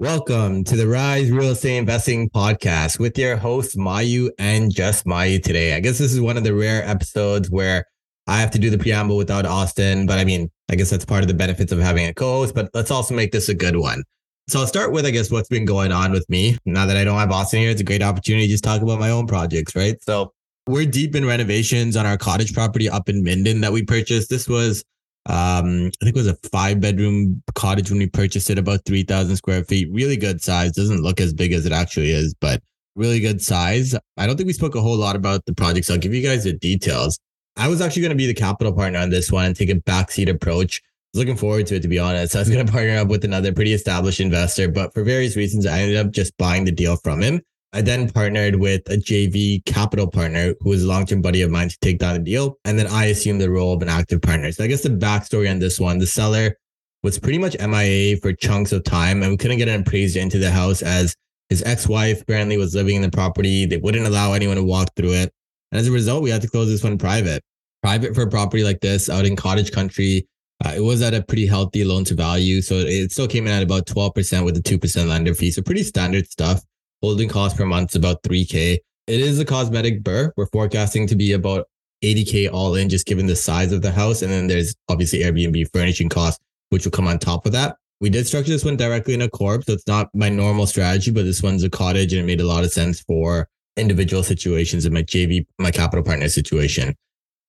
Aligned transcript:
Welcome 0.00 0.62
to 0.62 0.76
the 0.76 0.86
Rise 0.86 1.28
Real 1.28 1.50
Estate 1.50 1.76
Investing 1.76 2.30
Podcast 2.30 3.00
with 3.00 3.18
your 3.18 3.36
hosts, 3.36 3.74
Mayu 3.74 4.30
and 4.38 4.72
just 4.72 5.06
Mayu 5.06 5.42
today. 5.42 5.74
I 5.74 5.80
guess 5.80 5.98
this 5.98 6.12
is 6.12 6.20
one 6.20 6.36
of 6.36 6.44
the 6.44 6.54
rare 6.54 6.84
episodes 6.84 7.50
where 7.50 7.84
I 8.28 8.38
have 8.38 8.52
to 8.52 8.60
do 8.60 8.70
the 8.70 8.78
preamble 8.78 9.16
without 9.16 9.44
Austin, 9.44 10.06
but 10.06 10.20
I 10.20 10.24
mean, 10.24 10.52
I 10.70 10.76
guess 10.76 10.88
that's 10.88 11.04
part 11.04 11.22
of 11.22 11.28
the 11.28 11.34
benefits 11.34 11.72
of 11.72 11.80
having 11.80 12.06
a 12.06 12.14
co 12.14 12.34
host, 12.34 12.54
but 12.54 12.70
let's 12.74 12.92
also 12.92 13.12
make 13.12 13.32
this 13.32 13.48
a 13.48 13.54
good 13.54 13.76
one. 13.76 14.04
So 14.46 14.60
I'll 14.60 14.68
start 14.68 14.92
with, 14.92 15.04
I 15.04 15.10
guess, 15.10 15.32
what's 15.32 15.48
been 15.48 15.64
going 15.64 15.90
on 15.90 16.12
with 16.12 16.30
me. 16.30 16.56
Now 16.64 16.86
that 16.86 16.96
I 16.96 17.02
don't 17.02 17.18
have 17.18 17.32
Austin 17.32 17.58
here, 17.58 17.70
it's 17.70 17.80
a 17.80 17.84
great 17.84 18.00
opportunity 18.00 18.46
to 18.46 18.52
just 18.52 18.62
talk 18.62 18.82
about 18.82 19.00
my 19.00 19.10
own 19.10 19.26
projects, 19.26 19.74
right? 19.74 20.00
So 20.04 20.32
we're 20.68 20.86
deep 20.86 21.16
in 21.16 21.26
renovations 21.26 21.96
on 21.96 22.06
our 22.06 22.16
cottage 22.16 22.54
property 22.54 22.88
up 22.88 23.08
in 23.08 23.24
Minden 23.24 23.62
that 23.62 23.72
we 23.72 23.82
purchased. 23.82 24.30
This 24.30 24.48
was 24.48 24.84
um, 25.28 25.90
I 26.00 26.04
think 26.04 26.16
it 26.16 26.20
was 26.20 26.26
a 26.26 26.36
five 26.50 26.80
bedroom 26.80 27.42
cottage 27.54 27.90
when 27.90 27.98
we 27.98 28.08
purchased 28.08 28.48
it, 28.48 28.58
about 28.58 28.86
3,000 28.86 29.36
square 29.36 29.62
feet. 29.62 29.88
Really 29.92 30.16
good 30.16 30.42
size. 30.42 30.72
Doesn't 30.72 31.02
look 31.02 31.20
as 31.20 31.34
big 31.34 31.52
as 31.52 31.66
it 31.66 31.72
actually 31.72 32.10
is, 32.10 32.34
but 32.40 32.62
really 32.96 33.20
good 33.20 33.42
size. 33.42 33.94
I 34.16 34.26
don't 34.26 34.36
think 34.36 34.46
we 34.46 34.54
spoke 34.54 34.74
a 34.74 34.80
whole 34.80 34.96
lot 34.96 35.16
about 35.16 35.44
the 35.44 35.54
project, 35.54 35.86
so 35.86 35.94
I'll 35.94 36.00
give 36.00 36.14
you 36.14 36.22
guys 36.22 36.44
the 36.44 36.54
details. 36.54 37.18
I 37.58 37.68
was 37.68 37.82
actually 37.82 38.02
going 38.02 38.10
to 38.10 38.16
be 38.16 38.26
the 38.26 38.34
capital 38.34 38.72
partner 38.72 39.00
on 39.00 39.10
this 39.10 39.30
one 39.30 39.44
and 39.44 39.56
take 39.56 39.68
a 39.68 39.74
backseat 39.74 40.30
approach. 40.30 40.80
I 40.82 41.18
was 41.18 41.26
looking 41.26 41.36
forward 41.36 41.66
to 41.66 41.76
it, 41.76 41.82
to 41.82 41.88
be 41.88 41.98
honest. 41.98 42.34
I 42.34 42.38
was 42.38 42.48
going 42.48 42.64
to 42.66 42.72
partner 42.72 42.96
up 42.96 43.08
with 43.08 43.24
another 43.24 43.52
pretty 43.52 43.74
established 43.74 44.20
investor, 44.20 44.68
but 44.68 44.94
for 44.94 45.04
various 45.04 45.36
reasons, 45.36 45.66
I 45.66 45.80
ended 45.80 45.98
up 45.98 46.10
just 46.10 46.36
buying 46.38 46.64
the 46.64 46.72
deal 46.72 46.96
from 46.96 47.20
him. 47.20 47.42
I 47.72 47.82
then 47.82 48.08
partnered 48.08 48.56
with 48.56 48.88
a 48.88 48.96
JV 48.96 49.64
capital 49.66 50.06
partner 50.06 50.54
who 50.60 50.70
was 50.70 50.84
a 50.84 50.86
long 50.86 51.04
term 51.04 51.20
buddy 51.20 51.42
of 51.42 51.50
mine 51.50 51.68
to 51.68 51.78
take 51.80 51.98
down 51.98 52.24
deal. 52.24 52.58
And 52.64 52.78
then 52.78 52.86
I 52.86 53.06
assumed 53.06 53.40
the 53.40 53.50
role 53.50 53.74
of 53.74 53.82
an 53.82 53.88
active 53.88 54.22
partner. 54.22 54.50
So 54.52 54.64
I 54.64 54.68
guess 54.68 54.82
the 54.82 54.88
backstory 54.88 55.50
on 55.50 55.58
this 55.58 55.78
one 55.78 55.98
the 55.98 56.06
seller 56.06 56.56
was 57.02 57.18
pretty 57.18 57.38
much 57.38 57.56
MIA 57.58 58.16
for 58.16 58.32
chunks 58.32 58.72
of 58.72 58.84
time 58.84 59.22
and 59.22 59.30
we 59.30 59.36
couldn't 59.36 59.58
get 59.58 59.68
an 59.68 59.82
appraiser 59.82 60.18
into 60.18 60.38
the 60.38 60.50
house 60.50 60.82
as 60.82 61.14
his 61.50 61.62
ex 61.62 61.86
wife 61.86 62.22
apparently 62.22 62.56
was 62.56 62.74
living 62.74 62.96
in 62.96 63.02
the 63.02 63.10
property. 63.10 63.66
They 63.66 63.76
wouldn't 63.76 64.06
allow 64.06 64.32
anyone 64.32 64.56
to 64.56 64.64
walk 64.64 64.88
through 64.96 65.14
it. 65.14 65.32
And 65.70 65.78
as 65.78 65.88
a 65.88 65.92
result, 65.92 66.22
we 66.22 66.30
had 66.30 66.42
to 66.42 66.48
close 66.48 66.68
this 66.68 66.82
one 66.82 66.98
private. 66.98 67.42
Private 67.82 68.14
for 68.14 68.22
a 68.22 68.30
property 68.30 68.64
like 68.64 68.80
this 68.80 69.08
out 69.08 69.26
in 69.26 69.36
cottage 69.36 69.72
country. 69.72 70.26
Uh, 70.64 70.72
it 70.76 70.80
was 70.80 71.02
at 71.02 71.14
a 71.14 71.22
pretty 71.22 71.46
healthy 71.46 71.84
loan 71.84 72.04
to 72.04 72.14
value. 72.14 72.60
So 72.60 72.76
it 72.76 73.12
still 73.12 73.28
came 73.28 73.46
in 73.46 73.52
at 73.52 73.62
about 73.62 73.86
12% 73.86 74.44
with 74.44 74.56
a 74.56 74.62
2% 74.62 75.06
lender 75.06 75.34
fee. 75.34 75.50
So 75.50 75.62
pretty 75.62 75.84
standard 75.84 76.28
stuff. 76.30 76.62
Holding 77.02 77.28
cost 77.28 77.56
per 77.56 77.64
month 77.64 77.92
is 77.92 77.96
about 77.96 78.22
3K. 78.22 78.78
It 79.06 79.20
is 79.20 79.38
a 79.38 79.44
cosmetic 79.44 80.02
BRRRR. 80.02 80.32
We're 80.36 80.46
forecasting 80.46 81.06
to 81.06 81.14
be 81.16 81.32
about 81.32 81.68
80K 82.02 82.52
all 82.52 82.74
in, 82.74 82.88
just 82.88 83.06
given 83.06 83.26
the 83.26 83.36
size 83.36 83.72
of 83.72 83.82
the 83.82 83.92
house. 83.92 84.22
And 84.22 84.30
then 84.30 84.48
there's 84.48 84.74
obviously 84.88 85.20
Airbnb 85.20 85.72
furnishing 85.72 86.08
costs, 86.08 86.40
which 86.70 86.84
will 86.84 86.90
come 86.90 87.06
on 87.06 87.18
top 87.18 87.46
of 87.46 87.52
that. 87.52 87.76
We 88.00 88.10
did 88.10 88.26
structure 88.26 88.52
this 88.52 88.64
one 88.64 88.76
directly 88.76 89.14
in 89.14 89.22
a 89.22 89.30
corp. 89.30 89.64
So 89.64 89.72
it's 89.72 89.86
not 89.86 90.08
my 90.14 90.28
normal 90.28 90.66
strategy, 90.66 91.10
but 91.10 91.24
this 91.24 91.42
one's 91.42 91.64
a 91.64 91.70
cottage 91.70 92.12
and 92.12 92.22
it 92.22 92.26
made 92.26 92.40
a 92.40 92.46
lot 92.46 92.64
of 92.64 92.72
sense 92.72 93.00
for 93.00 93.48
individual 93.76 94.22
situations 94.22 94.84
in 94.84 94.92
my 94.92 95.02
JV, 95.02 95.46
my 95.58 95.70
capital 95.70 96.04
partner 96.04 96.28
situation. 96.28 96.94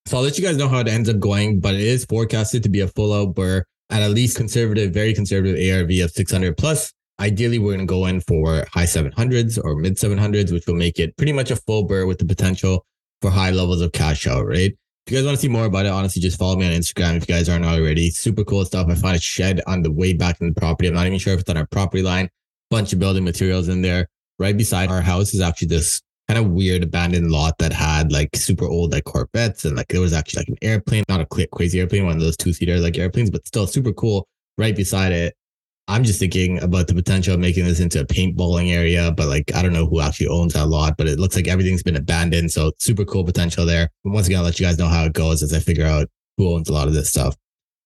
So 0.06 0.18
I'll 0.18 0.24
let 0.24 0.38
you 0.38 0.44
guys 0.44 0.58
know 0.58 0.70
how 0.70 0.80
it 0.80 0.88
ends 0.88 1.10
up 1.10 1.20
going, 1.20 1.60
but 1.60 1.76
it 1.76 1.82
is 1.82 2.06
forecasted 2.06 2.64
to 2.64 2.70
be 2.70 2.82
a 2.82 2.88
full 2.88 3.14
out 3.14 3.36
BRRRR 3.36 3.64
at 3.92 4.02
at 4.02 4.12
least 4.12 4.38
conservative, 4.38 4.94
very 4.94 5.14
conservative 5.14 5.58
ARV 5.58 5.90
of 6.04 6.12
600 6.12 6.56
plus. 6.58 6.94
Ideally, 7.20 7.60
we're 7.60 7.74
going 7.76 7.80
to 7.80 7.86
go 7.86 8.06
in 8.06 8.22
for 8.22 8.66
high 8.72 8.86
700s 8.86 9.60
or 9.64 9.76
mid 9.76 9.98
700s, 9.98 10.52
which 10.54 10.66
will 10.68 10.76
make 10.76 11.00
it 11.00 11.16
pretty 11.18 11.34
much 11.34 11.52
a 11.52 11.58
full 11.58 11.88
BRRRR 11.88 12.08
with 12.08 12.20
the 12.20 12.26
potential 12.26 12.86
for 13.22 13.30
high 13.30 13.52
levels 13.52 13.82
of 13.82 13.92
cash 13.92 14.26
out, 14.26 14.46
right? 14.46 14.72
If 15.06 15.14
you 15.14 15.18
guys 15.18 15.26
want 15.26 15.36
to 15.36 15.42
see 15.42 15.50
more 15.50 15.66
about 15.66 15.86
it, 15.86 15.92
honestly, 15.92 16.22
just 16.22 16.40
follow 16.40 16.56
me 16.56 16.66
on 16.66 16.72
Instagram 16.72 17.18
if 17.18 17.28
you 17.28 17.36
guys 17.36 17.50
aren't 17.50 17.66
already. 17.66 18.10
Super 18.10 18.44
cool 18.46 18.64
stuff. 18.64 18.88
I 18.90 18.96
found 18.96 19.18
a 19.18 19.20
shed 19.20 19.60
on 19.68 19.82
the 19.82 19.92
way 19.92 20.14
back 20.14 20.40
in 20.40 20.48
the 20.48 20.54
property. 20.54 20.88
I'm 20.88 20.94
not 20.94 21.08
even 21.08 21.20
sure 21.20 21.34
if 21.34 21.42
it's 21.42 21.50
on 21.50 21.58
our 21.58 21.66
property 21.66 22.04
line. 22.04 22.30
Bunch 22.70 22.94
of 22.94 23.00
building 23.00 23.26
materials 23.26 23.68
in 23.68 23.82
there. 23.82 24.08
Right 24.38 24.56
beside 24.56 24.90
our 24.90 25.02
house 25.02 25.34
is 25.34 25.42
actually 25.42 25.70
this 25.70 26.02
kind 26.30 26.40
of 26.40 26.52
weird 26.52 26.84
abandoned 26.84 27.32
lot 27.32 27.58
that 27.58 27.74
had 27.74 28.12
like 28.12 28.30
super 28.36 28.66
old 28.66 28.94
like 28.94 29.04
Corvettes 29.04 29.66
and 29.66 29.76
like 29.76 29.88
there 29.88 30.00
was 30.00 30.14
actually 30.14 30.42
like 30.42 30.50
an 30.50 30.58
airplane, 30.62 31.04
not 31.10 31.20
a 31.20 31.48
crazy 31.48 31.80
airplane, 31.80 32.06
one 32.06 32.16
of 32.16 32.22
those 32.22 32.38
two 32.38 32.54
seater 32.54 32.80
like 32.80 32.98
airplanes, 32.98 33.32
but 33.32 33.46
still 33.46 33.68
super 33.68 33.92
cool. 33.92 34.28
Right 34.58 34.76
beside 34.76 35.12
it 35.12 35.36
I'm 35.90 36.04
just 36.04 36.20
thinking 36.20 36.62
about 36.62 36.88
the 36.88 36.94
potential 36.94 37.34
of 37.34 37.40
making 37.40 37.66
this 37.66 37.80
into 37.80 38.00
a 38.00 38.06
paintballing 38.06 38.72
area, 38.72 39.12
but 39.12 39.28
like 39.28 39.56
I 39.56 39.64
don't 39.64 39.74
know 39.74 39.88
who 39.88 40.02
actually 40.02 40.28
owns 40.28 40.54
that 40.54 40.68
lot, 40.68 40.96
but 40.98 41.08
it 41.08 41.20
looks 41.20 41.36
like 41.36 41.48
everything's 41.48 41.82
been 41.82 41.96
abandoned. 41.96 42.52
So 42.52 42.72
super 42.78 43.04
cool 43.06 43.24
potential 43.24 43.66
there. 43.66 43.90
But 44.04 44.14
once 44.14 44.28
again, 44.28 44.38
I'll 44.38 44.46
let 44.46 44.60
you 44.60 44.68
guys 44.68 44.78
know 44.78 44.88
how 44.88 45.06
it 45.06 45.14
goes 45.14 45.42
as 45.42 45.52
I 45.52 45.58
figure 45.58 45.88
out 45.88 46.08
who 46.38 46.54
owns 46.54 46.70
a 46.70 46.74
lot 46.74 46.88
of 46.88 46.94
this 46.94 47.10
stuff. 47.10 47.36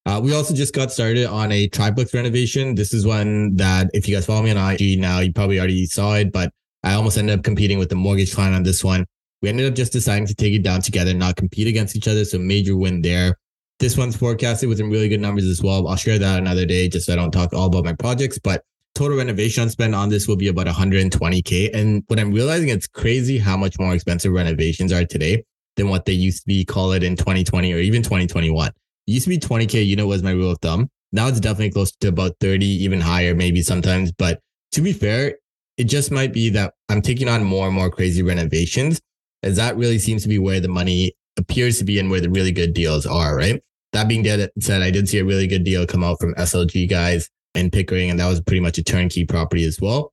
Uh, 0.05 0.19
we 0.21 0.33
also 0.35 0.53
just 0.53 0.73
got 0.73 0.91
started 0.91 1.27
on 1.27 1.53
a 1.53 1.69
triplex 1.69 2.13
renovation. 2.13 2.75
This 2.75 2.93
is 2.93 3.05
one 3.07 3.55
that 3.55 3.89
if 3.93 4.05
you 4.05 4.13
guys 4.13 4.25
follow 4.25 4.43
me 4.43 4.51
on 4.51 4.73
IG 4.73 4.99
now, 4.99 5.19
you 5.19 5.31
probably 5.31 5.57
already 5.59 5.85
saw 5.85 6.15
it, 6.15 6.33
but 6.33 6.51
I 6.83 6.95
almost 6.95 7.17
ended 7.17 7.39
up 7.39 7.45
competing 7.45 7.79
with 7.79 7.87
the 7.87 7.95
mortgage 7.95 8.35
client 8.35 8.53
on 8.53 8.63
this 8.63 8.83
one. 8.83 9.05
We 9.41 9.47
ended 9.47 9.65
up 9.65 9.75
just 9.75 9.93
deciding 9.93 10.27
to 10.27 10.35
take 10.35 10.53
it 10.53 10.63
down 10.63 10.81
together, 10.81 11.13
not 11.13 11.37
compete 11.37 11.67
against 11.67 11.95
each 11.95 12.09
other. 12.09 12.25
So 12.25 12.37
major 12.37 12.75
win 12.75 13.01
there. 13.01 13.37
This 13.79 13.97
one's 13.97 14.15
forecasted 14.15 14.69
with 14.69 14.77
some 14.77 14.89
really 14.89 15.09
good 15.09 15.19
numbers 15.19 15.45
as 15.45 15.61
well. 15.61 15.87
I'll 15.87 15.95
share 15.95 16.19
that 16.19 16.39
another 16.39 16.65
day 16.65 16.87
just 16.87 17.07
so 17.07 17.13
I 17.13 17.15
don't 17.15 17.31
talk 17.31 17.53
all 17.53 17.67
about 17.67 17.83
my 17.83 17.93
projects. 17.93 18.39
But 18.39 18.63
total 18.95 19.17
renovation 19.17 19.69
spend 19.69 19.95
on 19.95 20.09
this 20.09 20.27
will 20.27 20.35
be 20.35 20.47
about 20.47 20.67
120K. 20.67 21.73
And 21.73 22.03
what 22.07 22.19
I'm 22.19 22.31
realizing, 22.31 22.69
it's 22.69 22.87
crazy 22.87 23.37
how 23.37 23.57
much 23.57 23.79
more 23.79 23.93
expensive 23.93 24.31
renovations 24.31 24.93
are 24.93 25.05
today 25.05 25.43
than 25.75 25.89
what 25.89 26.05
they 26.05 26.13
used 26.13 26.43
to 26.43 26.47
be, 26.47 26.63
call 26.63 26.91
it 26.93 27.03
in 27.03 27.15
2020 27.15 27.73
or 27.73 27.79
even 27.79 28.03
2021. 28.03 28.67
It 28.67 28.73
used 29.05 29.25
to 29.25 29.29
be 29.29 29.39
20K 29.39 29.73
You 29.73 29.81
unit 29.81 30.07
was 30.07 30.23
my 30.23 30.31
rule 30.31 30.51
of 30.51 30.59
thumb. 30.61 30.89
Now 31.11 31.27
it's 31.27 31.39
definitely 31.39 31.71
close 31.71 31.91
to 31.91 32.07
about 32.07 32.35
30, 32.39 32.65
even 32.65 33.01
higher, 33.01 33.35
maybe 33.35 33.61
sometimes. 33.61 34.11
But 34.11 34.39
to 34.71 34.81
be 34.81 34.93
fair, 34.93 35.35
it 35.77 35.85
just 35.85 36.11
might 36.11 36.33
be 36.33 36.49
that 36.49 36.73
I'm 36.89 37.01
taking 37.01 37.27
on 37.27 37.43
more 37.43 37.67
and 37.67 37.75
more 37.75 37.89
crazy 37.89 38.21
renovations, 38.21 39.01
as 39.41 39.57
that 39.57 39.75
really 39.75 39.99
seems 39.99 40.23
to 40.23 40.29
be 40.29 40.39
where 40.39 40.59
the 40.59 40.67
money 40.67 41.13
appears 41.37 41.77
to 41.79 41.83
be 41.83 41.99
in 41.99 42.09
where 42.09 42.21
the 42.21 42.29
really 42.29 42.51
good 42.51 42.73
deals 42.73 43.05
are, 43.05 43.35
right? 43.35 43.61
That 43.91 44.07
being 44.07 44.23
said, 44.59 44.81
I 44.81 44.91
did 44.91 45.07
see 45.07 45.19
a 45.19 45.25
really 45.25 45.47
good 45.47 45.63
deal 45.63 45.85
come 45.85 46.03
out 46.03 46.19
from 46.19 46.33
SLG 46.35 46.89
guys 46.89 47.29
in 47.55 47.69
Pickering, 47.69 48.09
and 48.09 48.19
that 48.19 48.27
was 48.27 48.41
pretty 48.41 48.59
much 48.59 48.77
a 48.77 48.83
turnkey 48.83 49.25
property 49.25 49.65
as 49.65 49.79
well. 49.79 50.11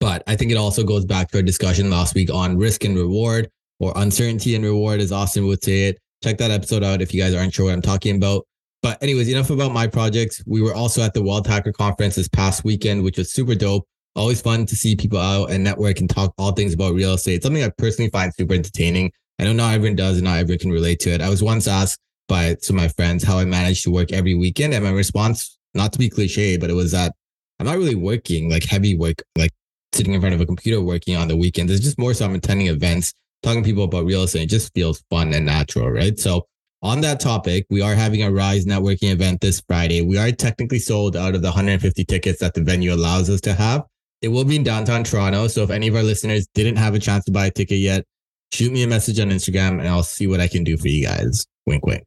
But 0.00 0.22
I 0.26 0.34
think 0.36 0.50
it 0.50 0.56
also 0.56 0.82
goes 0.82 1.04
back 1.04 1.28
to 1.30 1.38
our 1.38 1.42
discussion 1.42 1.90
last 1.90 2.14
week 2.14 2.32
on 2.32 2.56
risk 2.56 2.84
and 2.84 2.96
reward 2.96 3.50
or 3.80 3.92
uncertainty 3.96 4.54
and 4.54 4.64
reward, 4.64 5.00
as 5.00 5.12
Austin 5.12 5.46
would 5.46 5.62
say 5.62 5.88
it. 5.88 5.98
Check 6.22 6.38
that 6.38 6.50
episode 6.50 6.82
out 6.82 7.02
if 7.02 7.12
you 7.12 7.20
guys 7.20 7.34
aren't 7.34 7.52
sure 7.52 7.66
what 7.66 7.74
I'm 7.74 7.82
talking 7.82 8.16
about. 8.16 8.46
But, 8.82 9.02
anyways, 9.02 9.28
enough 9.28 9.50
about 9.50 9.72
my 9.72 9.86
projects. 9.86 10.42
We 10.46 10.62
were 10.62 10.74
also 10.74 11.02
at 11.02 11.12
the 11.12 11.22
Wealth 11.22 11.46
Hacker 11.46 11.72
Conference 11.72 12.14
this 12.14 12.28
past 12.28 12.64
weekend, 12.64 13.02
which 13.02 13.18
was 13.18 13.30
super 13.30 13.54
dope. 13.54 13.86
Always 14.16 14.40
fun 14.40 14.64
to 14.66 14.74
see 14.74 14.96
people 14.96 15.18
out 15.18 15.50
and 15.50 15.62
network 15.62 16.00
and 16.00 16.08
talk 16.08 16.32
all 16.38 16.52
things 16.52 16.72
about 16.72 16.94
real 16.94 17.12
estate. 17.12 17.42
Something 17.42 17.62
I 17.62 17.70
personally 17.76 18.10
find 18.10 18.32
super 18.34 18.54
entertaining. 18.54 19.12
I 19.40 19.44
know 19.44 19.54
not 19.54 19.72
everyone 19.72 19.96
does 19.96 20.18
and 20.18 20.26
not 20.26 20.36
everyone 20.36 20.58
can 20.58 20.70
relate 20.70 21.00
to 21.00 21.10
it. 21.10 21.22
I 21.22 21.30
was 21.30 21.42
once 21.42 21.66
asked 21.66 21.98
by 22.28 22.54
to 22.62 22.72
my 22.74 22.88
friends 22.88 23.24
how 23.24 23.38
I 23.38 23.46
managed 23.46 23.84
to 23.84 23.90
work 23.90 24.12
every 24.12 24.34
weekend. 24.34 24.74
And 24.74 24.84
my 24.84 24.90
response, 24.90 25.58
not 25.72 25.94
to 25.94 25.98
be 25.98 26.10
cliche, 26.10 26.58
but 26.58 26.68
it 26.68 26.74
was 26.74 26.92
that 26.92 27.14
I'm 27.58 27.64
not 27.64 27.78
really 27.78 27.94
working 27.94 28.50
like 28.50 28.64
heavy 28.64 28.98
work, 28.98 29.22
like 29.38 29.50
sitting 29.94 30.12
in 30.12 30.20
front 30.20 30.34
of 30.34 30.42
a 30.42 30.46
computer 30.46 30.82
working 30.82 31.16
on 31.16 31.26
the 31.26 31.36
weekends. 31.36 31.72
It's 31.72 31.82
just 31.82 31.98
more 31.98 32.12
so 32.12 32.26
I'm 32.26 32.34
attending 32.34 32.66
events, 32.66 33.14
talking 33.42 33.62
to 33.62 33.66
people 33.66 33.84
about 33.84 34.04
real 34.04 34.24
estate. 34.24 34.42
It 34.42 34.50
just 34.50 34.74
feels 34.74 35.02
fun 35.08 35.32
and 35.32 35.46
natural, 35.46 35.90
right? 35.90 36.18
So 36.18 36.46
on 36.82 37.00
that 37.00 37.18
topic, 37.18 37.64
we 37.70 37.80
are 37.80 37.94
having 37.94 38.22
a 38.22 38.30
Rise 38.30 38.66
networking 38.66 39.10
event 39.10 39.40
this 39.40 39.62
Friday. 39.66 40.02
We 40.02 40.18
are 40.18 40.32
technically 40.32 40.80
sold 40.80 41.16
out 41.16 41.34
of 41.34 41.40
the 41.40 41.48
150 41.48 42.04
tickets 42.04 42.40
that 42.40 42.52
the 42.52 42.60
venue 42.60 42.92
allows 42.92 43.30
us 43.30 43.40
to 43.42 43.54
have. 43.54 43.84
It 44.20 44.28
will 44.28 44.44
be 44.44 44.56
in 44.56 44.64
downtown 44.64 45.02
Toronto. 45.02 45.48
So 45.48 45.62
if 45.62 45.70
any 45.70 45.88
of 45.88 45.96
our 45.96 46.02
listeners 46.02 46.46
didn't 46.54 46.76
have 46.76 46.94
a 46.94 46.98
chance 46.98 47.24
to 47.24 47.32
buy 47.32 47.46
a 47.46 47.50
ticket 47.50 47.78
yet, 47.78 48.04
shoot 48.52 48.72
me 48.72 48.82
a 48.82 48.86
message 48.86 49.20
on 49.20 49.30
Instagram 49.30 49.78
and 49.78 49.88
I'll 49.88 50.02
see 50.02 50.26
what 50.26 50.40
I 50.40 50.48
can 50.48 50.64
do 50.64 50.76
for 50.76 50.88
you 50.88 51.06
guys. 51.06 51.46
Wink, 51.66 51.86
wink. 51.86 52.04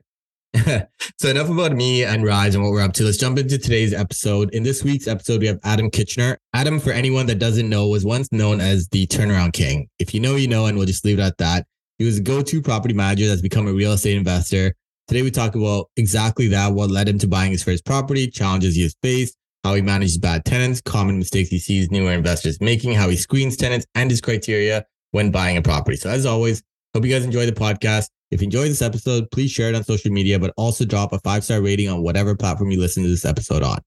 so 1.19 1.29
enough 1.29 1.49
about 1.49 1.71
me 1.71 2.03
and 2.03 2.23
Rise 2.23 2.53
and 2.53 2.63
what 2.63 2.71
we're 2.71 2.81
up 2.81 2.93
to. 2.93 3.03
Let's 3.03 3.17
jump 3.17 3.39
into 3.39 3.57
today's 3.57 3.93
episode. 3.93 4.53
In 4.53 4.61
this 4.61 4.83
week's 4.83 5.07
episode, 5.07 5.41
we 5.41 5.47
have 5.47 5.59
Adam 5.63 5.89
Kitchener. 5.89 6.37
Adam, 6.53 6.79
for 6.79 6.91
anyone 6.91 7.25
that 7.25 7.39
doesn't 7.39 7.67
know, 7.67 7.87
was 7.87 8.05
once 8.05 8.31
known 8.31 8.61
as 8.61 8.87
the 8.89 9.07
turnaround 9.07 9.53
king. 9.53 9.87
If 9.97 10.13
you 10.13 10.19
know, 10.19 10.35
you 10.35 10.47
know, 10.47 10.67
and 10.67 10.77
we'll 10.77 10.85
just 10.85 11.05
leave 11.05 11.17
it 11.17 11.23
at 11.23 11.37
that. 11.39 11.65
He 11.97 12.05
was 12.05 12.19
a 12.19 12.21
go-to 12.21 12.61
property 12.61 12.93
manager 12.93 13.27
that's 13.27 13.41
become 13.41 13.67
a 13.67 13.73
real 13.73 13.93
estate 13.93 14.17
investor. 14.17 14.75
Today 15.07 15.21
we 15.21 15.31
talk 15.31 15.55
about 15.55 15.89
exactly 15.97 16.47
that, 16.47 16.73
what 16.73 16.91
led 16.91 17.09
him 17.09 17.17
to 17.19 17.27
buying 17.27 17.51
his 17.51 17.63
first 17.63 17.85
property, 17.85 18.27
challenges 18.27 18.75
he 18.75 18.83
has 18.83 18.95
faced, 19.01 19.35
how 19.63 19.73
he 19.73 19.81
manages 19.81 20.17
bad 20.17 20.45
tenants, 20.45 20.81
common 20.81 21.17
mistakes 21.17 21.49
he 21.49 21.59
sees 21.59 21.89
newer 21.89 22.11
investors 22.11 22.61
making, 22.61 22.93
how 22.93 23.09
he 23.09 23.15
screens 23.15 23.57
tenants, 23.57 23.85
and 23.95 24.09
his 24.09 24.21
criteria 24.21 24.85
when 25.13 25.31
buying 25.31 25.57
a 25.57 25.61
property. 25.61 25.97
So 25.97 26.09
as 26.09 26.25
always, 26.25 26.61
Hope 26.95 27.05
you 27.05 27.11
guys 27.11 27.25
enjoy 27.25 27.47
the 27.47 27.51
podcast. 27.51 28.07
If 28.29 28.39
you 28.39 28.45
enjoyed 28.45 28.69
this 28.69 28.83
episode, 28.83 29.31
please 29.31 29.49
share 29.49 29.67
it 29.67 29.73
on 29.73 29.83
social 29.83 30.11
media, 30.11 30.37
but 30.37 30.53
also 30.57 30.85
drop 30.85 31.11
a 31.11 31.17
five 31.21 31.43
star 31.43 31.59
rating 31.59 31.89
on 31.89 32.03
whatever 32.03 32.35
platform 32.35 32.69
you 32.69 32.79
listen 32.79 33.01
to 33.01 33.09
this 33.09 33.25
episode 33.25 33.63
on. 33.63 33.79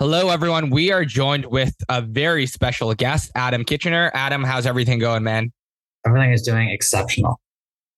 Hello, 0.00 0.30
everyone. 0.30 0.70
We 0.70 0.90
are 0.90 1.04
joined 1.04 1.46
with 1.46 1.76
a 1.88 2.02
very 2.02 2.46
special 2.46 2.92
guest, 2.92 3.30
Adam 3.36 3.64
Kitchener. 3.64 4.10
Adam, 4.14 4.42
how's 4.42 4.66
everything 4.66 4.98
going, 4.98 5.22
man? 5.22 5.52
Everything 6.04 6.32
is 6.32 6.42
doing 6.42 6.70
exceptional. 6.70 7.40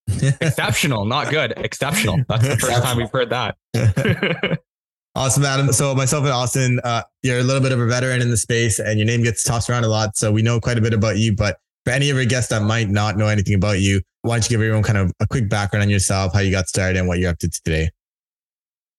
exceptional, 0.07 1.07
not 1.07 1.31
good. 1.31 1.55
Exceptional. 1.57 2.19
That's 2.29 2.47
the 2.47 2.59
first 2.59 2.83
time 2.83 2.99
we've 2.99 3.11
heard 3.11 3.31
that. 3.31 3.57
awesome, 5.15 5.45
Adam. 5.45 5.73
So 5.73 5.95
myself 5.95 6.25
and 6.25 6.33
Austin, 6.33 6.81
uh, 6.85 7.03
you're 7.23 7.39
a 7.39 7.43
little 7.43 7.63
bit 7.63 7.73
of 7.73 7.81
a 7.81 7.87
veteran 7.87 8.21
in 8.21 8.31
the 8.31 8.37
space, 8.37 8.79
and 8.79 8.99
your 8.99 9.07
name 9.07 9.23
gets 9.23 9.43
tossed 9.45 9.71
around 9.71 9.85
a 9.85 9.89
lot. 9.89 10.17
So 10.17 10.33
we 10.33 10.43
know 10.43 10.61
quite 10.61 10.79
a 10.79 10.81
bit 10.81 10.95
about 10.95 11.19
you. 11.19 11.35
But 11.35 11.59
for 11.85 11.93
any 11.93 12.11
of 12.11 12.17
our 12.17 12.25
guests 12.25 12.51
that 12.51 12.63
might 12.63 12.89
not 12.89 13.17
know 13.17 13.27
anything 13.27 13.55
about 13.55 13.81
you, 13.81 14.01
why 14.23 14.37
don't 14.37 14.45
you 14.45 14.51
give 14.51 14.61
everyone 14.61 14.83
kind 14.83 14.99
of 14.99 15.13
a 15.21 15.27
quick 15.27 15.49
background 15.49 15.83
on 15.83 15.91
yourself, 15.91 16.33
how 16.33 16.41
you 16.41 16.51
got 16.51 16.69
started, 16.69 16.99
and 16.99 17.09
what 17.09 17.19
you're 17.19 17.31
up 17.31 17.39
to 17.39 17.49
today? 17.49 17.91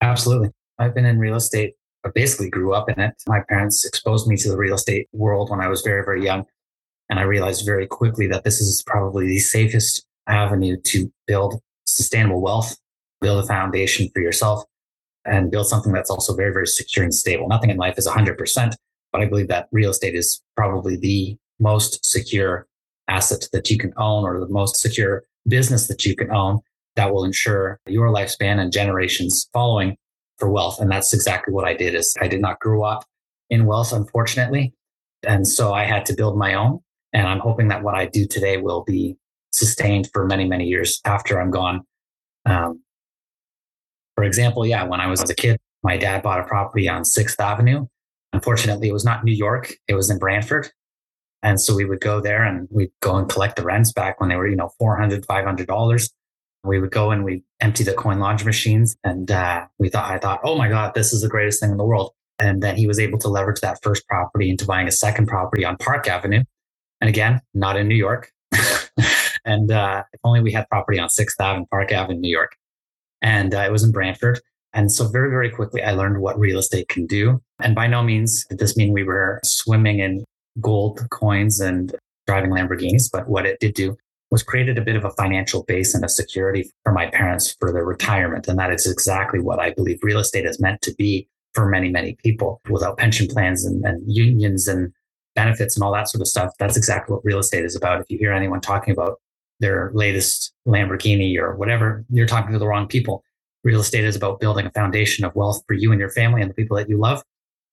Absolutely. 0.01 0.49
I've 0.79 0.93
been 0.93 1.05
in 1.05 1.19
real 1.19 1.35
estate 1.35 1.75
I 2.05 2.09
basically 2.13 2.49
grew 2.49 2.73
up 2.73 2.89
in 2.89 2.99
it. 2.99 3.13
My 3.27 3.41
parents 3.47 3.85
exposed 3.85 4.27
me 4.27 4.35
to 4.37 4.49
the 4.49 4.57
real 4.57 4.75
estate 4.75 5.07
world 5.13 5.49
when 5.49 5.61
I 5.61 5.69
was 5.69 5.81
very, 5.81 6.03
very 6.03 6.23
young. 6.23 6.45
And 7.09 7.19
I 7.19 7.23
realized 7.23 7.65
very 7.65 7.87
quickly 7.87 8.27
that 8.27 8.43
this 8.43 8.59
is 8.59 8.83
probably 8.85 9.27
the 9.27 9.39
safest 9.39 10.05
avenue 10.27 10.77
to 10.85 11.11
build 11.27 11.61
sustainable 11.85 12.41
wealth, 12.41 12.75
build 13.21 13.43
a 13.43 13.47
foundation 13.47 14.09
for 14.13 14.21
yourself, 14.21 14.63
and 15.25 15.51
build 15.51 15.67
something 15.67 15.91
that's 15.91 16.09
also 16.09 16.35
very, 16.35 16.51
very 16.51 16.67
secure 16.67 17.03
and 17.03 17.13
stable. 17.13 17.47
Nothing 17.47 17.69
in 17.69 17.77
life 17.77 17.97
is 17.97 18.07
100%, 18.07 18.73
but 19.11 19.21
I 19.21 19.25
believe 19.25 19.47
that 19.47 19.67
real 19.71 19.91
estate 19.91 20.15
is 20.15 20.41
probably 20.55 20.97
the 20.97 21.37
most 21.59 22.03
secure 22.05 22.67
asset 23.07 23.47
that 23.53 23.69
you 23.69 23.77
can 23.77 23.93
own 23.97 24.23
or 24.23 24.39
the 24.39 24.47
most 24.47 24.77
secure 24.77 25.23
business 25.47 25.87
that 25.87 26.05
you 26.05 26.15
can 26.15 26.31
own 26.31 26.59
that 26.95 27.13
will 27.13 27.23
ensure 27.23 27.79
your 27.87 28.09
lifespan 28.09 28.59
and 28.59 28.71
generations 28.71 29.49
following 29.53 29.95
for 30.37 30.49
wealth. 30.49 30.79
And 30.79 30.91
that's 30.91 31.13
exactly 31.13 31.53
what 31.53 31.65
I 31.65 31.73
did 31.73 31.95
is 31.95 32.15
I 32.21 32.27
did 32.27 32.41
not 32.41 32.59
grow 32.59 32.83
up 32.83 33.03
in 33.49 33.65
wealth, 33.65 33.93
unfortunately. 33.93 34.73
And 35.25 35.47
so 35.47 35.73
I 35.73 35.85
had 35.85 36.05
to 36.07 36.13
build 36.13 36.37
my 36.37 36.53
own. 36.53 36.79
And 37.13 37.27
I'm 37.27 37.39
hoping 37.39 37.67
that 37.69 37.83
what 37.83 37.95
I 37.95 38.05
do 38.05 38.27
today 38.27 38.57
will 38.57 38.83
be 38.83 39.17
sustained 39.51 40.09
for 40.11 40.25
many, 40.25 40.45
many 40.47 40.65
years 40.65 40.99
after 41.05 41.39
I'm 41.39 41.51
gone. 41.51 41.85
Um, 42.45 42.82
for 44.15 44.23
example, 44.23 44.65
yeah, 44.65 44.83
when 44.83 44.99
I 44.99 45.07
was 45.07 45.27
a 45.29 45.35
kid, 45.35 45.59
my 45.83 45.97
dad 45.97 46.23
bought 46.23 46.39
a 46.39 46.43
property 46.43 46.87
on 46.87 47.03
Sixth 47.05 47.39
Avenue. 47.39 47.87
Unfortunately, 48.31 48.89
it 48.89 48.93
was 48.93 49.05
not 49.05 49.23
New 49.23 49.33
York, 49.33 49.73
it 49.87 49.95
was 49.95 50.09
in 50.09 50.17
Brantford. 50.17 50.69
And 51.41 51.59
so 51.59 51.75
we 51.75 51.83
would 51.83 51.99
go 51.99 52.21
there 52.21 52.43
and 52.43 52.69
we'd 52.71 52.91
go 53.01 53.17
and 53.17 53.27
collect 53.27 53.57
the 53.57 53.63
rents 53.63 53.91
back 53.91 54.21
when 54.21 54.29
they 54.29 54.37
were, 54.37 54.47
you 54.47 54.55
know, 54.55 54.71
$400, 54.81 55.25
$500 55.25 56.09
we 56.63 56.79
would 56.79 56.91
go 56.91 57.11
and 57.11 57.23
we'd 57.23 57.43
empty 57.59 57.83
the 57.83 57.93
coin 57.93 58.19
laundry 58.19 58.45
machines 58.45 58.95
and 59.03 59.31
uh, 59.31 59.65
we 59.79 59.89
thought 59.89 60.09
i 60.09 60.17
thought 60.17 60.39
oh 60.43 60.55
my 60.55 60.69
god 60.69 60.93
this 60.93 61.13
is 61.13 61.21
the 61.21 61.29
greatest 61.29 61.59
thing 61.59 61.71
in 61.71 61.77
the 61.77 61.85
world. 61.85 62.11
And 62.39 62.63
then 62.63 62.75
he 62.75 62.87
was 62.87 62.99
able 62.99 63.19
to 63.19 63.27
leverage 63.27 63.61
that 63.61 63.79
first 63.83 64.07
property 64.07 64.49
into 64.49 64.65
buying 64.65 64.87
a 64.87 64.91
second 64.91 65.27
property 65.27 65.63
on 65.63 65.77
park 65.77 66.07
avenue. 66.07 66.43
And 66.99 67.09
again 67.09 67.41
not 67.53 67.77
in 67.77 67.87
new 67.87 67.95
york. 67.95 68.31
And 69.45 69.71
uh, 69.71 70.03
if 70.13 70.21
only 70.23 70.39
we 70.39 70.53
had 70.53 70.69
property 70.69 70.99
on 70.99 71.09
sixth 71.09 71.39
avenue 71.41 71.65
park 71.69 71.91
avenue 71.91 72.17
new 72.17 72.31
york 72.31 72.55
and 73.23 73.55
uh, 73.55 73.59
it 73.59 73.71
was 73.71 73.83
in 73.83 73.91
brantford 73.91 74.39
and 74.73 74.91
so 74.91 75.07
very 75.07 75.29
very 75.29 75.49
quickly 75.49 75.81
i 75.81 75.91
learned 75.91 76.21
what 76.21 76.37
real 76.39 76.59
estate 76.59 76.87
can 76.89 77.05
do 77.07 77.41
and 77.61 77.73
by 77.73 77.87
no 77.87 78.03
means 78.03 78.45
did 78.45 78.59
this 78.59 78.77
mean 78.77 78.93
we 78.93 79.03
were 79.03 79.39
swimming 79.43 79.99
in 79.99 80.23
gold 80.61 80.99
coins 81.09 81.59
and 81.59 81.95
driving 82.27 82.51
lamborghinis 82.51 83.09
but 83.11 83.27
what 83.27 83.45
it 83.45 83.59
did 83.59 83.73
do 83.73 83.97
was 84.33 84.41
created 84.41 84.79
a 84.79 84.81
bit 84.81 84.95
of 84.95 85.05
a 85.05 85.11
financial 85.11 85.61
base 85.65 85.93
and 85.93 86.03
a 86.03 86.09
security 86.09 86.67
for 86.83 86.91
my 86.91 87.05
parents 87.05 87.55
for 87.59 87.71
their 87.71 87.85
retirement. 87.85 88.47
And 88.47 88.57
that 88.57 88.73
is 88.73 88.87
exactly 88.87 89.39
what 89.39 89.59
I 89.59 89.69
believe 89.73 89.99
real 90.01 90.17
estate 90.17 90.47
is 90.47 90.59
meant 90.59 90.81
to 90.81 90.93
be 90.95 91.27
for 91.53 91.69
many, 91.69 91.89
many 91.89 92.17
people 92.23 92.59
without 92.67 92.97
pension 92.97 93.27
plans 93.27 93.63
and, 93.63 93.85
and 93.85 94.01
unions 94.07 94.67
and 94.67 94.91
benefits 95.35 95.75
and 95.75 95.83
all 95.83 95.93
that 95.93 96.09
sort 96.09 96.21
of 96.21 96.27
stuff. 96.27 96.51
That's 96.57 96.75
exactly 96.75 97.13
what 97.13 97.23
real 97.23 97.37
estate 97.37 97.63
is 97.63 97.75
about. 97.75 98.01
If 98.01 98.07
you 98.09 98.17
hear 98.17 98.33
anyone 98.33 98.59
talking 98.59 98.91
about 98.91 99.19
their 99.59 99.91
latest 99.93 100.53
Lamborghini 100.67 101.37
or 101.37 101.55
whatever, 101.55 102.05
you're 102.09 102.27
talking 102.27 102.53
to 102.53 102.59
the 102.59 102.67
wrong 102.67 102.87
people. 102.87 103.23
Real 103.63 103.79
estate 103.79 104.03
is 104.03 104.15
about 104.15 104.39
building 104.39 104.65
a 104.65 104.71
foundation 104.71 105.23
of 105.23 105.33
wealth 105.35 105.63
for 105.67 105.73
you 105.73 105.91
and 105.91 105.99
your 105.99 106.09
family 106.09 106.41
and 106.41 106.49
the 106.49 106.53
people 106.53 106.75
that 106.77 106.89
you 106.89 106.97
love. 106.97 107.23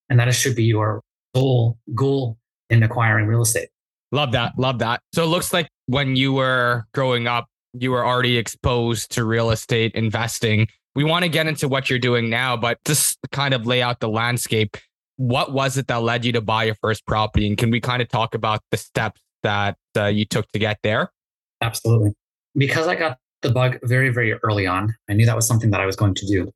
And 0.09 0.19
that 0.21 0.33
should 0.35 0.55
be 0.55 0.65
your 0.65 1.03
sole 1.35 1.79
goal 1.95 2.37
in 2.69 2.83
acquiring 2.83 3.27
real 3.27 3.43
estate. 3.43 3.69
Love 4.13 4.33
that. 4.33 4.53
Love 4.57 4.79
that. 4.81 5.01
So 5.13 5.23
it 5.23 5.27
looks 5.27 5.53
like 5.53 5.69
when 5.87 6.17
you 6.17 6.33
were 6.33 6.85
growing 6.95 7.27
up, 7.27 7.47
you 7.73 7.93
were 7.93 8.05
already 8.05 8.37
exposed 8.37 9.13
to 9.13 9.25
real 9.25 9.51
estate 9.51 9.93
investing. 9.95 10.67
We 10.97 11.05
want 11.05 11.25
to 11.25 11.29
get 11.29 11.47
into 11.47 11.69
what 11.69 11.89
you're 11.89 12.01
doing 12.01 12.29
now, 12.29 12.57
but 12.57 12.79
just 12.85 13.19
kind 13.31 13.55
of 13.55 13.67
lay 13.67 13.83
out 13.83 14.01
the 14.01 14.09
landscape. 14.09 14.77
What 15.17 15.53
was 15.53 15.77
it 15.77 15.87
that 15.89 16.03
led 16.03 16.25
you 16.25 16.33
to 16.33 16.41
buy 16.41 16.65
your 16.65 16.75
first 16.77 17.07
property? 17.07 17.47
And 17.47 17.57
can 17.57 17.71
we 17.71 17.81
kind 17.81 18.03
of 18.03 18.09
talk 18.09 18.35
about 18.35 18.61
the 18.71 18.77
steps 18.77 19.21
that 19.43 19.77
uh, 19.97 20.07
you 20.07 20.25
took 20.25 20.51
to 20.53 20.59
get 20.59 20.79
there? 20.83 21.13
Absolutely. 21.61 22.13
Because 22.55 22.87
I 22.87 22.95
got 22.95 23.19
the 23.43 23.51
bug 23.51 23.79
very, 23.83 24.11
very 24.11 24.35
early 24.35 24.67
on, 24.67 24.95
I 25.09 25.15
knew 25.15 25.27
that 25.27 25.37
was 25.37 25.47
something 25.47 25.71
that 25.71 25.81
I 25.81 25.87
was 25.87 25.97
going 25.97 26.15
to 26.15 26.27
do. 26.27 26.51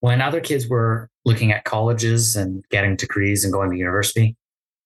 When 0.00 0.20
other 0.20 0.40
kids 0.40 0.68
were 0.68 1.10
looking 1.24 1.50
at 1.50 1.64
colleges 1.64 2.36
and 2.36 2.64
getting 2.70 2.96
degrees 2.96 3.44
and 3.44 3.52
going 3.52 3.70
to 3.70 3.76
university, 3.76 4.36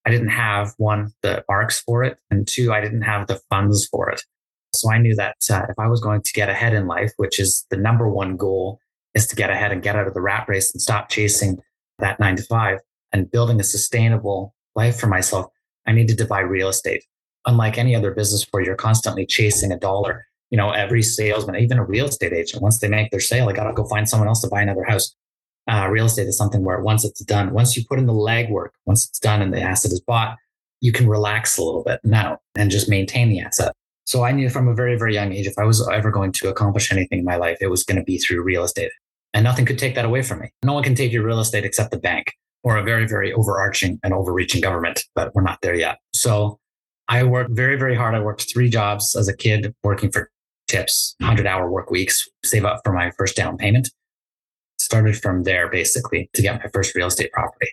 I 0.05 0.11
didn't 0.11 0.29
have 0.29 0.73
one, 0.79 1.13
the 1.23 1.45
marks 1.49 1.81
for 1.81 2.03
it, 2.03 2.19
and 2.31 2.49
two, 2.49 2.73
I 2.73 2.81
didn't 2.81 3.03
have 3.03 3.27
the 3.27 3.41
funds 3.51 3.87
for 3.87 4.11
it. 4.11 4.23
So 4.75 4.91
I 4.91 4.99
knew 4.99 5.15
that 5.17 5.37
uh, 5.51 5.67
if 5.69 5.79
I 5.79 5.87
was 5.87 6.01
going 6.01 6.23
to 6.23 6.33
get 6.33 6.49
ahead 6.49 6.73
in 6.73 6.87
life, 6.87 7.13
which 7.19 7.39
is 7.39 7.67
the 7.71 7.77
number 7.77 8.09
one 8.09 8.37
goal, 8.37 8.81
is 9.15 9.27
to 9.27 9.37
get 9.37 9.51
ahead 9.51 9.71
and 9.71 9.83
get 9.83 9.97
out 9.97 10.09
of 10.09 10.15
the 10.15 10.23
rat 10.23 10.47
race 10.49 10.73
and 10.73 10.81
stop 10.81 11.11
chasing 11.11 11.59
that 11.99 12.19
nine 12.19 12.37
to 12.37 12.43
five 12.43 12.79
and 13.13 13.31
building 13.31 13.61
a 13.61 13.65
sustainable 13.65 14.55
life 14.75 14.99
for 14.99 15.07
myself, 15.07 15.47
I 15.87 15.93
needed 15.93 16.19
to 16.19 16.25
buy 16.25 16.41
real 16.41 16.69
estate. 16.69 17.05
Unlike 17.47 17.79
any 17.79 17.95
other 17.95 18.13
business 18.13 18.47
where 18.51 18.63
you're 18.63 18.77
constantly 18.77 19.27
chasing 19.27 19.73
a 19.73 19.79
dollar, 19.79 20.27
you 20.51 20.57
know, 20.57 20.71
every 20.71 21.03
salesman, 21.03 21.57
even 21.57 21.79
a 21.79 21.85
real 21.85 22.07
estate 22.07 22.33
agent, 22.33 22.63
once 22.63 22.79
they 22.79 22.89
make 22.89 23.11
their 23.11 23.21
sale, 23.21 23.49
I 23.49 23.53
got 23.53 23.65
to 23.65 23.73
go 23.73 23.85
find 23.85 24.09
someone 24.09 24.29
else 24.29 24.43
to 24.43 24.49
buy 24.49 24.63
another 24.63 24.85
house 24.85 25.15
uh, 25.71 25.89
real 25.91 26.07
estate 26.07 26.27
is 26.27 26.37
something 26.37 26.65
where 26.65 26.81
once 26.81 27.05
it's 27.05 27.21
done, 27.21 27.53
once 27.53 27.77
you 27.77 27.85
put 27.89 27.99
in 27.99 28.07
the 28.07 28.13
legwork, 28.13 28.71
once 28.87 29.07
it's 29.07 29.19
done 29.19 29.43
and 29.43 29.53
the 29.53 29.61
asset 29.61 29.93
is 29.93 30.01
bought, 30.01 30.37
you 30.81 30.93
can 30.93 31.09
relax 31.09 31.59
a 31.59 31.63
little 31.63 31.85
bit 31.85 32.01
now 32.03 32.39
and 32.57 32.71
just 32.71 32.89
maintain 32.89 33.29
the 33.29 33.41
asset. 33.41 33.73
So 34.05 34.25
I 34.25 34.33
knew 34.33 34.51
from 34.51 34.67
a 34.67 34.75
very, 34.75 34.99
very 34.99 35.15
young 35.15 35.33
age, 35.33 35.47
if 35.47 35.59
I 35.59 35.65
was 35.65 35.87
ever 35.89 36.11
going 36.11 36.33
to 36.33 36.49
accomplish 36.49 36.91
anything 36.91 37.21
in 37.21 37.25
my 37.25 37.37
life, 37.37 37.59
it 37.61 37.69
was 37.69 37.85
going 37.85 37.99
to 37.99 38.05
be 38.05 38.19
through 38.19 38.43
real 38.43 38.65
estate. 38.65 38.91
And 39.33 39.45
nothing 39.45 39.65
could 39.65 39.79
take 39.79 39.95
that 39.95 40.05
away 40.05 40.23
from 40.23 40.41
me. 40.41 40.51
No 40.65 40.75
one 40.75 40.83
can 40.83 40.95
take 40.95 41.13
your 41.13 41.25
real 41.25 41.41
estate 41.41 41.65
except 41.65 41.93
the 41.93 41.99
bank 41.99 42.33
or 42.65 42.77
a 42.77 42.83
very, 42.83 43.07
very 43.07 43.33
overarching 43.33 44.01
and 44.03 44.13
overreaching 44.13 44.61
government, 44.61 45.05
but 45.15 45.35
we're 45.35 45.43
not 45.43 45.61
there 45.63 45.75
yet. 45.75 45.99
So 46.15 46.59
I 47.09 47.25
worked 47.25 47.51
very, 47.51 47.77
very 47.77 47.95
hard. 47.95 48.15
I 48.15 48.21
worked 48.21 48.53
three 48.53 48.71
jobs 48.71 49.17
as 49.17 49.29
a 49.29 49.37
kid 49.37 49.75
working 49.83 50.11
for 50.11 50.31
tips, 50.69 51.15
100 51.19 51.47
hour 51.47 51.71
work 51.71 51.91
weeks, 51.91 52.29
save 52.45 52.65
up 52.65 52.81
for 52.85 52.93
my 52.93 53.11
first 53.19 53.37
down 53.37 53.57
payment 53.57 53.89
started 54.83 55.21
from 55.21 55.45
there 55.45 55.71
basically 55.71 56.29
to 56.35 56.43
get 56.43 56.63
my 56.63 56.69
first 56.71 56.95
real 56.95 57.07
estate 57.07 57.33
property. 57.33 57.69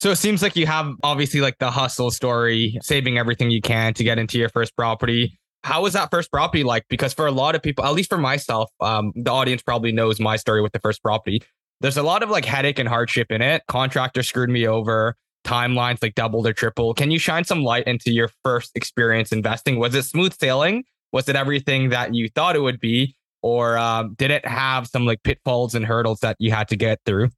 So 0.00 0.10
it 0.10 0.16
seems 0.16 0.42
like 0.42 0.56
you 0.56 0.66
have 0.66 0.92
obviously 1.02 1.40
like 1.40 1.58
the 1.58 1.70
hustle 1.70 2.10
story, 2.10 2.78
saving 2.82 3.18
everything 3.18 3.50
you 3.50 3.60
can 3.60 3.94
to 3.94 4.04
get 4.04 4.18
into 4.18 4.38
your 4.38 4.48
first 4.48 4.76
property. 4.76 5.38
How 5.64 5.82
was 5.82 5.94
that 5.94 6.10
first 6.10 6.30
property 6.30 6.64
like? 6.64 6.84
Because 6.88 7.12
for 7.12 7.26
a 7.26 7.30
lot 7.32 7.54
of 7.54 7.62
people, 7.62 7.84
at 7.84 7.92
least 7.92 8.10
for 8.10 8.18
myself, 8.18 8.70
um, 8.80 9.12
the 9.16 9.32
audience 9.32 9.62
probably 9.62 9.92
knows 9.92 10.20
my 10.20 10.36
story 10.36 10.62
with 10.62 10.72
the 10.72 10.78
first 10.78 11.02
property. 11.02 11.42
There's 11.80 11.96
a 11.96 12.02
lot 12.02 12.22
of 12.22 12.30
like 12.30 12.44
headache 12.44 12.78
and 12.78 12.88
hardship 12.88 13.30
in 13.30 13.42
it. 13.42 13.62
Contractor 13.68 14.22
screwed 14.22 14.50
me 14.50 14.66
over. 14.66 15.16
Timelines 15.46 16.02
like 16.02 16.14
doubled 16.14 16.46
or 16.46 16.52
triple. 16.52 16.92
Can 16.92 17.10
you 17.10 17.18
shine 17.18 17.44
some 17.44 17.62
light 17.62 17.86
into 17.86 18.10
your 18.10 18.30
first 18.42 18.72
experience 18.74 19.32
investing? 19.32 19.78
Was 19.78 19.94
it 19.94 20.02
smooth 20.02 20.34
sailing? 20.38 20.84
Was 21.12 21.28
it 21.28 21.36
everything 21.36 21.90
that 21.90 22.14
you 22.14 22.28
thought 22.28 22.56
it 22.56 22.60
would 22.60 22.80
be? 22.80 23.16
or 23.46 23.78
um, 23.78 24.14
did 24.18 24.32
it 24.32 24.44
have 24.44 24.88
some 24.88 25.06
like 25.06 25.22
pitfalls 25.22 25.76
and 25.76 25.84
hurdles 25.84 26.18
that 26.18 26.36
you 26.40 26.50
had 26.50 26.66
to 26.66 26.74
get 26.74 26.98
through? 27.06 27.30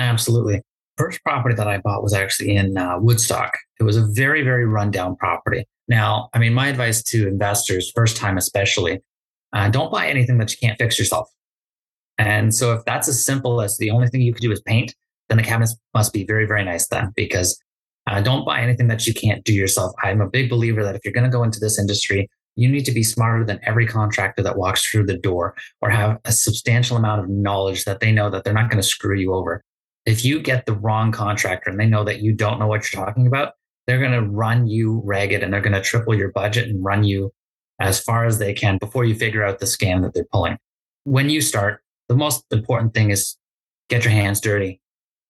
Absolutely. 0.00 0.60
First 0.96 1.22
property 1.22 1.54
that 1.54 1.68
I 1.68 1.78
bought 1.78 2.02
was 2.02 2.12
actually 2.12 2.56
in 2.56 2.76
uh, 2.76 2.98
Woodstock. 2.98 3.56
It 3.78 3.84
was 3.84 3.96
a 3.96 4.04
very, 4.04 4.42
very 4.42 4.66
rundown 4.66 5.14
property. 5.14 5.64
Now, 5.86 6.28
I 6.34 6.40
mean, 6.40 6.54
my 6.54 6.66
advice 6.66 7.04
to 7.04 7.28
investors, 7.28 7.92
first 7.94 8.16
time 8.16 8.36
especially, 8.36 9.00
uh, 9.52 9.68
don't 9.68 9.92
buy 9.92 10.08
anything 10.08 10.38
that 10.38 10.50
you 10.50 10.56
can't 10.60 10.76
fix 10.76 10.98
yourself. 10.98 11.28
And 12.18 12.52
so, 12.52 12.72
if 12.72 12.84
that's 12.84 13.06
as 13.06 13.24
simple 13.24 13.60
as 13.60 13.76
the 13.78 13.90
only 13.90 14.08
thing 14.08 14.22
you 14.22 14.32
could 14.32 14.42
do 14.42 14.50
is 14.50 14.60
paint, 14.60 14.92
then 15.28 15.38
the 15.38 15.44
cabinets 15.44 15.76
must 15.94 16.12
be 16.12 16.24
very, 16.24 16.46
very 16.46 16.64
nice 16.64 16.88
then, 16.88 17.12
because 17.16 17.58
uh, 18.06 18.20
don't 18.20 18.44
buy 18.44 18.60
anything 18.60 18.88
that 18.88 19.06
you 19.06 19.14
can't 19.14 19.44
do 19.44 19.52
yourself. 19.52 19.92
I'm 20.02 20.20
a 20.20 20.28
big 20.28 20.50
believer 20.50 20.82
that 20.82 20.94
if 20.94 21.04
you're 21.04 21.14
going 21.14 21.24
to 21.24 21.30
go 21.30 21.42
into 21.42 21.60
this 21.60 21.78
industry, 21.78 22.28
you 22.56 22.68
need 22.68 22.84
to 22.84 22.92
be 22.92 23.02
smarter 23.02 23.44
than 23.44 23.58
every 23.64 23.86
contractor 23.86 24.42
that 24.42 24.56
walks 24.56 24.86
through 24.86 25.06
the 25.06 25.18
door 25.18 25.56
or 25.80 25.90
have 25.90 26.18
a 26.24 26.32
substantial 26.32 26.96
amount 26.96 27.22
of 27.22 27.28
knowledge 27.28 27.84
that 27.84 28.00
they 28.00 28.12
know 28.12 28.30
that 28.30 28.44
they're 28.44 28.52
not 28.52 28.70
going 28.70 28.80
to 28.80 28.88
screw 28.88 29.18
you 29.18 29.34
over. 29.34 29.64
If 30.06 30.24
you 30.24 30.40
get 30.40 30.66
the 30.66 30.74
wrong 30.74 31.10
contractor 31.12 31.70
and 31.70 31.80
they 31.80 31.86
know 31.86 32.04
that 32.04 32.20
you 32.20 32.32
don't 32.32 32.58
know 32.58 32.66
what 32.66 32.92
you're 32.92 33.04
talking 33.04 33.26
about, 33.26 33.54
they're 33.86 33.98
going 33.98 34.12
to 34.12 34.30
run 34.30 34.66
you 34.66 35.02
ragged 35.04 35.42
and 35.42 35.52
they're 35.52 35.60
going 35.60 35.72
to 35.72 35.80
triple 35.80 36.14
your 36.14 36.30
budget 36.32 36.68
and 36.68 36.84
run 36.84 37.04
you 37.04 37.32
as 37.80 38.00
far 38.00 38.24
as 38.24 38.38
they 38.38 38.52
can 38.52 38.78
before 38.78 39.04
you 39.04 39.14
figure 39.14 39.44
out 39.44 39.58
the 39.58 39.66
scam 39.66 40.02
that 40.02 40.14
they're 40.14 40.26
pulling. 40.30 40.56
When 41.04 41.28
you 41.28 41.40
start, 41.40 41.82
the 42.08 42.14
most 42.14 42.44
important 42.50 42.94
thing 42.94 43.10
is 43.10 43.36
get 43.88 44.04
your 44.04 44.12
hands 44.12 44.40
dirty. 44.40 44.80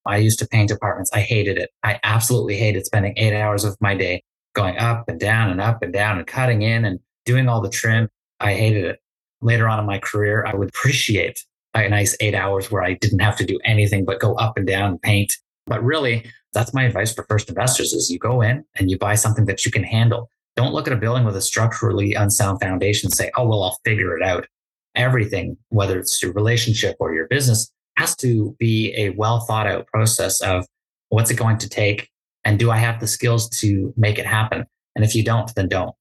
I 0.06 0.18
used 0.18 0.38
to 0.40 0.48
paint 0.48 0.70
apartments. 0.70 1.10
I 1.12 1.20
hated 1.20 1.58
it. 1.58 1.70
I 1.82 1.98
absolutely 2.02 2.56
hated 2.56 2.86
spending 2.86 3.14
eight 3.16 3.34
hours 3.34 3.64
of 3.64 3.76
my 3.80 3.94
day 3.94 4.22
going 4.54 4.76
up 4.78 5.08
and 5.08 5.18
down 5.18 5.50
and 5.50 5.60
up 5.60 5.82
and 5.82 5.92
down 5.92 6.18
and 6.18 6.26
cutting 6.26 6.62
in 6.62 6.84
and 6.84 7.00
doing 7.24 7.48
all 7.48 7.60
the 7.60 7.70
trim. 7.70 8.08
I 8.40 8.54
hated 8.54 8.84
it. 8.84 9.00
Later 9.40 9.68
on 9.68 9.78
in 9.78 9.86
my 9.86 9.98
career, 9.98 10.44
I 10.46 10.54
would 10.54 10.68
appreciate 10.68 11.44
a 11.74 11.88
nice 11.88 12.16
eight 12.20 12.34
hours 12.34 12.70
where 12.70 12.82
I 12.82 12.94
didn't 12.94 13.18
have 13.18 13.36
to 13.38 13.44
do 13.44 13.58
anything 13.64 14.04
but 14.04 14.20
go 14.20 14.34
up 14.34 14.56
and 14.56 14.66
down 14.66 14.90
and 14.92 15.02
paint. 15.02 15.32
But 15.66 15.82
really, 15.82 16.30
that's 16.52 16.72
my 16.72 16.84
advice 16.84 17.12
for 17.12 17.24
first 17.24 17.48
investors 17.48 17.92
is 17.92 18.10
you 18.10 18.18
go 18.18 18.40
in 18.40 18.64
and 18.76 18.90
you 18.90 18.98
buy 18.98 19.16
something 19.16 19.46
that 19.46 19.64
you 19.64 19.72
can 19.72 19.82
handle. 19.82 20.30
Don't 20.56 20.72
look 20.72 20.86
at 20.86 20.92
a 20.92 20.96
building 20.96 21.24
with 21.24 21.36
a 21.36 21.42
structurally 21.42 22.14
unsound 22.14 22.60
foundation 22.60 23.08
and 23.08 23.14
say, 23.14 23.30
oh, 23.36 23.46
well, 23.46 23.64
I'll 23.64 23.78
figure 23.84 24.16
it 24.16 24.22
out. 24.22 24.46
Everything, 24.94 25.56
whether 25.70 25.98
it's 25.98 26.22
your 26.22 26.32
relationship 26.32 26.96
or 27.00 27.12
your 27.12 27.26
business, 27.26 27.72
has 27.96 28.16
to 28.16 28.56
be 28.58 28.94
a 28.96 29.10
well 29.10 29.40
thought 29.40 29.66
out 29.66 29.86
process 29.86 30.40
of 30.40 30.66
what's 31.08 31.30
it 31.30 31.36
going 31.36 31.58
to 31.58 31.68
take? 31.68 32.08
And 32.44 32.58
do 32.58 32.70
I 32.70 32.76
have 32.76 33.00
the 33.00 33.06
skills 33.06 33.48
to 33.60 33.94
make 33.96 34.18
it 34.18 34.26
happen? 34.26 34.64
And 34.94 35.04
if 35.04 35.14
you 35.14 35.24
don't, 35.24 35.52
then 35.54 35.68
don't. 35.68 35.94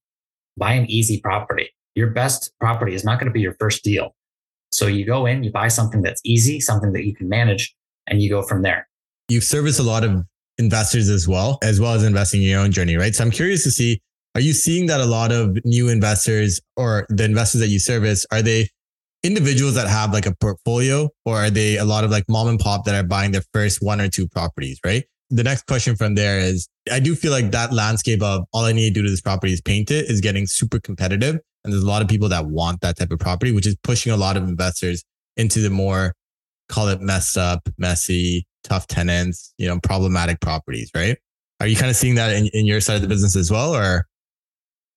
Buy 0.56 0.72
an 0.74 0.90
easy 0.90 1.20
property. 1.20 1.70
Your 1.94 2.10
best 2.10 2.52
property 2.60 2.94
is 2.94 3.04
not 3.04 3.18
going 3.18 3.28
to 3.28 3.32
be 3.32 3.40
your 3.40 3.56
first 3.58 3.82
deal. 3.82 4.14
So 4.72 4.86
you 4.86 5.06
go 5.06 5.26
in, 5.26 5.44
you 5.44 5.52
buy 5.52 5.68
something 5.68 6.02
that's 6.02 6.20
easy, 6.24 6.60
something 6.60 6.92
that 6.92 7.04
you 7.04 7.14
can 7.14 7.28
manage, 7.28 7.74
and 8.08 8.20
you 8.20 8.28
go 8.28 8.42
from 8.42 8.62
there. 8.62 8.88
You've 9.28 9.44
serviced 9.44 9.78
a 9.78 9.84
lot 9.84 10.04
of 10.04 10.24
investors 10.58 11.08
as 11.08 11.28
well, 11.28 11.58
as 11.62 11.80
well 11.80 11.94
as 11.94 12.04
investing 12.04 12.42
in 12.42 12.48
your 12.48 12.60
own 12.60 12.72
journey, 12.72 12.96
right? 12.96 13.14
So 13.14 13.24
I'm 13.24 13.30
curious 13.30 13.62
to 13.64 13.70
see, 13.70 14.00
are 14.34 14.40
you 14.40 14.52
seeing 14.52 14.86
that 14.86 15.00
a 15.00 15.06
lot 15.06 15.32
of 15.32 15.56
new 15.64 15.88
investors 15.88 16.60
or 16.76 17.06
the 17.08 17.24
investors 17.24 17.60
that 17.60 17.68
you 17.68 17.78
service, 17.78 18.26
are 18.32 18.42
they 18.42 18.68
individuals 19.24 19.74
that 19.74 19.88
have 19.88 20.12
like 20.12 20.26
a 20.26 20.34
portfolio 20.36 21.08
or 21.24 21.36
are 21.36 21.50
they 21.50 21.78
a 21.78 21.84
lot 21.84 22.04
of 22.04 22.10
like 22.10 22.24
mom 22.28 22.46
and 22.46 22.60
pop 22.60 22.84
that 22.84 22.94
are 22.94 23.06
buying 23.06 23.32
their 23.32 23.42
first 23.52 23.82
one 23.82 24.00
or 24.00 24.08
two 24.08 24.28
properties, 24.28 24.78
right? 24.84 25.04
The 25.30 25.42
next 25.42 25.66
question 25.66 25.96
from 25.96 26.14
there 26.14 26.38
is 26.38 26.68
I 26.92 27.00
do 27.00 27.16
feel 27.16 27.32
like 27.32 27.50
that 27.50 27.72
landscape 27.72 28.22
of 28.22 28.44
all 28.52 28.64
I 28.64 28.72
need 28.72 28.90
to 28.90 29.00
do 29.00 29.02
to 29.02 29.10
this 29.10 29.22
property 29.22 29.54
is 29.54 29.62
paint 29.62 29.90
it 29.90 30.10
is 30.10 30.20
getting 30.20 30.46
super 30.46 30.78
competitive. 30.78 31.40
And 31.64 31.72
there's 31.72 31.82
a 31.82 31.86
lot 31.86 32.02
of 32.02 32.08
people 32.08 32.28
that 32.28 32.46
want 32.46 32.82
that 32.82 32.98
type 32.98 33.10
of 33.10 33.18
property, 33.18 33.50
which 33.50 33.66
is 33.66 33.74
pushing 33.82 34.12
a 34.12 34.16
lot 34.16 34.36
of 34.36 34.44
investors 34.44 35.02
into 35.38 35.60
the 35.60 35.70
more, 35.70 36.14
call 36.68 36.88
it 36.88 37.00
messed 37.00 37.38
up, 37.38 37.66
messy, 37.78 38.46
tough 38.62 38.86
tenants, 38.86 39.54
you 39.56 39.66
know, 39.66 39.80
problematic 39.80 40.40
properties, 40.42 40.90
right? 40.94 41.16
Are 41.60 41.66
you 41.66 41.76
kind 41.76 41.90
of 41.90 41.96
seeing 41.96 42.16
that 42.16 42.36
in, 42.36 42.48
in 42.52 42.66
your 42.66 42.82
side 42.82 42.96
of 42.96 43.02
the 43.02 43.08
business 43.08 43.34
as 43.34 43.50
well? 43.50 43.74
Or 43.74 44.06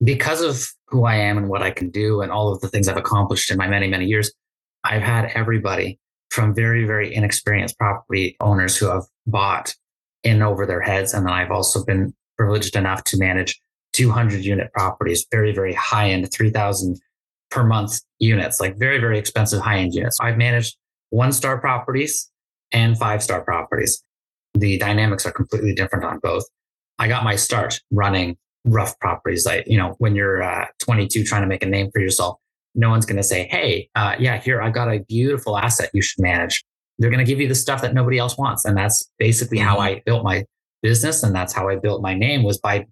because 0.03 0.41
of 0.41 0.67
who 0.87 1.05
I 1.05 1.15
am 1.15 1.37
and 1.37 1.49
what 1.49 1.63
I 1.63 1.71
can 1.71 1.89
do 1.89 2.21
and 2.21 2.31
all 2.31 2.53
of 2.53 2.61
the 2.61 2.67
things 2.67 2.87
I've 2.87 2.97
accomplished 2.97 3.51
in 3.51 3.57
my 3.57 3.67
many, 3.67 3.87
many 3.87 4.05
years, 4.05 4.31
I've 4.83 5.01
had 5.01 5.31
everybody 5.35 5.99
from 6.29 6.53
very, 6.53 6.85
very 6.85 7.13
inexperienced 7.13 7.77
property 7.77 8.35
owners 8.39 8.77
who 8.77 8.87
have 8.87 9.03
bought 9.25 9.73
in 10.23 10.41
over 10.41 10.65
their 10.65 10.81
heads. 10.81 11.13
And 11.13 11.25
then 11.25 11.33
I've 11.33 11.51
also 11.51 11.83
been 11.83 12.13
privileged 12.37 12.75
enough 12.75 13.03
to 13.05 13.17
manage 13.17 13.59
200 13.93 14.43
unit 14.43 14.71
properties, 14.73 15.25
very, 15.31 15.53
very 15.53 15.73
high 15.73 16.11
end, 16.11 16.31
3000 16.31 16.99
per 17.49 17.63
month 17.63 17.99
units, 18.19 18.59
like 18.59 18.77
very, 18.77 18.99
very 18.99 19.17
expensive 19.17 19.61
high 19.61 19.79
end 19.79 19.93
units. 19.93 20.17
I've 20.21 20.37
managed 20.37 20.77
one 21.09 21.31
star 21.31 21.59
properties 21.59 22.29
and 22.71 22.97
five 22.97 23.23
star 23.23 23.41
properties. 23.41 24.03
The 24.53 24.77
dynamics 24.77 25.25
are 25.25 25.31
completely 25.31 25.73
different 25.73 26.05
on 26.05 26.19
both. 26.19 26.43
I 26.99 27.07
got 27.07 27.23
my 27.23 27.35
start 27.35 27.79
running 27.91 28.37
rough 28.65 28.99
properties. 28.99 29.45
Like, 29.45 29.65
you 29.67 29.77
know, 29.77 29.95
when 29.99 30.15
you're 30.15 30.43
uh, 30.43 30.65
22 30.79 31.23
trying 31.23 31.41
to 31.41 31.47
make 31.47 31.63
a 31.63 31.67
name 31.67 31.89
for 31.91 31.99
yourself, 31.99 32.37
no 32.75 32.89
one's 32.89 33.05
going 33.05 33.17
to 33.17 33.23
say, 33.23 33.47
Hey, 33.47 33.89
uh, 33.95 34.15
yeah, 34.19 34.39
here, 34.39 34.61
I've 34.61 34.73
got 34.73 34.87
a 34.87 34.99
beautiful 35.07 35.57
asset 35.57 35.89
you 35.93 36.01
should 36.01 36.21
manage. 36.21 36.63
They're 36.99 37.09
going 37.09 37.23
to 37.23 37.29
give 37.29 37.39
you 37.39 37.47
the 37.47 37.55
stuff 37.55 37.81
that 37.81 37.93
nobody 37.93 38.17
else 38.17 38.37
wants. 38.37 38.65
And 38.65 38.77
that's 38.77 39.09
basically 39.19 39.59
how 39.59 39.75
mm-hmm. 39.75 39.97
I 39.97 40.03
built 40.05 40.23
my 40.23 40.45
business. 40.81 41.23
And 41.23 41.35
that's 41.35 41.53
how 41.53 41.69
I 41.69 41.75
built 41.75 42.01
my 42.01 42.13
name 42.13 42.43
was 42.43 42.57
by 42.57 42.85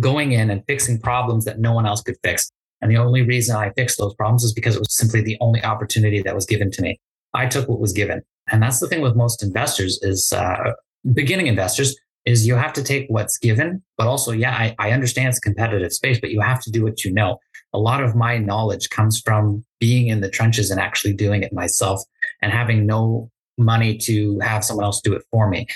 going 0.00 0.32
in 0.32 0.50
and 0.50 0.62
fixing 0.66 1.00
problems 1.00 1.44
that 1.44 1.58
no 1.58 1.72
one 1.72 1.86
else 1.86 2.02
could 2.02 2.16
fix. 2.22 2.50
And 2.80 2.90
the 2.90 2.96
only 2.96 3.22
reason 3.22 3.56
I 3.56 3.70
fixed 3.76 3.98
those 3.98 4.14
problems 4.14 4.44
is 4.44 4.52
because 4.52 4.76
it 4.76 4.80
was 4.80 4.94
simply 4.94 5.22
the 5.22 5.38
only 5.40 5.62
opportunity 5.64 6.20
that 6.22 6.34
was 6.34 6.44
given 6.44 6.70
to 6.72 6.82
me. 6.82 6.98
I 7.32 7.46
took 7.46 7.68
what 7.68 7.80
was 7.80 7.92
given. 7.92 8.22
And 8.50 8.62
that's 8.62 8.80
the 8.80 8.88
thing 8.88 9.00
with 9.00 9.16
most 9.16 9.42
investors 9.42 9.98
is 10.02 10.32
uh, 10.32 10.72
beginning 11.12 11.46
investors 11.46 11.96
is 12.26 12.46
you 12.46 12.54
have 12.54 12.72
to 12.72 12.82
take 12.82 13.06
what's 13.08 13.38
given, 13.38 13.82
but 13.98 14.06
also, 14.06 14.32
yeah, 14.32 14.52
I, 14.52 14.74
I 14.78 14.90
understand 14.92 15.28
it's 15.28 15.38
a 15.38 15.40
competitive 15.42 15.92
space, 15.92 16.18
but 16.18 16.30
you 16.30 16.40
have 16.40 16.62
to 16.62 16.70
do 16.70 16.82
what 16.82 17.04
you 17.04 17.12
know. 17.12 17.38
A 17.72 17.78
lot 17.78 18.02
of 18.02 18.14
my 18.14 18.38
knowledge 18.38 18.88
comes 18.90 19.20
from 19.20 19.64
being 19.80 20.06
in 20.08 20.20
the 20.20 20.30
trenches 20.30 20.70
and 20.70 20.80
actually 20.80 21.12
doing 21.12 21.42
it 21.42 21.52
myself 21.52 22.00
and 22.40 22.52
having 22.52 22.86
no 22.86 23.30
money 23.58 23.98
to 23.98 24.38
have 24.40 24.64
someone 24.64 24.84
else 24.84 25.00
do 25.00 25.14
it 25.14 25.22
for 25.30 25.48
me. 25.48 25.66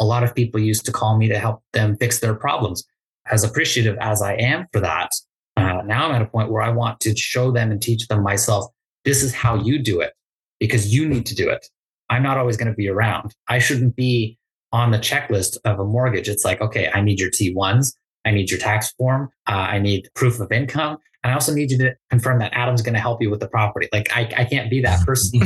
A 0.00 0.04
lot 0.04 0.22
of 0.22 0.34
people 0.34 0.60
used 0.60 0.86
to 0.86 0.92
call 0.92 1.18
me 1.18 1.28
to 1.28 1.38
help 1.38 1.62
them 1.72 1.96
fix 1.98 2.20
their 2.20 2.34
problems. 2.34 2.84
As 3.30 3.44
appreciative 3.44 3.96
as 4.00 4.22
I 4.22 4.34
am 4.34 4.66
for 4.72 4.80
that, 4.80 5.10
uh, 5.56 5.82
now 5.84 6.06
I'm 6.08 6.14
at 6.14 6.22
a 6.22 6.26
point 6.26 6.50
where 6.50 6.62
I 6.62 6.70
want 6.70 7.00
to 7.00 7.14
show 7.14 7.50
them 7.50 7.70
and 7.70 7.82
teach 7.82 8.08
them 8.08 8.22
myself. 8.22 8.66
This 9.04 9.22
is 9.22 9.34
how 9.34 9.56
you 9.56 9.78
do 9.78 10.00
it 10.00 10.14
because 10.58 10.94
you 10.94 11.06
need 11.06 11.26
to 11.26 11.34
do 11.34 11.50
it. 11.50 11.66
I'm 12.08 12.22
not 12.22 12.38
always 12.38 12.56
going 12.56 12.70
to 12.70 12.76
be 12.76 12.88
around. 12.88 13.34
I 13.48 13.58
shouldn't 13.58 13.94
be 13.94 14.38
on 14.72 14.90
the 14.90 14.98
checklist 14.98 15.56
of 15.64 15.80
a 15.80 15.84
mortgage. 15.84 16.28
It's 16.28 16.44
like, 16.44 16.60
okay, 16.60 16.90
I 16.92 17.00
need 17.00 17.18
your 17.20 17.30
T1s. 17.30 17.94
I 18.24 18.30
need 18.30 18.50
your 18.50 18.60
tax 18.60 18.92
form. 18.92 19.30
Uh, 19.48 19.52
I 19.52 19.78
need 19.78 20.08
proof 20.14 20.40
of 20.40 20.52
income. 20.52 20.98
And 21.22 21.30
I 21.30 21.34
also 21.34 21.52
need 21.52 21.70
you 21.70 21.78
to 21.78 21.94
confirm 22.08 22.38
that 22.38 22.52
Adam's 22.54 22.82
going 22.82 22.94
to 22.94 23.00
help 23.00 23.20
you 23.20 23.30
with 23.30 23.40
the 23.40 23.48
property. 23.48 23.88
Like 23.92 24.08
I, 24.16 24.30
I 24.36 24.44
can't 24.44 24.70
be 24.70 24.80
that 24.82 25.04
person. 25.06 25.40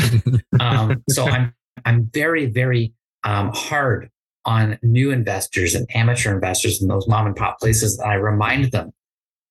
um, 0.61 1.03
so 1.11 1.25
I'm, 1.25 1.55
I'm 1.85 2.11
very, 2.13 2.47
very 2.47 2.93
um, 3.25 3.51
hard 3.55 4.11
on 4.45 4.79
new 4.83 5.11
investors 5.11 5.75
and 5.75 5.87
amateur 5.95 6.33
investors 6.35 6.83
in 6.83 6.89
those 6.89 7.09
mom 7.09 7.27
and 7.27 7.35
pop 7.35 7.59
places. 7.59 7.99
I 8.01 8.15
remind 8.15 8.73
them 8.73 8.93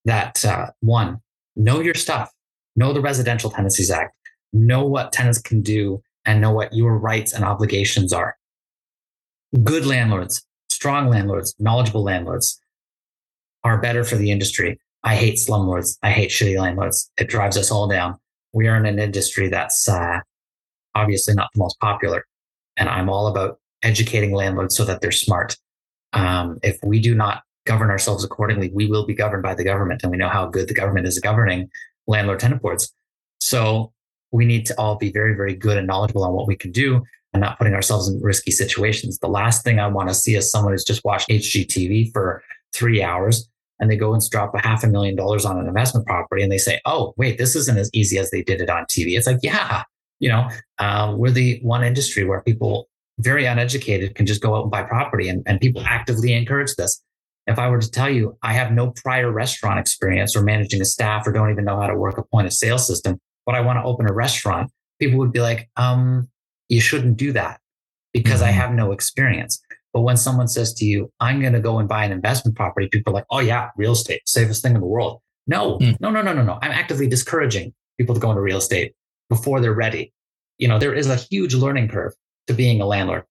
that 0.06 0.44
uh, 0.46 0.68
one, 0.82 1.20
know 1.56 1.80
your 1.80 1.96
stuff, 1.96 2.32
know 2.76 2.94
the 2.94 3.02
Residential 3.02 3.50
Tenancies 3.50 3.90
Act, 3.90 4.16
know 4.54 4.86
what 4.86 5.12
tenants 5.12 5.42
can 5.42 5.62
do, 5.62 6.02
and 6.26 6.40
know 6.40 6.52
what 6.52 6.74
your 6.74 6.98
rights 6.98 7.34
and 7.34 7.44
obligations 7.44 8.14
are. 8.14 8.38
Good 9.62 9.86
landlords, 9.86 10.44
strong 10.72 11.10
landlords, 11.10 11.54
knowledgeable 11.60 12.04
landlords 12.04 12.60
are 13.64 13.80
better 13.80 14.04
for 14.04 14.16
the 14.16 14.32
industry. 14.32 14.80
I 15.04 15.16
hate 15.16 15.36
slumlords. 15.36 16.00
I 16.02 16.10
hate 16.10 16.32
shitty 16.32 16.60
landlords. 16.60 17.12
It 17.18 17.30
drives 17.30 17.56
us 17.56 17.70
all 17.70 17.88
down. 17.88 18.18
We 18.54 18.68
are 18.68 18.76
in 18.76 18.88
an 18.88 18.98
industry 18.98 19.50
that's 19.50 19.88
uh, 19.88 20.22
obviously 20.96 21.36
not 21.36 21.50
the 21.54 21.60
most 21.60 21.80
popular. 21.80 22.26
And 22.78 22.90
I'm 22.90 23.10
all 23.10 23.28
about 23.28 23.60
educating 23.84 24.32
landlords 24.34 24.76
so 24.76 24.86
that 24.86 25.02
they're 25.02 25.12
smart. 25.12 25.56
Um, 26.14 26.58
if 26.64 26.80
we 26.84 27.00
do 27.00 27.14
not 27.14 27.44
govern 27.66 27.92
ourselves 27.92 28.24
accordingly, 28.24 28.72
we 28.74 28.88
will 28.88 29.06
be 29.06 29.14
governed 29.14 29.44
by 29.44 29.54
the 29.54 29.64
government. 29.64 30.02
And 30.02 30.12
we 30.12 30.18
know 30.18 30.30
how 30.30 30.48
good 30.48 30.68
the 30.68 30.74
government 30.74 31.06
is 31.06 31.20
governing 31.20 31.70
landlord 32.08 32.40
tenant 32.40 32.62
boards. 32.62 32.92
So 33.40 33.94
we 34.32 34.46
need 34.46 34.66
to 34.66 34.80
all 34.80 34.96
be 34.96 35.12
very, 35.12 35.36
very 35.36 35.56
good 35.56 35.78
and 35.78 35.86
knowledgeable 35.86 36.24
on 36.24 36.34
what 36.34 36.48
we 36.48 36.56
can 36.56 36.72
do 36.72 37.04
and 37.34 37.42
not 37.42 37.58
putting 37.58 37.74
ourselves 37.74 38.08
in 38.08 38.22
risky 38.22 38.52
situations. 38.52 39.20
The 39.20 39.28
last 39.28 39.64
thing 39.64 39.80
I 39.80 39.88
want 39.88 40.10
to 40.10 40.16
see 40.16 40.36
is 40.36 40.52
someone 40.52 40.74
who's 40.74 40.84
just 40.84 41.04
watched 41.04 41.30
HGTV 41.30 42.12
for 42.12 42.44
three 42.74 43.02
hours 43.02 43.50
and 43.80 43.90
they 43.90 43.98
go 43.98 44.14
and 44.14 44.22
drop 44.30 44.54
a 44.56 44.60
half 44.60 44.84
a 44.84 44.88
million 44.88 45.16
dollars 45.16 45.46
on 45.46 45.60
an 45.60 45.68
investment 45.68 46.06
property 46.06 46.44
and 46.44 46.52
they 46.52 46.58
say, 46.58 46.80
oh, 46.86 47.14
wait, 47.18 47.38
this 47.38 47.56
isn't 47.56 47.78
as 47.78 47.90
easy 47.94 48.18
as 48.18 48.30
they 48.32 48.44
did 48.44 48.62
it 48.62 48.70
on 48.70 48.86
TV. 48.86 49.18
It's 49.18 49.28
like, 49.28 49.40
yeah, 49.42 49.84
you 50.20 50.30
know, 50.30 50.48
um, 50.80 51.18
we're 51.18 51.32
the 51.32 51.60
one 51.62 51.84
industry 51.84 52.24
where 52.24 52.42
people 52.42 52.88
very 53.20 53.46
uneducated 53.46 54.16
can 54.16 54.26
just 54.26 54.42
go 54.42 54.56
out 54.56 54.64
and 54.64 54.72
buy 54.72 54.84
property 54.84 55.28
and, 55.28 55.44
and 55.46 55.60
people 55.60 55.84
actively 55.86 56.34
encourage 56.34 56.76
this. 56.76 57.02
If 57.46 57.60
I 57.60 57.68
were 57.70 57.80
to 57.80 57.92
tell 57.92 58.10
you 58.10 58.38
I 58.42 58.54
have 58.54 58.72
no 58.72 58.92
prior 58.92 59.32
restaurant 59.32 59.80
experience 59.80 60.36
or 60.36 60.44
managing 60.44 60.82
a 60.82 60.86
staff 60.86 61.28
or 61.28 61.32
don't 61.32 61.52
even 61.52 61.66
know 61.66 61.80
how 61.80 61.88
to 61.88 61.96
work 61.96 62.18
a 62.18 62.24
point 62.24 62.48
of 62.48 62.54
sale 62.54 62.78
system, 62.78 63.20
but 63.46 63.56
I 63.56 63.62
want 63.62 63.80
to 63.80 63.84
open 63.84 64.10
a 64.10 64.14
restaurant, 64.14 64.72
people 65.00 65.20
would 65.20 65.34
be 65.34 65.42
like, 65.42 65.70
um, 65.76 66.30
you 66.70 66.82
shouldn't 66.82 67.18
do 67.18 67.32
that 67.34 67.60
because 68.14 68.42
mm-hmm. 68.42 68.50
I 68.50 68.52
have 68.52 68.74
no 68.74 68.92
experience. 68.92 69.62
But 69.94 70.02
when 70.02 70.18
someone 70.18 70.48
says 70.48 70.74
to 70.76 70.86
you, 70.86 71.12
I'm 71.20 71.40
going 71.40 71.54
to 71.54 71.60
go 71.60 71.78
and 71.78 71.88
buy 71.88 72.04
an 72.04 72.12
investment 72.12 72.58
property, 72.58 72.88
people 72.88 73.14
are 73.14 73.16
like, 73.16 73.26
oh, 73.30 73.40
yeah, 73.40 73.70
real 73.78 73.92
estate, 73.92 74.22
safest 74.26 74.64
thing 74.64 74.74
in 74.74 74.82
the 74.82 74.88
world. 74.88 75.22
No, 75.46 75.78
mm. 75.78 75.96
no, 76.00 76.10
no, 76.10 76.22
no, 76.22 76.34
no, 76.34 76.44
no. 76.44 76.58
I'm 76.62 76.72
actively 76.72 77.08
discouraging 77.08 77.74
people 77.98 78.16
to 78.16 78.22
go 78.22 78.32
into 78.32 78.42
real 78.42 78.58
estate 78.58 78.94
before 79.30 79.60
they're 79.60 79.74
ready. 79.74 80.14
You 80.58 80.68
know, 80.68 80.80
there 80.80 80.94
is 80.94 81.08
a 81.08 81.16
huge 81.16 81.54
learning 81.54 81.90
curve 81.90 82.14
to 82.48 82.54
being 82.54 82.82
a 82.82 82.86
landlord. 82.86 83.24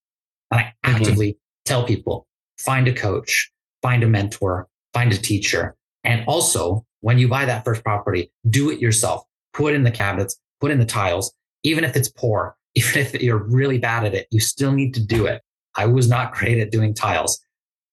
And 0.51 0.61
I 0.61 0.65
mm-hmm. 0.65 0.97
actively 0.97 1.29
mm-hmm. 1.33 1.65
tell 1.65 1.85
people 1.85 2.27
find 2.59 2.87
a 2.87 2.93
coach, 2.93 3.51
find 3.83 4.05
a 4.05 4.07
mentor, 4.07 4.69
find 4.93 5.13
a 5.13 5.19
teacher. 5.19 5.75
And 6.05 6.25
also, 6.27 6.85
when 7.01 7.19
you 7.19 7.27
buy 7.27 7.45
that 7.45 7.65
first 7.65 7.83
property, 7.83 8.31
do 8.49 8.71
it 8.71 8.79
yourself. 8.79 9.25
Put 9.53 9.75
in 9.75 9.83
the 9.83 9.91
cabinets, 9.91 10.39
put 10.61 10.71
in 10.71 10.79
the 10.79 10.87
tiles, 10.87 11.35
even 11.65 11.83
if 11.85 11.97
it's 11.97 12.09
poor, 12.09 12.57
even 12.75 13.01
if 13.01 13.15
you're 13.23 13.43
really 13.45 13.79
bad 13.79 14.05
at 14.05 14.15
it, 14.15 14.27
you 14.31 14.41
still 14.41 14.73
need 14.73 14.95
to 14.95 15.01
do 15.05 15.27
it. 15.27 15.43
I 15.75 15.87
was 15.87 16.09
not 16.09 16.33
great 16.33 16.59
at 16.59 16.71
doing 16.71 16.95
tiles. 16.95 17.41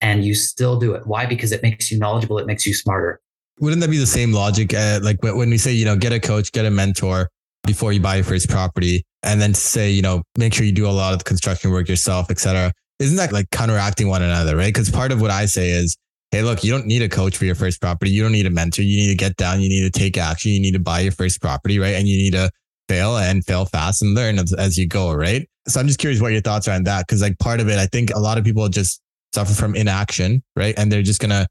and 0.02 0.24
you 0.24 0.34
still 0.34 0.80
do 0.80 0.94
it. 0.94 1.06
Why? 1.06 1.26
Because 1.26 1.52
it 1.52 1.62
makes 1.62 1.92
you 1.92 2.00
knowledgeable. 2.00 2.38
It 2.38 2.46
makes 2.48 2.66
you 2.66 2.74
smarter. 2.74 3.20
Wouldn't 3.60 3.82
that 3.82 3.90
be 3.90 3.98
the 3.98 4.08
same 4.08 4.32
logic? 4.32 4.74
Uh, 4.74 5.00
like 5.04 5.22
when 5.22 5.50
we 5.50 5.58
say, 5.58 5.74
you 5.74 5.84
know, 5.84 5.98
get 5.98 6.14
a 6.14 6.20
coach, 6.20 6.52
get 6.54 6.66
a 6.66 6.72
mentor 6.72 7.30
before 7.66 7.92
you 7.92 8.00
buy 8.00 8.16
your 8.16 8.24
first 8.24 8.50
property, 8.50 9.04
and 9.24 9.42
then 9.42 9.54
say, 9.54 9.92
you 9.92 10.02
know, 10.02 10.24
make 10.38 10.54
sure 10.54 10.66
you 10.66 10.72
do 10.72 10.88
a 10.88 10.92
lot 10.92 11.12
of 11.12 11.20
the 11.20 11.26
construction 11.26 11.72
work 11.72 11.90
yourself, 11.90 12.32
etc. 12.32 12.72
Isn't 13.00 13.18
that 13.18 13.34
like 13.34 13.50
counteracting 13.52 14.08
one 14.08 14.22
another, 14.22 14.56
right? 14.56 14.74
Because 14.74 14.90
part 14.90 15.12
of 15.12 15.20
what 15.20 15.32
I 15.32 15.46
say 15.46 15.72
is, 15.72 15.98
hey, 16.32 16.44
look, 16.44 16.64
you 16.64 16.72
don't 16.72 16.86
need 16.86 17.02
a 17.02 17.10
coach 17.10 17.36
for 17.36 17.44
your 17.44 17.56
first 17.56 17.82
property. 17.82 18.12
You 18.12 18.24
don't 18.24 18.32
need 18.32 18.46
a 18.46 18.50
mentor. 18.50 18.84
You 18.84 18.96
need 18.96 19.10
to 19.10 19.16
get 19.16 19.36
down. 19.36 19.60
You 19.60 19.68
need 19.68 19.92
to 19.92 20.00
take 20.00 20.18
action. 20.18 20.52
You 20.52 20.62
need 20.62 20.74
to 20.74 20.80
buy 20.80 21.02
your 21.02 21.12
first 21.12 21.42
property, 21.42 21.80
right? 21.80 21.96
And 21.96 22.08
you 22.08 22.16
need 22.16 22.32
to 22.34 22.50
fail 22.90 23.18
and 23.18 23.46
fail 23.46 23.66
fast 23.66 24.02
and 24.02 24.16
learn 24.16 24.40
as, 24.40 24.52
as 24.54 24.78
you 24.78 24.88
go, 24.88 25.14
right? 25.14 25.48
So 25.68 25.80
I'm 25.80 25.88
just 25.88 26.00
curious 26.00 26.22
what 26.22 26.32
your 26.32 26.42
thoughts 26.42 26.68
are 26.68 26.76
on 26.76 26.84
that. 26.84 27.08
Cause 27.08 27.22
like 27.22 27.38
part 27.40 27.62
of 27.62 27.70
it, 27.70 27.78
I 27.78 27.86
think 27.86 28.10
a 28.10 28.20
lot 28.20 28.38
of 28.38 28.44
people 28.44 28.68
just 28.68 29.02
suffer 29.34 29.54
from 29.54 29.76
inaction, 29.76 30.44
right? 30.56 30.74
And 30.78 30.92
they're 30.92 31.04
just 31.04 31.22
going 31.22 31.30
to 31.30 31.48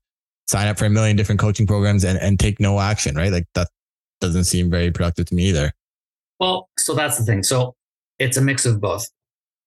sign 0.48 0.66
up 0.66 0.78
for 0.78 0.86
a 0.86 0.90
million 0.90 1.16
different 1.16 1.40
coaching 1.40 1.66
programs 1.66 2.04
and, 2.04 2.18
and 2.18 2.38
take 2.40 2.58
no 2.58 2.80
action, 2.80 3.14
right? 3.14 3.30
Like 3.30 3.46
that 3.54 3.68
doesn't 4.20 4.44
seem 4.44 4.70
very 4.70 4.90
productive 4.90 5.26
to 5.26 5.34
me 5.34 5.44
either. 5.44 5.72
Well, 6.40 6.68
so 6.78 6.94
that's 6.94 7.18
the 7.18 7.24
thing. 7.24 7.42
So 7.42 7.74
it's 8.18 8.36
a 8.36 8.40
mix 8.40 8.66
of 8.66 8.80
both. 8.80 9.06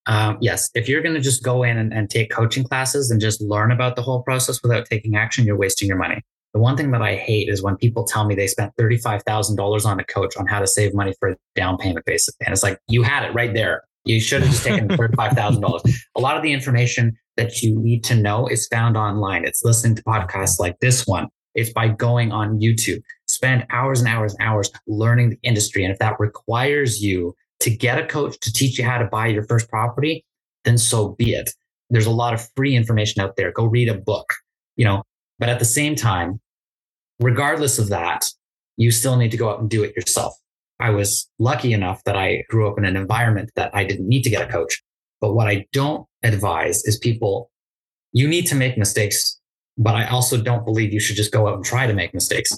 Um, 0.08 0.38
yes, 0.42 0.70
if 0.74 0.90
you're 0.90 1.02
going 1.02 1.16
to 1.16 1.22
just 1.22 1.44
go 1.44 1.64
in 1.64 1.78
and, 1.78 1.94
and 1.94 2.10
take 2.10 2.32
coaching 2.32 2.64
classes 2.64 3.12
and 3.12 3.22
just 3.22 3.40
learn 3.42 3.72
about 3.72 3.96
the 3.96 4.02
whole 4.02 4.24
process 4.24 4.62
without 4.64 4.86
taking 4.88 5.16
action, 5.16 5.46
you're 5.46 5.58
wasting 5.58 5.88
your 5.88 5.98
money. 5.98 6.22
The 6.54 6.60
one 6.60 6.76
thing 6.76 6.92
that 6.92 7.02
I 7.02 7.16
hate 7.16 7.48
is 7.48 7.64
when 7.64 7.78
people 7.78 8.04
tell 8.04 8.26
me 8.26 8.36
they 8.36 8.48
spent 8.48 8.76
$35,000 8.76 9.86
on 9.86 10.00
a 10.00 10.04
coach 10.04 10.36
on 10.36 10.48
how 10.48 10.60
to 10.60 10.68
save 10.68 10.94
money 10.94 11.14
for 11.20 11.30
a 11.30 11.38
down 11.56 11.78
payment 11.78 12.06
basically. 12.06 12.46
And 12.46 12.54
it's 12.54 12.64
like, 12.64 12.78
you 12.88 13.04
had 13.04 13.24
it 13.24 13.34
right 13.34 13.54
there. 13.54 13.84
You 14.04 14.20
should 14.20 14.42
have 14.42 14.52
just 14.52 14.64
taken 14.64 14.88
$35,000. 14.90 15.94
a 16.16 16.20
lot 16.20 16.36
of 16.36 16.44
the 16.44 16.52
information 16.52 17.18
that 17.38 17.62
you 17.62 17.80
need 17.80 18.04
to 18.06 18.16
know 18.16 18.48
is 18.48 18.68
found 18.68 18.98
online. 18.98 19.46
It's 19.46 19.64
listening 19.64 19.96
to 19.96 20.04
podcasts 20.04 20.60
like 20.60 20.80
this 20.80 21.08
one. 21.08 21.28
It's 21.56 21.72
by 21.72 21.90
going 21.90 22.32
on 22.32 22.60
YouTube. 22.60 23.02
Spend 23.28 23.66
hours 23.70 24.00
and 24.00 24.10
hours 24.10 24.34
and 24.34 24.48
hours 24.48 24.72
learning 24.88 25.30
the 25.30 25.40
industry. 25.44 25.84
And 25.84 25.92
if 25.92 26.00
that 26.00 26.20
requires 26.20 27.02
you 27.02 27.36
to 27.62 27.70
get 27.70 28.00
a 28.00 28.06
coach 28.06 28.40
to 28.42 28.52
teach 28.52 28.78
you 28.78 28.86
how 28.86 28.98
to 28.98 29.06
buy 29.06 29.28
your 29.28 29.44
first 29.44 29.70
property, 29.70 30.26
then 30.66 30.78
so 30.78 31.10
be 31.10 31.34
it. 31.34 31.52
There's 31.90 32.06
a 32.06 32.12
lot 32.12 32.34
of 32.34 32.48
free 32.56 32.76
information 32.76 33.22
out 33.22 33.36
there. 33.36 33.52
Go 33.52 33.66
read 33.66 33.90
a 33.90 33.96
book, 33.96 34.34
you 34.76 34.86
know, 34.86 35.04
but 35.42 35.50
at 35.50 35.58
the 35.58 35.66
same 35.66 35.96
time, 35.96 36.40
regardless 37.20 37.80
of 37.80 37.90
that, 37.90 38.30
you 38.78 38.92
still 38.92 39.18
need 39.18 39.32
to 39.32 39.38
go 39.38 39.50
out 39.50 39.60
and 39.60 39.68
do 39.68 39.84
it 39.84 39.96
yourself. 39.96 40.36
I 40.80 40.92
was 40.92 41.28
lucky 41.40 41.74
enough 41.74 42.04
that 42.04 42.16
I 42.16 42.44
grew 42.48 42.70
up 42.70 42.78
in 42.78 42.86
an 42.86 42.96
environment 42.96 43.50
that 43.56 43.72
I 43.74 43.84
didn't 43.84 44.08
need 44.08 44.22
to 44.22 44.30
get 44.30 44.48
a 44.48 44.52
coach. 44.52 44.84
But 45.20 45.34
what 45.34 45.48
I 45.48 45.66
don't 45.74 46.06
advise 46.22 46.86
is 46.86 47.00
people, 47.00 47.50
you 48.14 48.28
need 48.28 48.46
to 48.48 48.56
make 48.56 48.78
mistakes, 48.78 49.40
but 49.80 49.96
I 49.96 50.08
also 50.08 50.40
don't 50.40 50.64
believe 50.64 50.94
you 50.94 51.00
should 51.00 51.16
just 51.16 51.32
go 51.32 51.48
out 51.48 51.56
and 51.56 51.66
try 51.66 51.88
to 51.88 51.94
make 51.94 52.14
mistakes. 52.14 52.52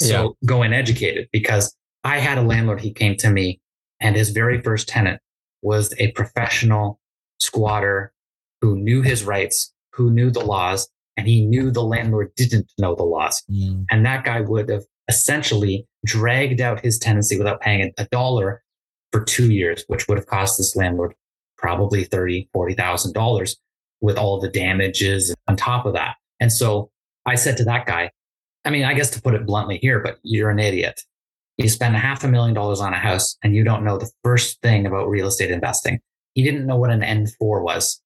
So 0.00 0.36
yeah. 0.40 0.48
go 0.48 0.62
educate 0.62 1.16
it. 1.16 1.28
because 1.32 1.74
I 2.04 2.18
had 2.18 2.38
a 2.38 2.42
landlord, 2.42 2.80
he 2.80 2.92
came 2.92 3.16
to 3.16 3.30
me 3.30 3.60
and 4.00 4.14
his 4.14 4.30
very 4.30 4.62
first 4.62 4.86
tenant 4.86 5.20
was 5.60 5.92
a 5.98 6.12
professional 6.12 7.00
squatter 7.40 8.12
who 8.60 8.76
knew 8.76 9.02
his 9.02 9.24
rights, 9.24 9.72
who 9.94 10.12
knew 10.12 10.30
the 10.30 10.44
laws, 10.44 10.88
and 11.16 11.26
he 11.26 11.44
knew 11.44 11.70
the 11.70 11.82
landlord 11.82 12.34
didn't 12.36 12.70
know 12.78 12.94
the 12.94 13.04
laws. 13.04 13.42
Mm. 13.50 13.86
And 13.90 14.04
that 14.04 14.24
guy 14.24 14.40
would 14.40 14.68
have 14.68 14.84
essentially 15.08 15.86
dragged 16.04 16.60
out 16.60 16.80
his 16.80 16.98
tenancy 16.98 17.38
without 17.38 17.60
paying 17.60 17.92
a 17.98 18.04
dollar 18.06 18.62
for 19.12 19.24
two 19.24 19.52
years, 19.52 19.84
which 19.88 20.08
would 20.08 20.18
have 20.18 20.26
cost 20.26 20.58
this 20.58 20.76
landlord 20.76 21.14
probably 21.56 22.04
thirty, 22.04 22.48
forty 22.52 22.74
thousand 22.74 23.12
dollars 23.12 23.56
with 24.00 24.18
all 24.18 24.38
the 24.38 24.48
damages 24.48 25.34
on 25.48 25.56
top 25.56 25.86
of 25.86 25.94
that. 25.94 26.16
And 26.38 26.52
so 26.52 26.90
I 27.24 27.34
said 27.34 27.56
to 27.58 27.64
that 27.64 27.86
guy, 27.86 28.10
I 28.64 28.70
mean, 28.70 28.84
I 28.84 28.94
guess 28.94 29.10
to 29.10 29.22
put 29.22 29.34
it 29.34 29.46
bluntly 29.46 29.78
here, 29.78 30.00
but 30.00 30.18
you're 30.22 30.50
an 30.50 30.58
idiot. 30.58 31.00
You 31.56 31.68
spend 31.68 31.96
a 31.96 31.98
half 31.98 32.24
a 32.24 32.28
million 32.28 32.54
dollars 32.54 32.80
on 32.80 32.92
a 32.92 32.98
house 32.98 33.36
and 33.42 33.54
you 33.54 33.64
don't 33.64 33.84
know 33.84 33.96
the 33.96 34.10
first 34.22 34.60
thing 34.60 34.84
about 34.86 35.08
real 35.08 35.28
estate 35.28 35.50
investing. 35.50 36.00
He 36.34 36.42
didn't 36.42 36.66
know 36.66 36.76
what 36.76 36.90
an 36.90 37.00
N4 37.00 37.62
was. 37.62 38.02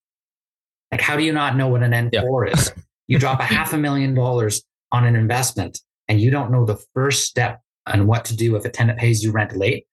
Like, 0.91 1.01
how 1.01 1.17
do 1.17 1.23
you 1.23 1.33
not 1.33 1.57
know 1.57 1.67
what 1.67 1.83
an 1.83 1.91
N4 1.91 2.47
yeah. 2.47 2.53
is? 2.53 2.71
You 3.11 3.19
drop 3.19 3.41
a 3.41 3.43
half 3.43 3.73
a 3.73 3.77
million 3.77 4.13
dollars 4.13 4.63
on 4.93 5.05
an 5.05 5.17
investment 5.17 5.81
and 6.07 6.21
you 6.21 6.31
don't 6.31 6.49
know 6.49 6.63
the 6.63 6.81
first 6.93 7.25
step 7.25 7.59
on 7.85 8.07
what 8.07 8.23
to 8.25 8.35
do 8.37 8.55
if 8.55 8.63
a 8.63 8.69
tenant 8.69 8.99
pays 8.99 9.21
you 9.21 9.33
rent 9.33 9.53
late. 9.57 9.85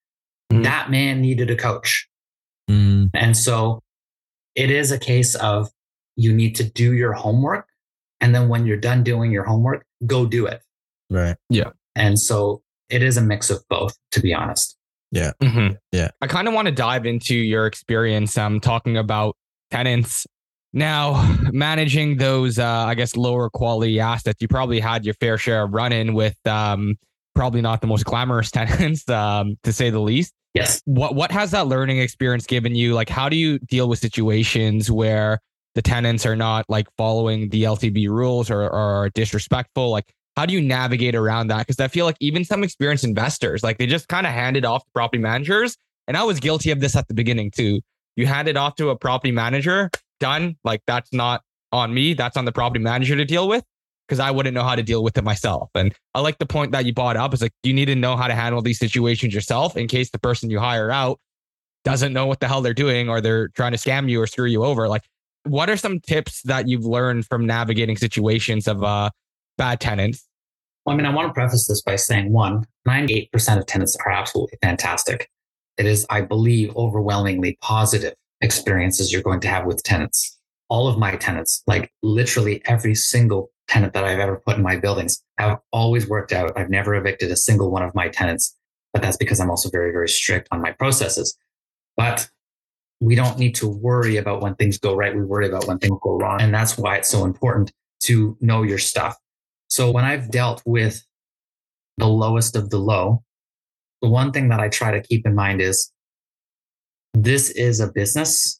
Mm. 0.53 0.63
That 0.63 0.89
man 0.89 1.19
needed 1.19 1.51
a 1.51 1.57
coach. 1.57 2.07
Mm. 2.71 3.09
And 3.13 3.35
so 3.35 3.81
it 4.55 4.71
is 4.71 4.93
a 4.93 4.97
case 4.97 5.35
of 5.35 5.69
you 6.15 6.31
need 6.31 6.55
to 6.55 6.63
do 6.63 6.93
your 6.93 7.11
homework. 7.11 7.67
And 8.21 8.33
then 8.33 8.47
when 8.47 8.65
you're 8.65 8.77
done 8.77 9.03
doing 9.03 9.31
your 9.31 9.43
homework, 9.43 9.85
go 10.05 10.25
do 10.25 10.45
it. 10.45 10.61
Right. 11.09 11.35
Yeah. 11.49 11.71
And 11.97 12.17
so 12.17 12.61
it 12.89 13.03
is 13.03 13.17
a 13.17 13.21
mix 13.21 13.49
of 13.49 13.61
both, 13.69 13.97
to 14.11 14.21
be 14.21 14.33
honest. 14.33 14.77
Yeah. 15.11 15.31
Mm-hmm. 15.43 15.75
Yeah. 15.91 16.11
I 16.21 16.27
kind 16.27 16.47
of 16.47 16.53
want 16.53 16.67
to 16.67 16.71
dive 16.71 17.05
into 17.05 17.35
your 17.35 17.65
experience 17.65 18.37
um, 18.37 18.61
talking 18.61 18.95
about 18.95 19.35
tenants. 19.71 20.25
Now, 20.73 21.37
managing 21.51 22.17
those, 22.17 22.59
uh, 22.59 22.67
I 22.67 22.95
guess, 22.95 23.15
lower 23.15 23.49
quality 23.49 23.99
assets, 23.99 24.41
you 24.41 24.47
probably 24.47 24.79
had 24.79 25.05
your 25.05 25.13
fair 25.15 25.37
share 25.37 25.63
of 25.63 25.73
run 25.73 25.91
in 25.91 26.13
with 26.13 26.35
um, 26.45 26.97
probably 27.35 27.61
not 27.61 27.81
the 27.81 27.87
most 27.87 28.05
glamorous 28.05 28.51
tenants, 28.51 29.07
um, 29.09 29.57
to 29.63 29.73
say 29.73 29.89
the 29.89 29.99
least. 29.99 30.33
Yes. 30.53 30.81
What 30.85 31.15
What 31.15 31.31
has 31.31 31.51
that 31.51 31.67
learning 31.67 31.99
experience 31.99 32.45
given 32.45 32.75
you? 32.75 32.93
Like, 32.93 33.09
how 33.09 33.29
do 33.29 33.35
you 33.35 33.59
deal 33.59 33.87
with 33.87 33.99
situations 33.99 34.89
where 34.91 35.39
the 35.75 35.81
tenants 35.81 36.25
are 36.25 36.35
not 36.35 36.65
like 36.69 36.87
following 36.97 37.49
the 37.49 37.63
LTB 37.63 38.09
rules 38.09 38.49
or, 38.49 38.63
or 38.63 38.71
are 38.71 39.09
disrespectful? 39.09 39.91
Like, 39.91 40.11
how 40.35 40.45
do 40.45 40.53
you 40.53 40.61
navigate 40.61 41.15
around 41.15 41.47
that? 41.47 41.59
Because 41.67 41.79
I 41.79 41.87
feel 41.87 42.05
like 42.05 42.17
even 42.19 42.43
some 42.45 42.63
experienced 42.63 43.03
investors, 43.03 43.63
like 43.63 43.77
they 43.77 43.85
just 43.85 44.07
kind 44.07 44.25
of 44.25 44.33
hand 44.33 44.57
it 44.57 44.65
off 44.65 44.83
to 44.85 44.91
property 44.91 45.21
managers. 45.21 45.77
And 46.07 46.17
I 46.17 46.23
was 46.23 46.39
guilty 46.39 46.71
of 46.71 46.79
this 46.79 46.95
at 46.95 47.07
the 47.07 47.13
beginning 47.13 47.51
too. 47.51 47.81
You 48.15 48.25
hand 48.25 48.47
it 48.47 48.57
off 48.57 48.75
to 48.75 48.89
a 48.89 48.95
property 48.95 49.31
manager, 49.31 49.91
done. 50.19 50.57
Like 50.63 50.81
that's 50.87 51.11
not 51.13 51.41
on 51.71 51.93
me. 51.93 52.13
That's 52.13 52.37
on 52.37 52.45
the 52.45 52.51
property 52.51 52.83
manager 52.83 53.15
to 53.15 53.25
deal 53.25 53.47
with 53.47 53.63
because 54.07 54.19
I 54.19 54.31
wouldn't 54.31 54.55
know 54.55 54.63
how 54.63 54.75
to 54.75 54.83
deal 54.83 55.03
with 55.03 55.17
it 55.17 55.23
myself. 55.23 55.69
And 55.75 55.93
I 56.15 56.21
like 56.21 56.39
the 56.39 56.45
point 56.45 56.71
that 56.71 56.85
you 56.85 56.93
brought 56.93 57.17
up 57.17 57.33
is 57.33 57.41
like 57.41 57.53
you 57.63 57.73
need 57.73 57.85
to 57.85 57.95
know 57.95 58.15
how 58.15 58.27
to 58.27 58.35
handle 58.35 58.61
these 58.61 58.79
situations 58.79 59.33
yourself 59.33 59.77
in 59.77 59.87
case 59.87 60.09
the 60.09 60.19
person 60.19 60.49
you 60.49 60.59
hire 60.59 60.91
out 60.91 61.19
doesn't 61.85 62.11
know 62.11 62.25
what 62.25 62.39
the 62.39 62.47
hell 62.47 62.61
they're 62.61 62.73
doing 62.73 63.09
or 63.09 63.21
they're 63.21 63.49
trying 63.49 63.71
to 63.71 63.77
scam 63.77 64.09
you 64.09 64.21
or 64.21 64.27
screw 64.27 64.47
you 64.47 64.63
over. 64.63 64.87
Like, 64.87 65.03
what 65.43 65.69
are 65.69 65.77
some 65.77 65.99
tips 65.99 66.41
that 66.43 66.67
you've 66.67 66.85
learned 66.85 67.25
from 67.25 67.45
navigating 67.45 67.95
situations 67.95 68.67
of 68.67 68.83
uh, 68.83 69.09
bad 69.57 69.79
tenants 69.79 70.29
well, 70.85 70.95
I 70.95 70.97
mean, 70.97 71.05
I 71.05 71.13
want 71.13 71.27
to 71.27 71.33
preface 71.33 71.67
this 71.67 71.83
by 71.83 71.97
saying 71.97 72.31
one, 72.31 72.65
98% 72.87 73.59
of 73.59 73.65
tenants 73.67 73.95
are 74.05 74.11
absolutely 74.11 74.57
fantastic. 74.61 75.29
It 75.77 75.85
is, 75.85 76.03
I 76.09 76.21
believe, 76.21 76.75
overwhelmingly 76.75 77.59
positive 77.61 78.15
experiences 78.41 79.11
you're 79.11 79.21
going 79.21 79.39
to 79.41 79.47
have 79.47 79.65
with 79.65 79.83
tenants. 79.83 80.37
All 80.69 80.87
of 80.87 80.97
my 80.97 81.15
tenants, 81.15 81.63
like 81.67 81.91
literally 82.03 82.61
every 82.65 82.95
single 82.95 83.51
tenant 83.67 83.93
that 83.93 84.03
I've 84.03 84.19
ever 84.19 84.41
put 84.45 84.57
in 84.57 84.63
my 84.63 84.77
buildings, 84.77 85.23
have 85.37 85.59
always 85.71 86.07
worked 86.07 86.31
out. 86.31 86.57
I've 86.57 86.69
never 86.69 86.95
evicted 86.95 87.31
a 87.31 87.35
single 87.35 87.71
one 87.71 87.83
of 87.83 87.95
my 87.95 88.07
tenants, 88.09 88.55
but 88.93 89.01
that's 89.01 89.17
because 89.17 89.39
I'm 89.39 89.49
also 89.49 89.69
very, 89.69 89.91
very 89.91 90.09
strict 90.09 90.47
on 90.51 90.61
my 90.61 90.71
processes. 90.71 91.37
But 91.97 92.29
we 93.01 93.15
don't 93.15 93.37
need 93.37 93.55
to 93.55 93.67
worry 93.67 94.17
about 94.17 94.41
when 94.41 94.55
things 94.55 94.77
go 94.77 94.95
right. 94.95 95.15
We 95.15 95.23
worry 95.23 95.47
about 95.47 95.67
when 95.67 95.79
things 95.79 95.97
go 96.01 96.17
wrong. 96.17 96.41
And 96.41 96.53
that's 96.53 96.77
why 96.77 96.97
it's 96.97 97.09
so 97.09 97.25
important 97.25 97.71
to 98.03 98.37
know 98.41 98.63
your 98.63 98.77
stuff. 98.77 99.15
So 99.69 99.91
when 99.91 100.05
I've 100.05 100.31
dealt 100.31 100.61
with 100.65 101.03
the 101.97 102.07
lowest 102.07 102.55
of 102.55 102.69
the 102.69 102.77
low, 102.77 103.23
the 104.01 104.09
one 104.09 104.31
thing 104.31 104.49
that 104.49 104.59
I 104.59 104.69
try 104.69 104.91
to 104.91 105.01
keep 105.01 105.25
in 105.25 105.35
mind 105.35 105.61
is 105.61 105.91
this 107.23 107.49
is 107.51 107.79
a 107.79 107.91
business, 107.91 108.59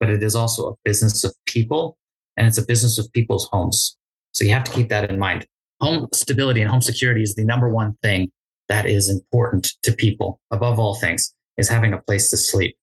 but 0.00 0.10
it 0.10 0.22
is 0.22 0.34
also 0.34 0.68
a 0.68 0.74
business 0.84 1.24
of 1.24 1.34
people 1.46 1.96
and 2.36 2.46
it's 2.46 2.58
a 2.58 2.66
business 2.66 2.98
of 2.98 3.10
people's 3.12 3.48
homes. 3.50 3.96
So 4.32 4.44
you 4.44 4.50
have 4.52 4.64
to 4.64 4.72
keep 4.72 4.88
that 4.88 5.10
in 5.10 5.18
mind. 5.18 5.46
Home 5.80 6.08
stability 6.12 6.60
and 6.60 6.70
home 6.70 6.80
security 6.80 7.22
is 7.22 7.34
the 7.34 7.44
number 7.44 7.68
one 7.68 7.96
thing 8.02 8.30
that 8.68 8.86
is 8.86 9.08
important 9.08 9.72
to 9.82 9.92
people 9.92 10.40
above 10.50 10.78
all 10.78 10.94
things 10.94 11.34
is 11.56 11.68
having 11.68 11.92
a 11.92 11.98
place 11.98 12.30
to 12.30 12.36
sleep. 12.36 12.76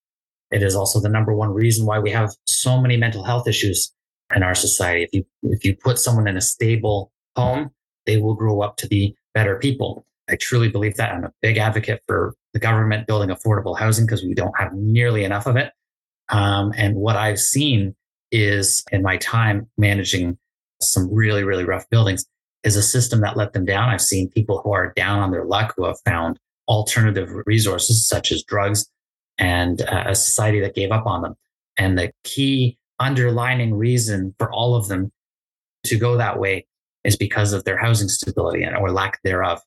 It 0.52 0.64
is 0.64 0.76
also 0.76 1.00
the 1.00 1.10
number 1.10 1.34
one 1.34 1.54
reason 1.54 1.86
why 1.86 2.00
we 2.00 2.12
have 2.12 2.32
so 2.46 2.80
many 2.80 2.98
mental 2.98 3.24
health 3.24 3.48
issues 3.48 3.94
in 4.36 4.44
our 4.44 4.56
society. 4.56 5.04
If 5.04 5.14
you, 5.14 5.26
if 5.44 5.66
you 5.66 5.76
put 5.76 5.98
someone 5.98 6.28
in 6.28 6.38
a 6.38 6.42
stable 6.42 7.12
home, 7.36 7.72
they 8.06 8.18
will 8.18 8.34
grow 8.34 8.62
up 8.62 8.78
to 8.78 8.88
be 8.88 9.16
better 9.34 9.58
people. 9.58 10.06
I 10.30 10.36
truly 10.36 10.70
believe 10.70 10.96
that. 10.96 11.14
I'm 11.14 11.24
a 11.24 11.32
big 11.42 11.58
advocate 11.58 12.02
for 12.08 12.36
the 12.54 12.60
government 12.60 13.08
building 13.08 13.30
affordable 13.30 13.78
housing 13.78 14.06
because 14.06 14.24
we 14.24 14.34
don't 14.34 14.58
have 14.58 14.74
nearly 14.74 15.24
enough 15.24 15.46
of 15.46 15.56
it. 15.56 15.72
Um, 16.30 16.74
and 16.78 16.96
what 16.96 17.16
I've 17.16 17.40
seen 17.40 17.96
is 18.32 18.84
in 18.92 19.02
my 19.02 19.18
time 19.18 19.70
managing 19.78 20.38
some 20.82 21.14
really, 21.14 21.44
really 21.44 21.66
rough 21.66 21.90
buildings 21.90 22.26
is 22.64 22.76
a 22.76 22.84
system 22.84 23.22
that 23.22 23.38
let 23.38 23.54
them 23.54 23.66
down. 23.66 23.90
I've 23.90 24.02
seen 24.02 24.30
people 24.30 24.62
who 24.64 24.72
are 24.72 24.94
down 24.96 25.20
on 25.20 25.32
their 25.32 25.46
luck 25.46 25.74
who 25.76 25.86
have 25.86 25.98
found 26.06 26.38
alternative 26.68 27.30
resources 27.46 28.08
such 28.08 28.32
as 28.32 28.44
drugs 28.44 28.90
and 29.38 29.82
uh, 29.82 30.06
a 30.08 30.16
society 30.16 30.60
that 30.62 30.76
gave 30.76 30.92
up 30.92 31.06
on 31.06 31.22
them. 31.22 31.36
And 31.78 31.98
the 31.98 32.12
key 32.24 32.78
underlining 33.00 33.74
reason 33.74 34.36
for 34.38 34.52
all 34.52 34.76
of 34.76 34.88
them 34.88 35.12
to 35.86 35.98
go 35.98 36.18
that 36.18 36.40
way 36.40 36.68
is 37.04 37.18
because 37.18 37.54
of 37.54 37.64
their 37.64 37.78
housing 37.78 38.08
stability 38.08 38.64
and 38.64 38.76
or 38.76 38.92
lack 38.92 39.20
thereof. 39.24 39.60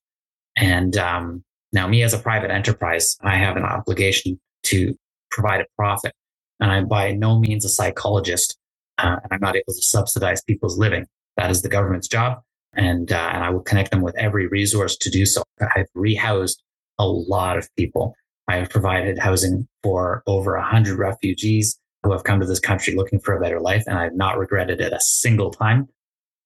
And 0.57 0.97
um, 0.97 1.45
now, 1.75 1.89
me 1.89 2.05
as 2.05 2.15
a 2.15 2.19
private 2.19 2.53
enterprise, 2.53 3.17
I 3.23 3.35
have 3.35 3.57
an 3.57 3.65
obligation 3.65 4.41
to 4.65 4.97
provide 5.33 5.61
a 5.61 5.67
profit, 5.77 6.13
and 6.61 6.71
I'm 6.71 6.87
by 6.87 7.13
no 7.13 7.41
means 7.41 7.65
a 7.65 7.69
psychologist. 7.69 8.57
Uh, 8.97 9.17
and 9.23 9.33
I'm 9.33 9.41
not 9.41 9.57
able 9.57 9.75
to 9.75 9.83
subsidize 9.83 10.41
people's 10.45 10.79
living. 10.79 11.05
That 11.37 11.51
is 11.51 11.63
the 11.63 11.69
government's 11.69 12.07
job, 12.07 12.39
and 12.75 13.11
uh, 13.11 13.31
and 13.33 13.43
I 13.43 13.51
will 13.51 13.61
connect 13.61 13.91
them 13.91 14.03
with 14.03 14.17
every 14.17 14.47
resource 14.47 14.97
to 14.99 15.11
do 15.11 15.27
so. 15.27 15.43
I've 15.61 15.89
rehoused 15.97 16.59
a 17.01 17.07
lot 17.07 17.59
of 17.59 17.69
people. 17.77 18.15
I 18.47 18.57
have 18.57 18.71
provided 18.71 19.19
housing 19.19 19.67
for 19.83 20.23
over 20.29 20.55
a 20.55 20.65
hundred 20.65 20.97
refugees 20.97 21.77
who 22.05 22.13
have 22.13 22.23
come 22.23 22.39
to 22.39 22.47
this 22.47 22.61
country 22.61 22.95
looking 22.95 23.19
for 23.19 23.35
a 23.35 23.41
better 23.41 23.61
life, 23.61 23.83
and 23.89 23.99
I've 23.99 24.15
not 24.15 24.39
regretted 24.39 24.81
it 24.81 24.93
a 24.93 25.01
single 25.01 25.51
time. 25.51 25.89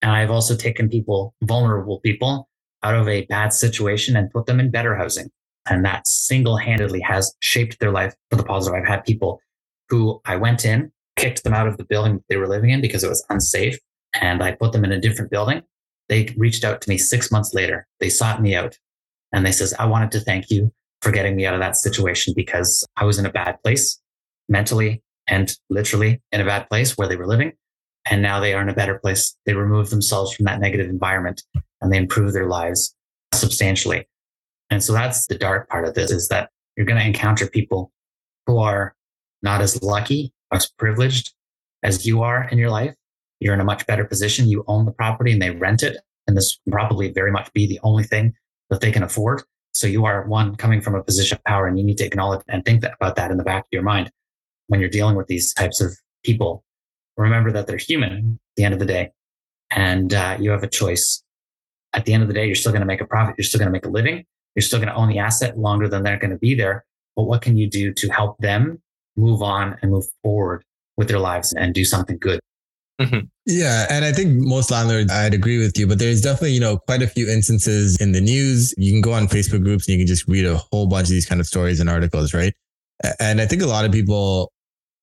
And 0.01 0.11
I've 0.11 0.31
also 0.31 0.57
taken 0.57 0.89
people, 0.89 1.35
vulnerable 1.43 2.01
people, 2.01 2.48
out 2.83 2.95
of 2.95 3.09
a 3.09 3.25
bad 3.27 3.53
situation 3.53 4.17
and 4.17 4.31
put 4.31 4.47
them 4.47 4.61
in 4.61 4.71
better 4.71 4.95
housing. 4.97 5.31
And 5.69 5.85
that 5.85 6.07
single 6.07 6.57
handedly 6.57 7.01
has 7.01 7.35
shaped 7.41 7.79
their 7.79 7.91
life 7.91 8.15
for 8.31 8.37
the 8.37 8.45
positive. 8.45 8.81
I've 8.81 8.89
had 8.89 9.05
people 9.05 9.41
who 9.89 10.21
I 10.25 10.37
went 10.37 10.65
in, 10.65 10.93
kicked 11.17 11.45
them 11.45 11.55
out 11.55 11.67
of 11.67 11.77
the 11.77 11.85
building 11.85 12.23
they 12.29 12.37
were 12.37 12.49
living 12.49 12.71
in 12.71 12.81
because 12.81 13.05
it 13.05 13.09
was 13.09 13.25
unsafe, 13.29 13.79
and 14.15 14.43
I 14.43 14.53
put 14.53 14.73
them 14.73 14.85
in 14.85 14.93
a 14.93 15.01
different 15.01 15.31
building. 15.31 15.63
They 16.09 16.35
reached 16.37 16.65
out 16.65 16.81
to 16.81 16.89
me 16.89 16.97
six 16.97 17.31
months 17.31 17.53
later. 17.53 17.87
They 18.01 18.09
sought 18.09 18.41
me 18.41 18.55
out 18.55 18.79
and 19.33 19.45
they 19.45 19.53
says, 19.53 19.75
I 19.79 19.87
wanted 19.87 20.11
to 20.13 20.21
thank 20.21 20.51
you 20.51 20.73
for 21.03 21.13
getting 21.13 21.37
me 21.37 21.47
out 21.47 21.55
of 21.55 21.61
that 21.61 21.77
situation 21.77 22.33
because 22.35 22.87
I 22.97 23.05
was 23.05 23.19
in 23.19 23.27
a 23.27 23.31
bad 23.31 23.63
place 23.63 24.01
mentally 24.49 25.03
and 25.27 25.55
literally 25.69 26.23
in 26.33 26.41
a 26.41 26.47
bad 26.47 26.69
place 26.69 26.97
where 26.97 27.09
they 27.09 27.17
were 27.17 27.27
living. 27.27 27.53
And 28.11 28.23
now 28.23 28.41
they 28.41 28.55
are 28.55 28.63
in 28.63 28.71
a 28.71 28.75
better 28.75 28.99
place. 28.99 29.37
They 29.45 29.53
removed 29.53 29.91
themselves 29.91 30.33
from 30.33 30.47
that 30.47 30.61
negative 30.61 30.89
environment 30.89 31.43
and 31.81 31.93
they 31.93 31.99
improve 31.99 32.33
their 32.33 32.49
lives 32.49 32.95
substantially. 33.33 34.07
And 34.71 34.83
so 34.83 34.93
that's 34.93 35.27
the 35.27 35.39
dark 35.39 35.69
part 35.69 35.87
of 35.87 35.95
this 35.95 36.11
is 36.11 36.29
that 36.29 36.51
you're 36.77 36.87
going 36.87 36.99
to 36.99 37.07
encounter 37.07 37.49
people 37.49 37.93
who 38.47 38.59
are 38.59 38.95
not 39.43 39.61
as 39.61 39.83
lucky, 39.83 40.33
as 40.53 40.69
privileged 40.69 41.35
as 41.83 42.07
you 42.07 42.23
are 42.23 42.49
in 42.49 42.59
your 42.59 42.71
life. 42.71 42.95
You're 43.41 43.55
in 43.55 43.61
a 43.61 43.65
much 43.65 43.87
better 43.87 44.05
position. 44.05 44.49
You 44.49 44.65
own 44.67 44.85
the 44.85 44.93
property 44.93 45.33
and 45.33 45.41
they 45.41 45.51
rent 45.51 45.83
it. 45.83 45.97
And 46.27 46.37
this 46.37 46.59
probably 46.71 47.11
very 47.11 47.31
much 47.31 47.53
be 47.53 47.67
the 47.67 47.81
only 47.83 48.05
thing 48.05 48.35
that 48.71 48.81
they 48.81 48.91
can 48.91 49.03
afford. 49.03 49.43
So 49.73 49.87
you 49.87 50.05
are 50.05 50.27
one 50.27 50.57
coming 50.57 50.81
from 50.81 50.95
a 50.95 51.03
position 51.03 51.37
of 51.37 51.45
power 51.45 51.67
and 51.67 51.79
you 51.79 51.85
need 51.85 51.99
to 51.99 52.05
acknowledge 52.05 52.43
and 52.49 52.65
think 52.65 52.81
that, 52.83 52.95
about 53.01 53.17
that 53.17 53.31
in 53.31 53.37
the 53.37 53.45
back 53.45 53.63
of 53.63 53.69
your 53.71 53.83
mind 53.83 54.11
when 54.67 54.81
you're 54.81 54.89
dealing 54.89 55.17
with 55.17 55.29
these 55.29 55.55
types 55.55 55.81
of 55.81 55.97
people. 56.25 56.65
Remember 57.17 57.51
that 57.53 57.67
they're 57.67 57.77
human 57.77 58.39
at 58.43 58.57
the 58.57 58.65
end 58.65 58.75
of 58.75 58.81
the 58.81 58.87
day 58.87 59.13
and 59.71 60.13
uh, 60.15 60.37
you 60.39 60.51
have 60.51 60.63
a 60.63 60.69
choice. 60.69 61.23
At 61.95 62.05
the 62.05 62.13
end 62.13 62.23
of 62.23 62.29
the 62.29 62.35
day, 62.35 62.47
you're 62.47 62.55
still 62.55 62.73
going 62.73 62.83
to 62.83 62.87
make 62.87 63.01
a 63.01 63.07
profit. 63.07 63.37
You're 63.39 63.45
still 63.45 63.59
going 63.59 63.69
to 63.69 63.73
make 63.73 63.87
a 63.87 63.91
living. 63.91 64.25
You're 64.55 64.63
still 64.63 64.79
going 64.79 64.89
to 64.89 64.95
own 64.95 65.09
the 65.09 65.19
asset 65.19 65.59
longer 65.59 65.89
than 65.89 66.03
they're 66.03 66.19
going 66.19 66.31
to 66.31 66.39
be 66.39 66.55
there. 66.55 66.85
But 67.17 67.25
what 67.25 67.43
can 67.43 67.57
you 67.57 67.69
do 67.69 67.93
to 67.95 68.09
help 68.09 68.39
them 68.39 68.81
move 69.17 69.43
on 69.43 69.77
and 69.83 69.91
move 69.91 70.05
forward 70.23 70.63
with 70.97 71.09
their 71.09 71.19
lives 71.19 71.53
and 71.53 71.75
do 71.75 71.85
something 71.85 72.19
good? 72.19 72.41
Mm-hmm. 73.01 73.27
Yeah. 73.47 73.87
And 73.89 74.05
I 74.05 74.13
think 74.13 74.35
most 74.41 74.71
landlords, 74.71 75.13
I'd 75.13 75.33
agree 75.33 75.59
with 75.59 75.79
you, 75.79 75.87
but 75.87 75.99
there's 75.99 76.21
definitely, 76.21 76.53
you 76.53 76.61
know, 76.61 76.79
quite 76.79 77.01
a 77.01 77.07
few 77.07 77.29
instances 77.29 77.97
in 78.01 78.13
the 78.13 78.21
news. 78.21 78.75
You 78.77 78.93
can 78.93 79.01
go 79.01 79.13
on 79.13 79.29
Facebook 79.29 79.63
groups 79.63 79.87
and 79.87 79.95
you 79.95 80.01
can 80.01 80.09
just 80.09 80.27
read 80.27 80.45
a 80.45 80.57
whole 80.57 80.89
bunch 80.89 81.07
of 81.07 81.11
these 81.11 81.27
kind 81.27 81.41
of 81.41 81.47
stories 81.47 81.79
and 81.79 81.89
articles, 81.89 82.35
right? 82.35 82.53
And 83.21 83.41
I 83.41 83.47
think 83.47 83.63
a 83.63 83.67
lot 83.67 83.85
of 83.85 83.93
people, 83.93 84.51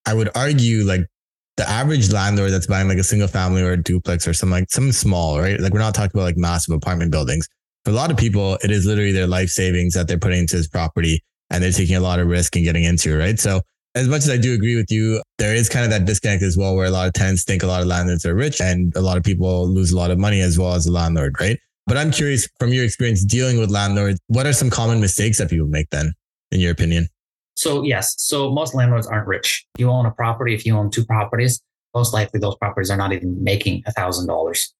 I 0.05 0.13
would 0.13 0.29
argue, 0.35 0.83
like 0.83 1.07
the 1.57 1.69
average 1.69 2.11
landlord 2.11 2.51
that's 2.51 2.67
buying 2.67 2.87
like 2.87 2.97
a 2.97 3.03
single 3.03 3.27
family 3.27 3.61
or 3.61 3.71
a 3.71 3.81
duplex 3.81 4.27
or 4.27 4.33
something 4.33 4.51
like 4.51 4.69
something 4.69 4.91
small, 4.91 5.39
right? 5.39 5.59
Like 5.59 5.73
we're 5.73 5.79
not 5.79 5.95
talking 5.95 6.11
about 6.13 6.25
like 6.25 6.37
massive 6.37 6.75
apartment 6.75 7.11
buildings. 7.11 7.47
For 7.85 7.91
a 7.91 7.93
lot 7.93 8.11
of 8.11 8.17
people, 8.17 8.57
it 8.63 8.71
is 8.71 8.85
literally 8.85 9.11
their 9.11 9.27
life 9.27 9.49
savings 9.49 9.93
that 9.93 10.07
they're 10.07 10.17
putting 10.17 10.39
into 10.39 10.57
this 10.57 10.67
property 10.67 11.23
and 11.49 11.63
they're 11.63 11.71
taking 11.71 11.95
a 11.95 12.01
lot 12.01 12.19
of 12.19 12.27
risk 12.27 12.55
and 12.55 12.65
getting 12.65 12.83
into, 12.83 13.17
right? 13.17 13.39
So 13.39 13.61
as 13.93 14.07
much 14.09 14.23
as 14.23 14.29
I 14.29 14.37
do 14.37 14.53
agree 14.53 14.75
with 14.75 14.91
you, 14.91 15.21
there 15.37 15.55
is 15.55 15.69
kind 15.69 15.85
of 15.85 15.91
that 15.91 16.05
disconnect 16.05 16.43
as 16.43 16.57
well, 16.57 16.75
where 16.75 16.87
a 16.87 16.91
lot 16.91 17.07
of 17.07 17.13
tenants 17.13 17.43
think 17.45 17.63
a 17.63 17.67
lot 17.67 17.81
of 17.81 17.87
landlords 17.87 18.25
are 18.25 18.35
rich 18.35 18.59
and 18.59 18.93
a 18.95 19.01
lot 19.01 19.17
of 19.17 19.23
people 19.23 19.67
lose 19.67 19.91
a 19.91 19.95
lot 19.95 20.11
of 20.11 20.19
money 20.19 20.41
as 20.41 20.59
well 20.59 20.73
as 20.73 20.85
a 20.85 20.91
landlord, 20.91 21.39
right? 21.39 21.57
But 21.87 21.97
I'm 21.97 22.11
curious 22.11 22.49
from 22.59 22.73
your 22.73 22.83
experience 22.83 23.23
dealing 23.23 23.59
with 23.59 23.69
landlords, 23.69 24.19
what 24.27 24.45
are 24.45 24.53
some 24.53 24.69
common 24.69 24.99
mistakes 24.99 25.37
that 25.37 25.49
people 25.49 25.67
make 25.67 25.89
then, 25.91 26.13
in 26.51 26.59
your 26.59 26.71
opinion? 26.71 27.07
So, 27.55 27.83
yes. 27.83 28.15
So, 28.17 28.51
most 28.51 28.75
landlords 28.75 29.07
aren't 29.07 29.27
rich. 29.27 29.65
You 29.77 29.89
own 29.89 30.05
a 30.05 30.11
property, 30.11 30.53
if 30.53 30.65
you 30.65 30.75
own 30.75 30.91
two 30.91 31.05
properties, 31.05 31.61
most 31.93 32.13
likely 32.13 32.39
those 32.39 32.55
properties 32.57 32.91
are 32.91 32.97
not 32.97 33.13
even 33.13 33.41
making 33.41 33.83
a 33.87 33.93
$1,000 33.93 34.73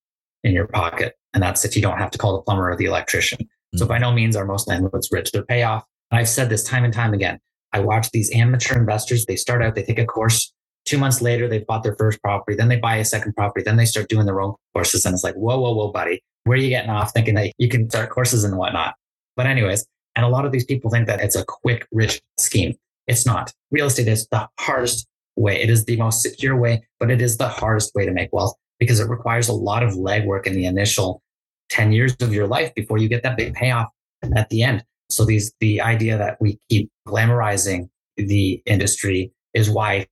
in 0.44 0.54
your 0.54 0.68
pocket. 0.68 1.16
And 1.34 1.42
that's 1.42 1.64
if 1.64 1.76
you 1.76 1.82
don't 1.82 1.98
have 1.98 2.12
to 2.12 2.18
call 2.18 2.36
the 2.36 2.42
plumber 2.42 2.70
or 2.70 2.76
the 2.76 2.86
electrician. 2.86 3.40
Mm-hmm. 3.40 3.78
So, 3.78 3.88
by 3.88 3.98
no 3.98 4.12
means 4.12 4.36
are 4.36 4.46
most 4.46 4.68
landlords 4.68 5.10
rich. 5.12 5.32
Their 5.32 5.46
payoff, 5.46 5.84
I've 6.12 6.30
said 6.30 6.50
this 6.50 6.64
time 6.64 6.84
and 6.84 6.94
time 6.94 7.14
again, 7.14 7.40
I 7.72 7.80
watch 7.80 8.10
these 8.12 8.34
amateur 8.34 8.78
investors. 8.78 9.26
They 9.26 9.36
start 9.36 9.62
out, 9.62 9.76
they 9.76 9.84
take 9.84 10.00
a 10.00 10.06
course. 10.06 10.52
Two 10.86 10.98
months 10.98 11.22
later, 11.22 11.48
they've 11.48 11.66
bought 11.66 11.84
their 11.84 11.96
first 11.96 12.22
property. 12.22 12.56
Then 12.56 12.68
they 12.68 12.78
buy 12.78 12.98
a 12.98 13.06
second 13.06 13.34
property. 13.36 13.64
Then 13.64 13.76
they 13.76 13.86
start 13.86 14.08
doing 14.08 14.26
their 14.26 14.40
own 14.40 14.54
courses. 14.74 15.04
And 15.06 15.14
it's 15.14 15.24
like, 15.24 15.34
whoa, 15.34 15.60
whoa, 15.60 15.74
whoa, 15.74 15.92
buddy, 15.92 16.22
where 16.44 16.58
are 16.58 16.62
you 16.62 16.70
getting 16.70 16.92
off 16.92 17.12
thinking 17.12 17.34
that 17.36 17.52
you 17.58 17.68
can 17.68 17.90
start 17.90 18.12
courses 18.12 18.44
and 18.44 18.56
whatnot? 18.58 18.94
But, 19.36 19.48
anyways, 19.48 19.86
and 20.16 20.26
a 20.26 20.30
lot 20.30 20.46
of 20.46 20.52
these 20.52 20.66
people 20.66 20.90
think 20.90 21.08
that 21.08 21.22
it's 21.22 21.36
a 21.36 21.46
quick, 21.46 21.88
rich 21.92 22.22
scheme. 22.40 22.76
It's 23.08 23.26
not. 23.26 23.54
Real 23.72 23.88
estate 23.88 24.08
is 24.08 24.28
the 24.32 24.48
hardest 24.60 25.08
way. 25.36 25.62
It 25.62 25.70
is 25.70 25.86
the 25.86 25.98
most 25.98 26.22
secure 26.22 26.56
way, 26.56 26.84
but 27.00 27.12
it 27.12 27.22
is 27.22 27.38
the 27.38 27.48
hardest 27.48 27.94
way 27.96 28.06
to 28.06 28.12
make 28.12 28.32
wealth 28.32 28.56
because 28.80 29.00
it 29.00 29.10
requires 29.10 29.48
a 29.48 29.54
lot 29.54 29.84
of 29.84 29.94
legwork 29.94 30.48
in 30.48 30.54
the 30.54 30.66
initial 30.66 31.22
10 31.70 31.92
years 31.92 32.16
of 32.22 32.34
your 32.34 32.48
life 32.48 32.74
before 32.76 32.98
you 32.98 33.10
get 33.10 33.24
that 33.24 33.38
big 33.38 33.54
payoff 33.54 33.90
at 34.36 34.50
the 34.50 34.64
end. 34.64 34.84
So 35.10 35.26
these, 35.26 35.54
the 35.60 35.82
idea 35.82 36.18
that 36.18 36.38
we 36.40 36.60
keep 36.70 36.90
glamorizing 37.08 37.90
the 38.18 38.62
industry 38.66 39.32
is 39.54 39.70
why 39.70 39.94
I 39.94 40.08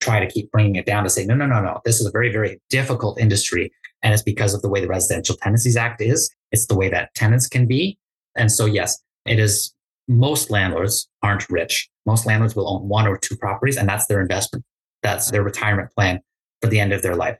try 0.00 0.20
to 0.20 0.30
keep 0.30 0.50
bringing 0.52 0.76
it 0.76 0.86
down 0.86 1.04
to 1.04 1.10
say, 1.10 1.24
no, 1.24 1.34
no, 1.34 1.46
no, 1.46 1.60
no. 1.60 1.80
This 1.84 2.00
is 2.00 2.06
a 2.06 2.10
very, 2.10 2.30
very 2.30 2.60
difficult 2.70 3.18
industry. 3.20 3.72
And 4.02 4.14
it's 4.14 4.22
because 4.22 4.54
of 4.54 4.62
the 4.62 4.68
way 4.68 4.80
the 4.80 4.88
Residential 4.88 5.36
Tenancies 5.36 5.76
Act 5.76 6.00
is. 6.00 6.32
It's 6.52 6.66
the 6.66 6.76
way 6.76 6.88
that 6.90 7.14
tenants 7.14 7.48
can 7.48 7.66
be. 7.66 7.98
And 8.38 8.50
so, 8.50 8.64
yes, 8.64 8.98
it 9.26 9.38
is 9.38 9.74
most 10.08 10.50
landlords 10.50 11.08
aren't 11.22 11.48
rich. 11.50 11.88
Most 12.06 12.24
landlords 12.24 12.56
will 12.56 12.68
own 12.68 12.88
one 12.88 13.06
or 13.06 13.18
two 13.18 13.36
properties 13.36 13.76
and 13.76 13.86
that's 13.86 14.06
their 14.06 14.22
investment. 14.22 14.64
That's 15.02 15.30
their 15.30 15.42
retirement 15.42 15.90
plan 15.94 16.20
for 16.62 16.68
the 16.68 16.80
end 16.80 16.92
of 16.94 17.02
their 17.02 17.14
life. 17.14 17.36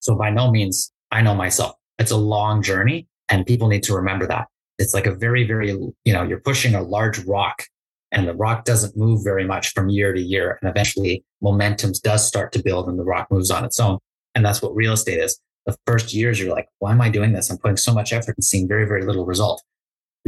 So 0.00 0.14
by 0.14 0.30
no 0.30 0.50
means, 0.50 0.90
I 1.10 1.20
know 1.20 1.34
myself, 1.34 1.74
it's 1.98 2.10
a 2.10 2.16
long 2.16 2.62
journey 2.62 3.08
and 3.28 3.44
people 3.44 3.68
need 3.68 3.82
to 3.84 3.94
remember 3.94 4.26
that 4.26 4.46
it's 4.78 4.94
like 4.94 5.06
a 5.06 5.14
very, 5.14 5.44
very, 5.44 5.70
you 5.70 6.12
know, 6.12 6.22
you're 6.22 6.40
pushing 6.40 6.74
a 6.74 6.82
large 6.82 7.18
rock 7.24 7.64
and 8.12 8.26
the 8.26 8.34
rock 8.34 8.64
doesn't 8.64 8.96
move 8.96 9.22
very 9.24 9.44
much 9.44 9.72
from 9.72 9.88
year 9.88 10.12
to 10.12 10.20
year. 10.20 10.58
And 10.62 10.70
eventually 10.70 11.24
momentum 11.42 11.92
does 12.02 12.26
start 12.26 12.52
to 12.52 12.62
build 12.62 12.88
and 12.88 12.98
the 12.98 13.04
rock 13.04 13.28
moves 13.30 13.50
on 13.50 13.64
its 13.64 13.78
own. 13.80 13.98
And 14.34 14.44
that's 14.44 14.62
what 14.62 14.74
real 14.74 14.92
estate 14.92 15.18
is. 15.18 15.38
The 15.66 15.76
first 15.86 16.14
years, 16.14 16.40
you're 16.40 16.54
like, 16.54 16.68
why 16.78 16.92
am 16.92 17.00
I 17.00 17.10
doing 17.10 17.32
this? 17.32 17.50
I'm 17.50 17.58
putting 17.58 17.76
so 17.76 17.92
much 17.92 18.12
effort 18.12 18.36
and 18.36 18.44
seeing 18.44 18.66
very, 18.66 18.86
very 18.86 19.04
little 19.04 19.26
result. 19.26 19.62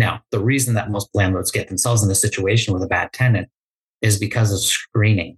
Now, 0.01 0.23
the 0.31 0.41
reason 0.41 0.73
that 0.75 0.91
most 0.91 1.11
landlords 1.13 1.51
get 1.51 1.69
themselves 1.69 2.03
in 2.03 2.11
a 2.11 2.15
situation 2.15 2.73
with 2.73 2.83
a 2.83 2.87
bad 2.87 3.13
tenant 3.13 3.51
is 4.01 4.19
because 4.19 4.51
of 4.51 4.59
screening. 4.59 5.37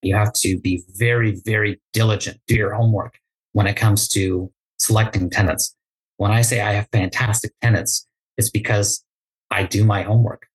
You 0.00 0.14
have 0.14 0.32
to 0.40 0.58
be 0.58 0.82
very, 0.94 1.42
very 1.44 1.78
diligent, 1.92 2.40
do 2.46 2.56
your 2.56 2.72
homework 2.72 3.18
when 3.52 3.66
it 3.66 3.76
comes 3.76 4.08
to 4.08 4.50
selecting 4.78 5.28
tenants. 5.28 5.76
When 6.16 6.30
I 6.30 6.40
say 6.40 6.62
I 6.62 6.72
have 6.72 6.88
fantastic 6.90 7.52
tenants, 7.60 8.08
it's 8.38 8.48
because 8.48 9.04
I 9.50 9.64
do 9.64 9.84
my 9.84 10.00
homework 10.00 10.46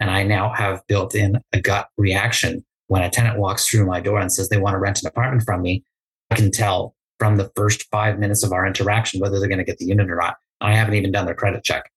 and 0.00 0.10
I 0.10 0.22
now 0.22 0.50
have 0.54 0.80
built 0.86 1.14
in 1.14 1.38
a 1.52 1.60
gut 1.60 1.88
reaction. 1.98 2.64
When 2.86 3.02
a 3.02 3.10
tenant 3.10 3.38
walks 3.38 3.68
through 3.68 3.84
my 3.84 4.00
door 4.00 4.20
and 4.20 4.32
says 4.32 4.48
they 4.48 4.56
want 4.56 4.72
to 4.72 4.78
rent 4.78 5.02
an 5.02 5.08
apartment 5.08 5.42
from 5.44 5.60
me, 5.60 5.84
I 6.30 6.36
can 6.36 6.50
tell 6.50 6.96
from 7.18 7.36
the 7.36 7.52
first 7.56 7.90
five 7.90 8.18
minutes 8.18 8.42
of 8.42 8.52
our 8.52 8.66
interaction 8.66 9.20
whether 9.20 9.38
they're 9.38 9.50
going 9.50 9.58
to 9.58 9.64
get 9.64 9.76
the 9.76 9.84
unit 9.84 10.10
or 10.10 10.16
not. 10.16 10.36
I 10.62 10.74
haven't 10.74 10.94
even 10.94 11.12
done 11.12 11.26
their 11.26 11.34
credit 11.34 11.62
check. 11.62 11.91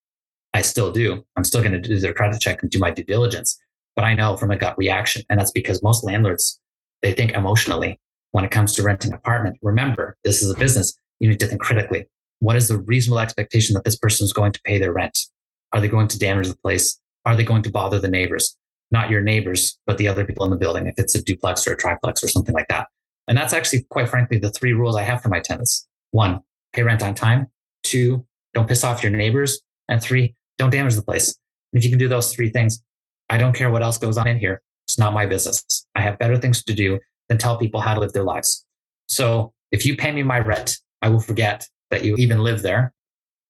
I 0.55 0.61
still 0.61 0.89
do. 0.89 1.21
I'm 1.35 1.43
still 1.43 1.59
going 1.59 1.73
to 1.73 1.81
do 1.81 1.99
their 1.99 2.13
credit 2.13 2.39
check 2.39 2.61
and 2.61 2.71
do 2.71 2.79
my 2.79 2.89
due 2.89 3.03
diligence. 3.03 3.59
But 3.93 4.05
I 4.05 4.13
know 4.13 4.37
from 4.37 4.51
a 4.51 4.55
gut 4.55 4.77
reaction. 4.77 5.23
And 5.29 5.37
that's 5.37 5.51
because 5.51 5.83
most 5.83 6.05
landlords, 6.05 6.61
they 7.01 7.11
think 7.11 7.33
emotionally 7.33 7.99
when 8.31 8.45
it 8.45 8.51
comes 8.51 8.73
to 8.75 8.83
renting 8.83 9.11
an 9.11 9.17
apartment. 9.17 9.57
Remember, 9.61 10.15
this 10.23 10.41
is 10.41 10.49
a 10.49 10.57
business. 10.57 10.97
You 11.19 11.27
need 11.27 11.41
to 11.41 11.47
think 11.47 11.59
critically. 11.59 12.07
What 12.39 12.55
is 12.55 12.69
the 12.69 12.77
reasonable 12.77 13.19
expectation 13.19 13.73
that 13.73 13.83
this 13.83 13.97
person 13.97 14.23
is 14.23 14.31
going 14.31 14.53
to 14.53 14.61
pay 14.63 14.79
their 14.79 14.93
rent? 14.93 15.19
Are 15.73 15.81
they 15.81 15.89
going 15.89 16.07
to 16.07 16.17
damage 16.17 16.47
the 16.47 16.57
place? 16.57 17.01
Are 17.25 17.35
they 17.35 17.43
going 17.43 17.63
to 17.63 17.69
bother 17.69 17.99
the 17.99 18.07
neighbors? 18.07 18.55
Not 18.91 19.09
your 19.09 19.21
neighbors, 19.21 19.77
but 19.85 19.97
the 19.97 20.07
other 20.07 20.23
people 20.23 20.45
in 20.45 20.51
the 20.51 20.57
building, 20.57 20.87
if 20.87 20.95
it's 20.97 21.15
a 21.15 21.21
duplex 21.21 21.67
or 21.67 21.73
a 21.73 21.77
triplex 21.77 22.23
or 22.23 22.29
something 22.29 22.55
like 22.55 22.69
that. 22.69 22.87
And 23.27 23.37
that's 23.37 23.51
actually, 23.51 23.85
quite 23.89 24.07
frankly, 24.07 24.39
the 24.39 24.51
three 24.51 24.71
rules 24.71 24.95
I 24.95 25.01
have 25.01 25.21
for 25.21 25.27
my 25.27 25.41
tenants. 25.41 25.85
One, 26.11 26.39
pay 26.71 26.83
rent 26.83 27.03
on 27.03 27.13
time. 27.13 27.47
Two, 27.83 28.25
don't 28.53 28.69
piss 28.69 28.85
off 28.85 29.03
your 29.03 29.11
neighbors. 29.11 29.59
And 29.87 30.01
three, 30.01 30.34
don't 30.57 30.71
damage 30.71 30.95
the 30.95 31.01
place. 31.01 31.35
And 31.73 31.79
if 31.79 31.83
you 31.83 31.89
can 31.89 31.99
do 31.99 32.07
those 32.07 32.33
three 32.33 32.49
things, 32.49 32.81
I 33.29 33.37
don't 33.37 33.53
care 33.53 33.69
what 33.69 33.83
else 33.83 33.97
goes 33.97 34.17
on 34.17 34.27
in 34.27 34.37
here. 34.37 34.61
It's 34.87 34.99
not 34.99 35.13
my 35.13 35.25
business. 35.25 35.87
I 35.95 36.01
have 36.01 36.19
better 36.19 36.37
things 36.37 36.63
to 36.63 36.73
do 36.73 36.99
than 37.27 37.37
tell 37.37 37.57
people 37.57 37.81
how 37.81 37.93
to 37.93 37.99
live 37.99 38.13
their 38.13 38.23
lives. 38.23 38.65
So 39.07 39.53
if 39.71 39.85
you 39.85 39.97
pay 39.97 40.11
me 40.11 40.23
my 40.23 40.39
rent 40.39 40.77
I 41.05 41.09
will 41.09 41.19
forget 41.19 41.67
that 41.91 42.03
you 42.03 42.15
even 42.15 42.39
live 42.39 42.63
there. 42.63 42.91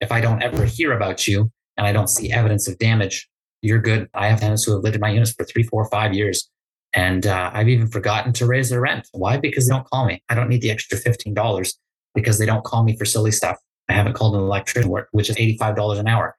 If 0.01 0.11
I 0.11 0.19
don't 0.19 0.43
ever 0.43 0.65
hear 0.65 0.91
about 0.91 1.25
you 1.25 1.49
and 1.77 1.87
I 1.87 1.93
don't 1.93 2.09
see 2.09 2.33
evidence 2.33 2.67
of 2.67 2.77
damage, 2.79 3.29
you're 3.61 3.79
good. 3.79 4.09
I 4.13 4.27
have 4.27 4.41
tenants 4.41 4.65
who 4.65 4.73
have 4.73 4.83
lived 4.83 4.95
in 4.95 5.01
my 5.01 5.09
units 5.09 5.31
for 5.31 5.45
three, 5.45 5.63
four, 5.63 5.85
five 5.89 6.13
years. 6.13 6.49
And 6.93 7.25
uh, 7.25 7.51
I've 7.53 7.69
even 7.69 7.87
forgotten 7.87 8.33
to 8.33 8.45
raise 8.45 8.69
their 8.69 8.81
rent. 8.81 9.07
Why? 9.13 9.37
Because 9.37 9.67
they 9.67 9.73
don't 9.73 9.87
call 9.87 10.05
me. 10.05 10.21
I 10.27 10.35
don't 10.35 10.49
need 10.49 10.61
the 10.61 10.69
extra 10.69 10.97
$15 10.97 11.73
because 12.13 12.37
they 12.39 12.45
don't 12.45 12.65
call 12.65 12.83
me 12.83 12.97
for 12.97 13.05
silly 13.05 13.31
stuff. 13.31 13.57
I 13.87 13.93
haven't 13.93 14.13
called 14.13 14.35
an 14.35 14.41
electrician, 14.41 14.91
which 15.11 15.29
is 15.29 15.37
$85 15.37 15.97
an 15.97 16.09
hour, 16.09 16.35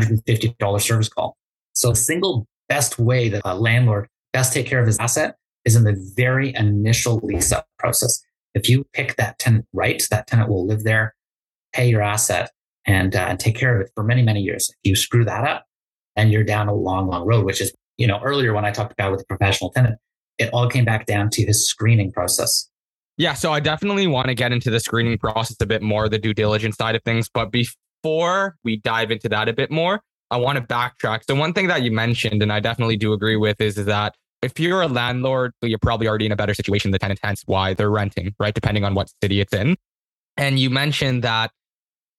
$150 0.00 0.80
service 0.80 1.08
call. 1.08 1.36
So 1.74 1.90
the 1.90 1.96
single 1.96 2.46
best 2.68 2.98
way 2.98 3.28
that 3.28 3.42
a 3.44 3.56
landlord 3.56 4.08
best 4.32 4.52
take 4.52 4.66
care 4.66 4.80
of 4.80 4.86
his 4.86 4.98
asset 4.98 5.36
is 5.64 5.76
in 5.76 5.84
the 5.84 6.12
very 6.16 6.54
initial 6.54 7.20
lease 7.22 7.52
up 7.52 7.66
process. 7.78 8.20
If 8.54 8.68
you 8.68 8.84
pick 8.92 9.16
that 9.16 9.38
tenant 9.38 9.66
right, 9.72 10.02
that 10.10 10.26
tenant 10.26 10.48
will 10.48 10.66
live 10.66 10.84
there, 10.84 11.14
pay 11.72 11.88
your 11.88 12.02
asset, 12.02 12.50
and, 12.86 13.16
uh, 13.16 13.36
take 13.36 13.56
care 13.56 13.74
of 13.74 13.86
it 13.86 13.92
for 13.94 14.04
many, 14.04 14.22
many 14.22 14.40
years. 14.40 14.70
If 14.70 14.90
you 14.90 14.96
screw 14.96 15.24
that 15.24 15.44
up, 15.44 15.64
then 16.16 16.30
you're 16.30 16.44
down 16.44 16.68
a 16.68 16.74
long, 16.74 17.08
long 17.08 17.26
road, 17.26 17.44
which 17.44 17.60
is, 17.60 17.72
you 17.96 18.06
know, 18.06 18.20
earlier 18.22 18.52
when 18.52 18.64
I 18.64 18.70
talked 18.70 18.92
about 18.92 19.10
with 19.10 19.20
the 19.20 19.26
professional 19.26 19.70
tenant, 19.70 19.98
it 20.38 20.50
all 20.52 20.68
came 20.68 20.84
back 20.84 21.06
down 21.06 21.30
to 21.30 21.44
his 21.44 21.66
screening 21.66 22.12
process. 22.12 22.68
Yeah, 23.16 23.34
so 23.34 23.52
I 23.52 23.60
definitely 23.60 24.08
want 24.08 24.28
to 24.28 24.34
get 24.34 24.52
into 24.52 24.70
the 24.70 24.80
screening 24.80 25.18
process 25.18 25.56
a 25.60 25.66
bit 25.66 25.82
more, 25.82 26.08
the 26.08 26.18
due 26.18 26.34
diligence 26.34 26.76
side 26.76 26.96
of 26.96 27.02
things. 27.04 27.28
But 27.28 27.52
before 28.04 28.56
we 28.64 28.76
dive 28.76 29.10
into 29.10 29.30
that 29.30 29.48
a 29.48 29.52
bit 29.52 29.70
more, 29.70 30.00
I 30.30 30.36
want 30.36 30.58
to 30.58 30.64
backtrack. 30.64 31.22
So 31.26 31.34
one 31.34 31.54
thing 31.54 31.68
that 31.68 31.82
you 31.82 31.90
mentioned, 31.90 32.42
and 32.42 32.52
I 32.52 32.60
definitely 32.60 32.98
do 32.98 33.14
agree 33.14 33.36
with, 33.36 33.60
is 33.62 33.78
is 33.78 33.86
that 33.86 34.14
if 34.42 34.60
you're 34.60 34.82
a 34.82 34.88
landlord, 34.88 35.52
you're 35.62 35.78
probably 35.78 36.06
already 36.06 36.26
in 36.26 36.32
a 36.32 36.36
better 36.36 36.52
situation 36.52 36.90
than 36.90 36.96
the 36.96 36.98
tenant, 36.98 37.20
hence 37.22 37.42
why 37.46 37.72
they're 37.72 37.90
renting, 37.90 38.34
right? 38.38 38.52
Depending 38.52 38.84
on 38.84 38.94
what 38.94 39.10
city 39.22 39.40
it's 39.40 39.54
in. 39.54 39.76
And 40.36 40.58
you 40.58 40.68
mentioned 40.68 41.24
that 41.24 41.50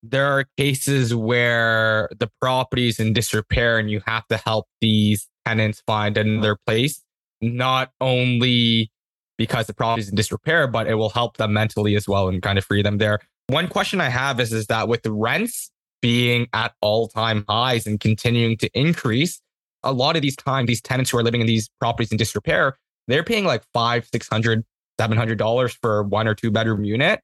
there 0.02 0.26
are 0.26 0.44
cases 0.56 1.14
where 1.14 2.08
the 2.18 2.28
property 2.40 2.88
is 2.88 2.98
in 2.98 3.12
disrepair 3.12 3.78
and 3.78 3.88
you 3.88 4.02
have 4.06 4.26
to 4.26 4.38
help 4.38 4.66
these 4.80 5.28
tenants 5.46 5.84
find 5.86 6.18
another 6.18 6.56
place, 6.66 7.04
not 7.40 7.92
only 8.00 8.90
because 9.38 9.68
the 9.68 9.74
property 9.74 10.02
is 10.02 10.08
in 10.08 10.16
disrepair, 10.16 10.66
but 10.66 10.88
it 10.88 10.94
will 10.94 11.10
help 11.10 11.36
them 11.36 11.52
mentally 11.52 11.94
as 11.94 12.08
well 12.08 12.28
and 12.28 12.42
kind 12.42 12.58
of 12.58 12.64
free 12.64 12.82
them 12.82 12.98
there. 12.98 13.20
One 13.48 13.68
question 13.68 14.00
I 14.00 14.08
have 14.08 14.40
is, 14.40 14.52
is 14.52 14.66
that 14.66 14.88
with 14.88 15.06
rents 15.06 15.70
being 16.02 16.48
at 16.52 16.74
all 16.80 17.08
time 17.08 17.44
highs 17.48 17.86
and 17.86 17.98
continuing 18.00 18.56
to 18.58 18.70
increase, 18.78 19.40
a 19.82 19.92
lot 19.92 20.16
of 20.16 20.22
these 20.22 20.36
times, 20.36 20.66
these 20.66 20.80
tenants 20.80 21.10
who 21.10 21.18
are 21.18 21.22
living 21.22 21.40
in 21.40 21.46
these 21.46 21.68
properties 21.80 22.10
in 22.10 22.16
disrepair, 22.16 22.76
they're 23.08 23.24
paying 23.24 23.44
like 23.44 23.62
five, 23.72 24.06
six 24.12 24.28
hundred, 24.28 24.64
seven 24.98 25.16
hundred 25.16 25.38
dollars 25.38 25.76
for 25.80 26.02
one 26.02 26.26
or 26.26 26.34
two 26.34 26.50
bedroom 26.50 26.84
unit. 26.84 27.20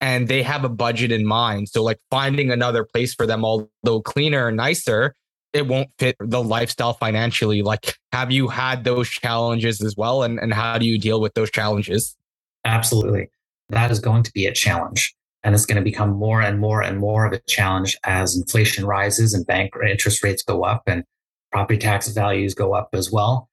And 0.00 0.28
they 0.28 0.42
have 0.44 0.64
a 0.64 0.68
budget 0.68 1.10
in 1.10 1.26
mind. 1.26 1.68
So 1.68 1.82
like 1.82 1.98
finding 2.08 2.52
another 2.52 2.84
place 2.84 3.14
for 3.14 3.26
them, 3.26 3.44
although 3.44 4.00
cleaner 4.00 4.46
and 4.46 4.56
nicer, 4.56 5.14
it 5.52 5.66
won't 5.66 5.88
fit 5.98 6.14
the 6.20 6.42
lifestyle 6.42 6.92
financially. 6.92 7.62
Like, 7.62 7.96
have 8.12 8.30
you 8.30 8.46
had 8.48 8.84
those 8.84 9.08
challenges 9.08 9.82
as 9.82 9.96
well? 9.96 10.22
And, 10.22 10.38
and 10.38 10.54
how 10.54 10.78
do 10.78 10.86
you 10.86 10.98
deal 10.98 11.20
with 11.20 11.34
those 11.34 11.50
challenges? 11.50 12.16
Absolutely. 12.64 13.30
That 13.70 13.90
is 13.90 13.98
going 13.98 14.22
to 14.22 14.32
be 14.32 14.46
a 14.46 14.52
challenge. 14.52 15.16
And 15.44 15.54
it's 15.54 15.66
going 15.66 15.76
to 15.76 15.82
become 15.82 16.10
more 16.10 16.42
and 16.42 16.58
more 16.58 16.82
and 16.82 16.98
more 16.98 17.24
of 17.24 17.32
a 17.32 17.40
challenge 17.48 17.96
as 18.04 18.36
inflation 18.36 18.84
rises 18.84 19.34
and 19.34 19.46
bank 19.46 19.72
interest 19.88 20.22
rates 20.24 20.42
go 20.42 20.64
up 20.64 20.82
and 20.86 21.04
property 21.52 21.78
tax 21.78 22.08
values 22.08 22.54
go 22.54 22.74
up 22.74 22.88
as 22.92 23.10
well. 23.10 23.48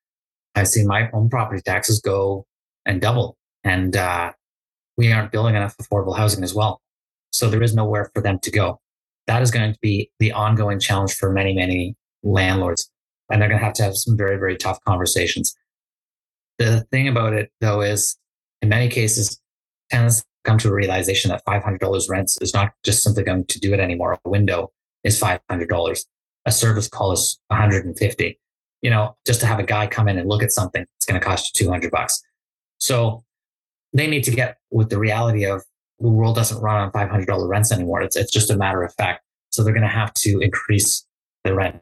I've 0.56 0.68
seen 0.68 0.88
my 0.88 1.10
own 1.12 1.30
property 1.30 1.62
taxes 1.62 2.02
go 2.02 2.46
and 2.86 3.02
double. 3.02 3.38
And 3.64 3.96
uh, 3.96 4.34
we 4.98 5.12
aren't 5.12 5.32
building 5.32 5.56
enough 5.56 5.76
affordable 5.78 6.18
housing 6.18 6.44
as 6.44 6.54
well. 6.54 6.82
So 7.32 7.50
there 7.50 7.64
is 7.64 7.76
nowhere 7.76 8.10
for 8.14 8.22
them 8.22 8.40
to 8.40 8.52
go 8.52 8.80
that 9.28 9.42
is 9.42 9.52
going 9.52 9.74
to 9.74 9.80
be 9.82 10.10
the 10.20 10.32
ongoing 10.32 10.80
challenge 10.80 11.14
for 11.14 11.32
many, 11.32 11.54
many 11.54 11.96
landlords. 12.24 12.90
And 13.30 13.42
they're 13.42 13.50
going 13.50 13.60
to 13.60 13.66
have 13.66 13.74
to 13.76 13.84
have 13.84 13.96
some 13.96 14.16
very, 14.16 14.38
very 14.38 14.56
tough 14.56 14.80
conversations. 14.88 15.56
The 16.60 16.86
thing 16.92 17.08
about 17.08 17.34
it, 17.34 17.52
though, 17.60 17.82
is 17.82 18.18
in 18.62 18.70
many 18.70 18.88
cases, 18.88 19.40
tenants 19.90 20.24
come 20.46 20.58
to 20.60 20.70
a 20.70 20.74
realization 20.74 21.30
that 21.30 21.44
$500 21.46 22.10
rents 22.10 22.38
is 22.42 22.54
not 22.54 22.74
just 22.84 23.04
simply 23.04 23.24
going 23.24 23.46
to 23.46 23.60
do 23.60 23.74
it 23.74 23.80
anymore. 23.80 24.18
A 24.26 24.30
window 24.30 24.72
is 25.04 25.20
$500. 25.20 26.06
A 26.46 26.52
service 26.52 26.88
call 26.88 27.12
is 27.12 27.40
150. 27.48 28.40
You 28.82 28.90
know, 28.90 29.16
just 29.26 29.40
to 29.40 29.46
have 29.48 29.60
a 29.60 29.64
guy 29.64 29.88
come 29.88 30.08
in 30.08 30.18
and 30.18 30.30
look 30.30 30.44
at 30.44 30.52
something, 30.52 30.86
it's 30.96 31.06
going 31.06 31.20
to 31.20 31.26
cost 31.26 31.60
you 31.60 31.66
200 31.66 31.92
bucks. 31.92 32.22
So 32.78 33.24
they 33.94 34.08
need 34.08 34.24
to 34.26 34.32
get 34.32 34.58
with 34.72 34.90
the 34.90 35.00
reality 35.00 35.46
of 35.46 35.64
the 36.00 36.10
world 36.10 36.36
doesn't 36.36 36.62
run 36.62 36.76
on 36.76 36.92
$500 36.92 37.50
rents 37.50 37.72
anymore. 37.72 38.02
It's, 38.02 38.16
it's 38.16 38.32
just 38.32 38.52
a 38.52 38.58
matter 38.58 38.84
of 38.84 38.94
fact. 38.96 39.24
So 39.50 39.64
they're 39.64 39.74
going 39.74 39.84
to 39.84 39.90
have 39.90 40.14
to 40.16 40.40
increase 40.40 41.06
the 41.44 41.56
rent. 41.56 41.82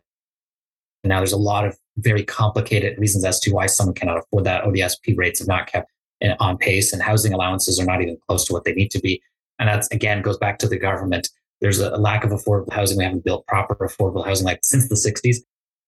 Now, 1.03 1.17
there's 1.17 1.33
a 1.33 1.37
lot 1.37 1.65
of 1.65 1.77
very 1.97 2.23
complicated 2.23 2.97
reasons 2.97 3.25
as 3.25 3.39
to 3.41 3.51
why 3.51 3.65
someone 3.65 3.95
cannot 3.95 4.19
afford 4.19 4.45
that. 4.45 4.63
ODSP 4.63 5.17
rates 5.17 5.39
have 5.39 5.47
not 5.47 5.67
kept 5.67 5.91
on 6.39 6.57
pace, 6.57 6.93
and 6.93 7.01
housing 7.01 7.33
allowances 7.33 7.79
are 7.79 7.85
not 7.85 8.01
even 8.01 8.17
close 8.27 8.45
to 8.45 8.53
what 8.53 8.63
they 8.63 8.73
need 8.73 8.91
to 8.91 8.99
be. 8.99 9.21
And 9.59 9.69
that's 9.69 9.89
again 9.91 10.21
goes 10.21 10.37
back 10.37 10.59
to 10.59 10.67
the 10.67 10.77
government. 10.77 11.29
There's 11.61 11.79
a 11.79 11.97
lack 11.97 12.23
of 12.23 12.31
affordable 12.31 12.73
housing. 12.73 12.97
We 12.97 13.03
haven't 13.03 13.23
built 13.23 13.47
proper 13.47 13.75
affordable 13.75 14.25
housing 14.25 14.45
like 14.45 14.59
since 14.63 14.89
the 14.89 14.95
60s. 14.95 15.37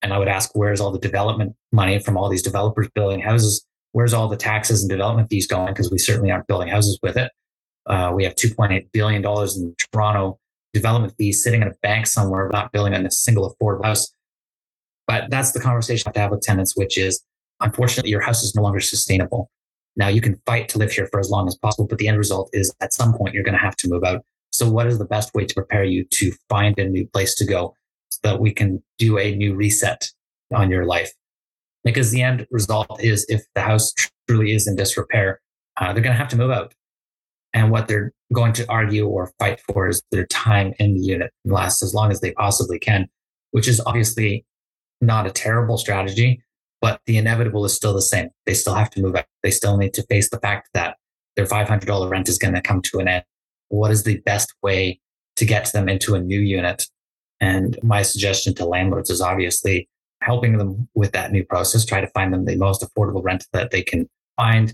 And 0.01 0.13
I 0.13 0.19
would 0.19 0.27
ask, 0.27 0.51
where's 0.53 0.79
all 0.79 0.91
the 0.91 0.99
development 0.99 1.55
money 1.71 1.99
from 1.99 2.15
all 2.15 2.29
these 2.29 2.43
developers 2.43 2.87
building 2.93 3.19
houses? 3.19 3.65
Where's 3.91 4.13
all 4.13 4.27
the 4.27 4.37
taxes 4.37 4.83
and 4.83 4.89
development 4.89 5.29
fees 5.29 5.47
going? 5.47 5.73
Because 5.73 5.91
we 5.91 5.97
certainly 5.97 6.31
aren't 6.31 6.47
building 6.47 6.67
houses 6.67 6.99
with 7.01 7.17
it. 7.17 7.31
Uh, 7.87 8.11
we 8.13 8.23
have 8.23 8.35
$2.8 8.35 8.87
billion 8.91 9.23
in 9.25 9.75
Toronto 9.77 10.39
development 10.73 11.13
fees 11.17 11.41
sitting 11.41 11.61
in 11.61 11.69
a 11.69 11.73
bank 11.81 12.05
somewhere, 12.05 12.49
not 12.51 12.71
building 12.71 12.93
a 12.93 13.09
single 13.09 13.55
affordable 13.55 13.85
house. 13.85 14.11
But 15.07 15.29
that's 15.29 15.53
the 15.53 15.59
conversation 15.59 16.03
I 16.07 16.09
have 16.09 16.13
to 16.13 16.19
have 16.19 16.31
with 16.31 16.41
tenants, 16.41 16.75
which 16.75 16.97
is 16.97 17.23
unfortunately, 17.61 18.11
your 18.11 18.21
house 18.21 18.43
is 18.43 18.55
no 18.55 18.61
longer 18.61 18.79
sustainable. 18.79 19.49
Now 19.95 20.07
you 20.07 20.21
can 20.21 20.39
fight 20.45 20.69
to 20.69 20.77
live 20.77 20.91
here 20.91 21.07
for 21.07 21.19
as 21.19 21.29
long 21.29 21.47
as 21.47 21.55
possible, 21.55 21.87
but 21.87 21.97
the 21.97 22.07
end 22.07 22.17
result 22.17 22.49
is 22.53 22.73
at 22.81 22.93
some 22.93 23.13
point 23.13 23.33
you're 23.33 23.43
going 23.43 23.57
to 23.57 23.63
have 23.63 23.77
to 23.77 23.89
move 23.89 24.03
out. 24.03 24.23
So 24.51 24.69
what 24.69 24.87
is 24.87 24.99
the 24.99 25.05
best 25.05 25.33
way 25.33 25.45
to 25.45 25.53
prepare 25.53 25.83
you 25.83 26.05
to 26.05 26.31
find 26.49 26.77
a 26.79 26.87
new 26.87 27.07
place 27.07 27.35
to 27.35 27.45
go 27.45 27.75
so 28.09 28.19
that 28.23 28.39
we 28.39 28.51
can 28.53 28.81
do 28.97 29.17
a 29.17 29.35
new 29.35 29.55
reset 29.55 30.09
on 30.53 30.69
your 30.69 30.85
life? 30.85 31.13
Because 31.83 32.11
the 32.11 32.21
end 32.21 32.47
result 32.51 33.01
is 33.01 33.25
if 33.29 33.43
the 33.53 33.61
house 33.61 33.93
truly 34.27 34.53
is 34.53 34.67
in 34.67 34.75
disrepair, 34.75 35.41
uh, 35.77 35.93
they're 35.93 36.03
going 36.03 36.13
to 36.13 36.17
have 36.17 36.29
to 36.29 36.37
move 36.37 36.51
out. 36.51 36.73
And 37.53 37.71
what 37.71 37.87
they're 37.87 38.11
going 38.33 38.53
to 38.53 38.69
argue 38.69 39.07
or 39.07 39.31
fight 39.39 39.61
for 39.61 39.87
is 39.87 40.01
their 40.11 40.25
time 40.27 40.73
in 40.79 40.95
the 40.95 40.99
unit 40.99 41.31
lasts 41.45 41.83
as 41.83 41.93
long 41.93 42.11
as 42.11 42.19
they 42.19 42.31
possibly 42.31 42.79
can, 42.79 43.07
which 43.51 43.67
is 43.67 43.81
obviously 43.85 44.45
not 45.01 45.27
a 45.27 45.31
terrible 45.31 45.77
strategy, 45.77 46.41
but 46.81 47.01
the 47.05 47.17
inevitable 47.17 47.65
is 47.65 47.75
still 47.75 47.93
the 47.93 48.01
same. 48.01 48.29
They 48.45 48.53
still 48.53 48.75
have 48.75 48.89
to 48.91 49.01
move 49.01 49.15
out. 49.15 49.25
They 49.43 49.51
still 49.51 49.77
need 49.77 49.93
to 49.95 50.03
face 50.03 50.29
the 50.29 50.39
fact 50.39 50.69
that 50.73 50.97
their 51.35 51.45
$500 51.45 52.09
rent 52.09 52.29
is 52.29 52.37
going 52.37 52.53
to 52.53 52.61
come 52.61 52.81
to 52.83 52.99
an 52.99 53.07
end. 53.07 53.23
What 53.69 53.91
is 53.91 54.03
the 54.03 54.19
best 54.19 54.53
way 54.61 54.99
to 55.35 55.45
get 55.45 55.71
them 55.71 55.89
into 55.89 56.15
a 56.15 56.21
new 56.21 56.39
unit? 56.39 56.85
And 57.41 57.77
my 57.83 58.01
suggestion 58.03 58.53
to 58.55 58.65
landlords 58.65 59.09
is 59.09 59.21
obviously 59.21 59.89
helping 60.21 60.57
them 60.57 60.87
with 60.95 61.11
that 61.11 61.31
new 61.31 61.43
process, 61.43 61.85
try 61.85 62.01
to 62.01 62.07
find 62.07 62.33
them 62.33 62.45
the 62.45 62.55
most 62.55 62.81
affordable 62.81 63.23
rent 63.23 63.45
that 63.53 63.71
they 63.71 63.81
can 63.81 64.09
find 64.37 64.73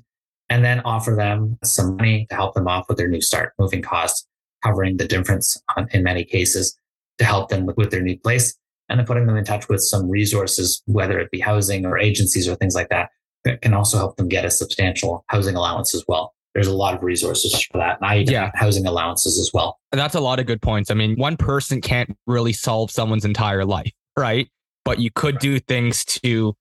and 0.50 0.66
then 0.66 0.82
offer 0.82 1.16
them 1.16 1.58
some 1.64 1.96
money 1.96 2.28
to 2.30 2.36
help 2.36 2.54
them 2.54 2.68
off 2.68 2.86
with 2.90 2.98
their 2.98 3.08
new 3.08 3.22
start, 3.22 3.54
moving 3.58 3.82
costs, 3.82 4.28
covering 4.64 4.98
the 4.98 5.08
difference 5.08 5.62
in 5.92 6.04
many 6.04 6.26
cases 6.26 6.78
to 7.18 7.26
help 7.26 7.50
them 7.50 7.66
with, 7.78 7.90
their 7.90 8.02
new 8.02 8.18
place, 8.18 8.58
and 8.92 9.00
then 9.00 9.08
putting 9.08 9.26
them 9.26 9.38
in 9.38 9.46
touch 9.46 9.70
with 9.70 9.82
some 9.82 10.10
resources, 10.10 10.84
whether 10.86 11.18
it 11.18 11.32
be 11.32 11.40
housing 11.40 11.86
or 11.86 11.98
agencies 11.98 12.48
or 12.48 12.56
things 12.56 12.76
like 12.76 12.90
that, 12.90 13.10
that 13.46 13.62
can 13.62 13.74
also 13.74 13.98
help 13.98 14.18
them 14.18 14.28
get 14.28 14.44
a 14.44 14.52
substantial 14.52 15.24
housing 15.28 15.56
allowance 15.56 15.96
as 15.96 16.04
well. 16.10 16.36
There's 16.54 16.68
a 16.68 16.76
lot 16.76 16.94
of 16.94 17.02
resources 17.02 17.60
for 17.72 17.78
that. 17.78 18.02
Now 18.02 18.12
you 18.12 18.26
yeah. 18.28 18.52
housing 18.54 18.86
allowances 18.86 19.40
as 19.40 19.50
well. 19.54 19.80
And 19.94 20.00
that's 20.00 20.16
a 20.16 20.20
lot 20.20 20.40
of 20.40 20.46
good 20.46 20.62
points. 20.62 20.92
I 20.92 20.94
mean, 20.94 21.16
one 21.16 21.38
person 21.38 21.80
can't 21.80 22.18
really 22.28 22.52
solve 22.52 22.92
someone's 22.92 23.24
entire 23.24 23.64
life, 23.64 23.94
right? 24.20 24.50
But 24.84 25.00
you 25.00 25.10
could 25.10 25.40
do 25.40 25.58
things 25.60 26.04
to 26.06 26.54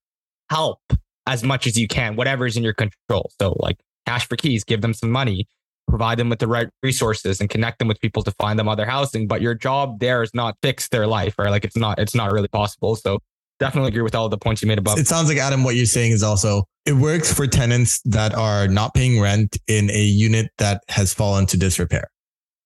help 0.48 0.78
as 1.26 1.42
much 1.42 1.66
as 1.66 1.76
you 1.76 1.88
can, 1.88 2.14
whatever 2.14 2.46
is 2.46 2.56
in 2.56 2.62
your 2.62 2.74
control. 2.74 3.32
So, 3.40 3.56
like 3.58 3.80
cash 4.06 4.28
for 4.28 4.36
keys, 4.36 4.62
give 4.62 4.82
them 4.82 4.94
some 4.94 5.10
money, 5.10 5.48
provide 5.88 6.18
them 6.18 6.28
with 6.28 6.38
the 6.38 6.48
right 6.48 6.68
resources, 6.82 7.40
and 7.40 7.50
connect 7.50 7.78
them 7.78 7.88
with 7.88 8.00
people 8.00 8.22
to 8.22 8.30
find 8.32 8.58
them 8.58 8.68
other 8.68 8.86
housing. 8.86 9.26
But 9.26 9.40
your 9.40 9.54
job 9.54 10.00
there 10.00 10.22
is 10.22 10.32
not 10.34 10.56
fix 10.62 10.88
their 10.88 11.06
life, 11.06 11.34
or 11.38 11.50
like 11.50 11.64
it's 11.64 11.76
not 11.76 11.98
it's 11.98 12.14
not 12.14 12.32
really 12.32 12.48
possible. 12.48 12.96
So, 12.96 13.18
definitely 13.58 13.88
agree 13.88 14.02
with 14.02 14.14
all 14.14 14.28
the 14.28 14.38
points 14.38 14.62
you 14.62 14.68
made 14.68 14.78
above. 14.78 14.98
It 14.98 15.06
sounds 15.06 15.28
like 15.28 15.38
Adam, 15.38 15.64
what 15.64 15.76
you're 15.76 15.86
saying 15.86 16.12
is 16.12 16.22
also 16.22 16.64
it 16.86 16.94
works 16.94 17.32
for 17.32 17.46
tenants 17.46 18.00
that 18.06 18.34
are 18.34 18.66
not 18.66 18.94
paying 18.94 19.20
rent 19.20 19.56
in 19.68 19.90
a 19.90 20.02
unit 20.02 20.50
that 20.58 20.82
has 20.88 21.14
fallen 21.14 21.46
to 21.46 21.56
disrepair. 21.56 22.08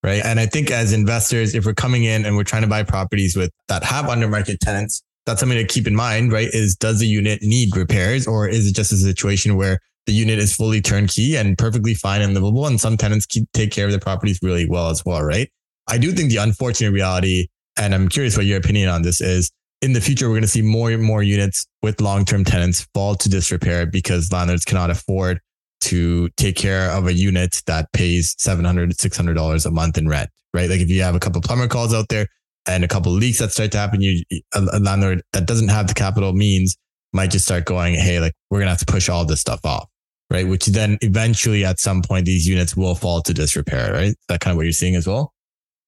Right. 0.02 0.22
And 0.22 0.38
I 0.38 0.44
think 0.44 0.70
as 0.70 0.92
investors, 0.92 1.54
if 1.54 1.64
we're 1.64 1.72
coming 1.72 2.04
in 2.04 2.26
and 2.26 2.36
we're 2.36 2.44
trying 2.44 2.60
to 2.60 2.68
buy 2.68 2.82
properties 2.82 3.36
with 3.36 3.50
that 3.68 3.82
have 3.84 4.08
under 4.08 4.28
market 4.28 4.60
tenants, 4.60 5.02
that's 5.24 5.40
something 5.40 5.56
to 5.56 5.64
keep 5.64 5.86
in 5.86 5.96
mind, 5.96 6.30
right? 6.30 6.48
Is 6.52 6.76
does 6.76 7.00
the 7.00 7.06
unit 7.06 7.42
need 7.42 7.74
repairs 7.74 8.26
or 8.26 8.46
is 8.46 8.66
it 8.66 8.74
just 8.74 8.92
a 8.92 8.96
situation 8.96 9.56
where 9.56 9.80
the 10.06 10.12
unit 10.12 10.38
is 10.38 10.54
fully 10.54 10.80
turnkey 10.80 11.36
and 11.36 11.56
perfectly 11.56 11.94
fine 11.94 12.20
and 12.20 12.34
livable. 12.34 12.66
And 12.66 12.80
some 12.80 12.96
tenants 12.96 13.26
keep, 13.26 13.50
take 13.52 13.70
care 13.70 13.86
of 13.86 13.90
their 13.90 14.00
properties 14.00 14.40
really 14.42 14.68
well 14.68 14.90
as 14.90 15.04
well, 15.04 15.22
right? 15.22 15.50
I 15.88 15.98
do 15.98 16.12
think 16.12 16.30
the 16.30 16.38
unfortunate 16.38 16.92
reality, 16.92 17.48
and 17.78 17.94
I'm 17.94 18.08
curious 18.08 18.36
what 18.36 18.46
your 18.46 18.58
opinion 18.58 18.88
on 18.88 19.02
this 19.02 19.20
is, 19.20 19.50
in 19.82 19.92
the 19.92 20.00
future, 20.00 20.28
we're 20.28 20.34
going 20.34 20.42
to 20.42 20.48
see 20.48 20.62
more 20.62 20.90
and 20.90 21.02
more 21.02 21.22
units 21.22 21.66
with 21.82 22.00
long 22.00 22.24
term 22.24 22.44
tenants 22.44 22.86
fall 22.94 23.14
to 23.16 23.28
disrepair 23.28 23.84
because 23.84 24.32
landlords 24.32 24.64
cannot 24.64 24.90
afford 24.90 25.40
to 25.82 26.30
take 26.38 26.56
care 26.56 26.90
of 26.90 27.06
a 27.06 27.12
unit 27.12 27.62
that 27.66 27.92
pays 27.92 28.34
$700, 28.36 28.94
$600 28.94 29.66
a 29.66 29.70
month 29.70 29.98
in 29.98 30.08
rent, 30.08 30.30
right? 30.54 30.70
Like 30.70 30.80
if 30.80 30.88
you 30.88 31.02
have 31.02 31.14
a 31.14 31.20
couple 31.20 31.42
plumber 31.42 31.68
calls 31.68 31.92
out 31.92 32.08
there 32.08 32.26
and 32.66 32.82
a 32.82 32.88
couple 32.88 33.12
leaks 33.12 33.40
that 33.40 33.52
start 33.52 33.72
to 33.72 33.78
happen, 33.78 34.00
you, 34.00 34.22
a 34.54 34.80
landlord 34.80 35.22
that 35.34 35.46
doesn't 35.46 35.68
have 35.68 35.86
the 35.86 35.94
capital 35.94 36.32
means 36.32 36.78
might 37.12 37.30
just 37.30 37.44
start 37.44 37.66
going, 37.66 37.94
Hey, 37.94 38.20
like 38.20 38.32
we're 38.50 38.60
going 38.60 38.66
to 38.66 38.70
have 38.70 38.78
to 38.78 38.86
push 38.86 39.10
all 39.10 39.26
this 39.26 39.40
stuff 39.40 39.60
off, 39.64 39.88
right? 40.30 40.46
Which 40.46 40.66
then 40.66 40.98
eventually 41.00 41.64
at 41.64 41.78
some 41.78 42.02
point, 42.02 42.26
these 42.26 42.46
units 42.48 42.76
will 42.76 42.94
fall 42.94 43.22
to 43.22 43.34
disrepair, 43.34 43.92
right? 43.92 44.14
That 44.28 44.40
kind 44.40 44.52
of 44.52 44.56
what 44.56 44.64
you're 44.64 44.72
seeing 44.72 44.96
as 44.96 45.06
well? 45.06 45.32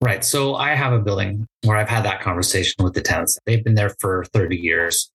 Right. 0.01 0.23
So 0.23 0.55
I 0.55 0.75
have 0.75 0.93
a 0.93 0.99
building 0.99 1.47
where 1.63 1.75
I've 1.75 1.89
had 1.89 2.05
that 2.05 2.21
conversation 2.21 2.83
with 2.83 2.93
the 2.93 3.01
tenants. 3.01 3.39
They've 3.45 3.63
been 3.63 3.75
there 3.75 3.95
for 3.99 4.25
30 4.25 4.55
years. 4.55 5.11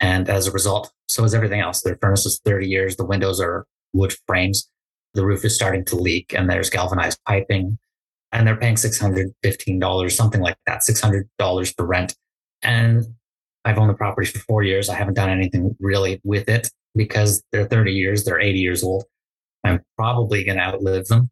And 0.00 0.28
as 0.28 0.46
a 0.46 0.52
result, 0.52 0.92
so 1.08 1.24
is 1.24 1.34
everything 1.34 1.60
else. 1.60 1.82
Their 1.82 1.96
furnace 2.00 2.26
is 2.26 2.40
30 2.44 2.68
years. 2.68 2.96
The 2.96 3.04
windows 3.04 3.40
are 3.40 3.66
wood 3.92 4.14
frames. 4.26 4.68
The 5.14 5.24
roof 5.24 5.44
is 5.44 5.54
starting 5.54 5.84
to 5.86 5.96
leak 5.96 6.34
and 6.36 6.50
there's 6.50 6.70
galvanized 6.70 7.20
piping. 7.26 7.78
And 8.32 8.46
they're 8.46 8.56
paying 8.56 8.74
$615, 8.74 10.12
something 10.12 10.40
like 10.40 10.56
that, 10.66 10.82
$600 10.88 11.74
for 11.76 11.86
rent. 11.86 12.14
And 12.62 13.04
I've 13.64 13.78
owned 13.78 13.90
the 13.90 13.94
property 13.94 14.30
for 14.30 14.40
four 14.40 14.62
years. 14.62 14.88
I 14.88 14.96
haven't 14.96 15.14
done 15.14 15.30
anything 15.30 15.76
really 15.80 16.20
with 16.24 16.48
it 16.48 16.68
because 16.94 17.42
they're 17.52 17.66
30 17.66 17.92
years, 17.92 18.24
they're 18.24 18.40
80 18.40 18.58
years 18.58 18.82
old. 18.82 19.04
I'm 19.64 19.80
probably 19.96 20.44
going 20.44 20.58
to 20.58 20.64
outlive 20.64 21.06
them. 21.06 21.30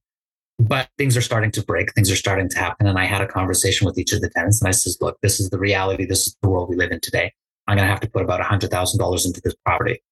But 0.58 0.88
things 0.96 1.16
are 1.16 1.22
starting 1.22 1.50
to 1.52 1.62
break, 1.62 1.92
things 1.92 2.10
are 2.10 2.16
starting 2.16 2.48
to 2.48 2.58
happen. 2.58 2.86
And 2.86 2.98
I 2.98 3.04
had 3.04 3.20
a 3.20 3.26
conversation 3.26 3.86
with 3.86 3.98
each 3.98 4.12
of 4.12 4.22
the 4.22 4.30
tenants 4.30 4.60
and 4.60 4.68
I 4.68 4.70
says, 4.70 4.96
look, 5.00 5.18
this 5.22 5.38
is 5.38 5.50
the 5.50 5.58
reality. 5.58 6.06
This 6.06 6.26
is 6.26 6.36
the 6.40 6.48
world 6.48 6.70
we 6.70 6.76
live 6.76 6.92
in 6.92 7.00
today. 7.00 7.32
I'm 7.66 7.76
going 7.76 7.86
to 7.86 7.90
have 7.90 8.00
to 8.00 8.08
put 8.08 8.22
about 8.22 8.40
$100,000 8.40 9.26
into 9.26 9.40
this 9.42 9.54
property 9.64 10.02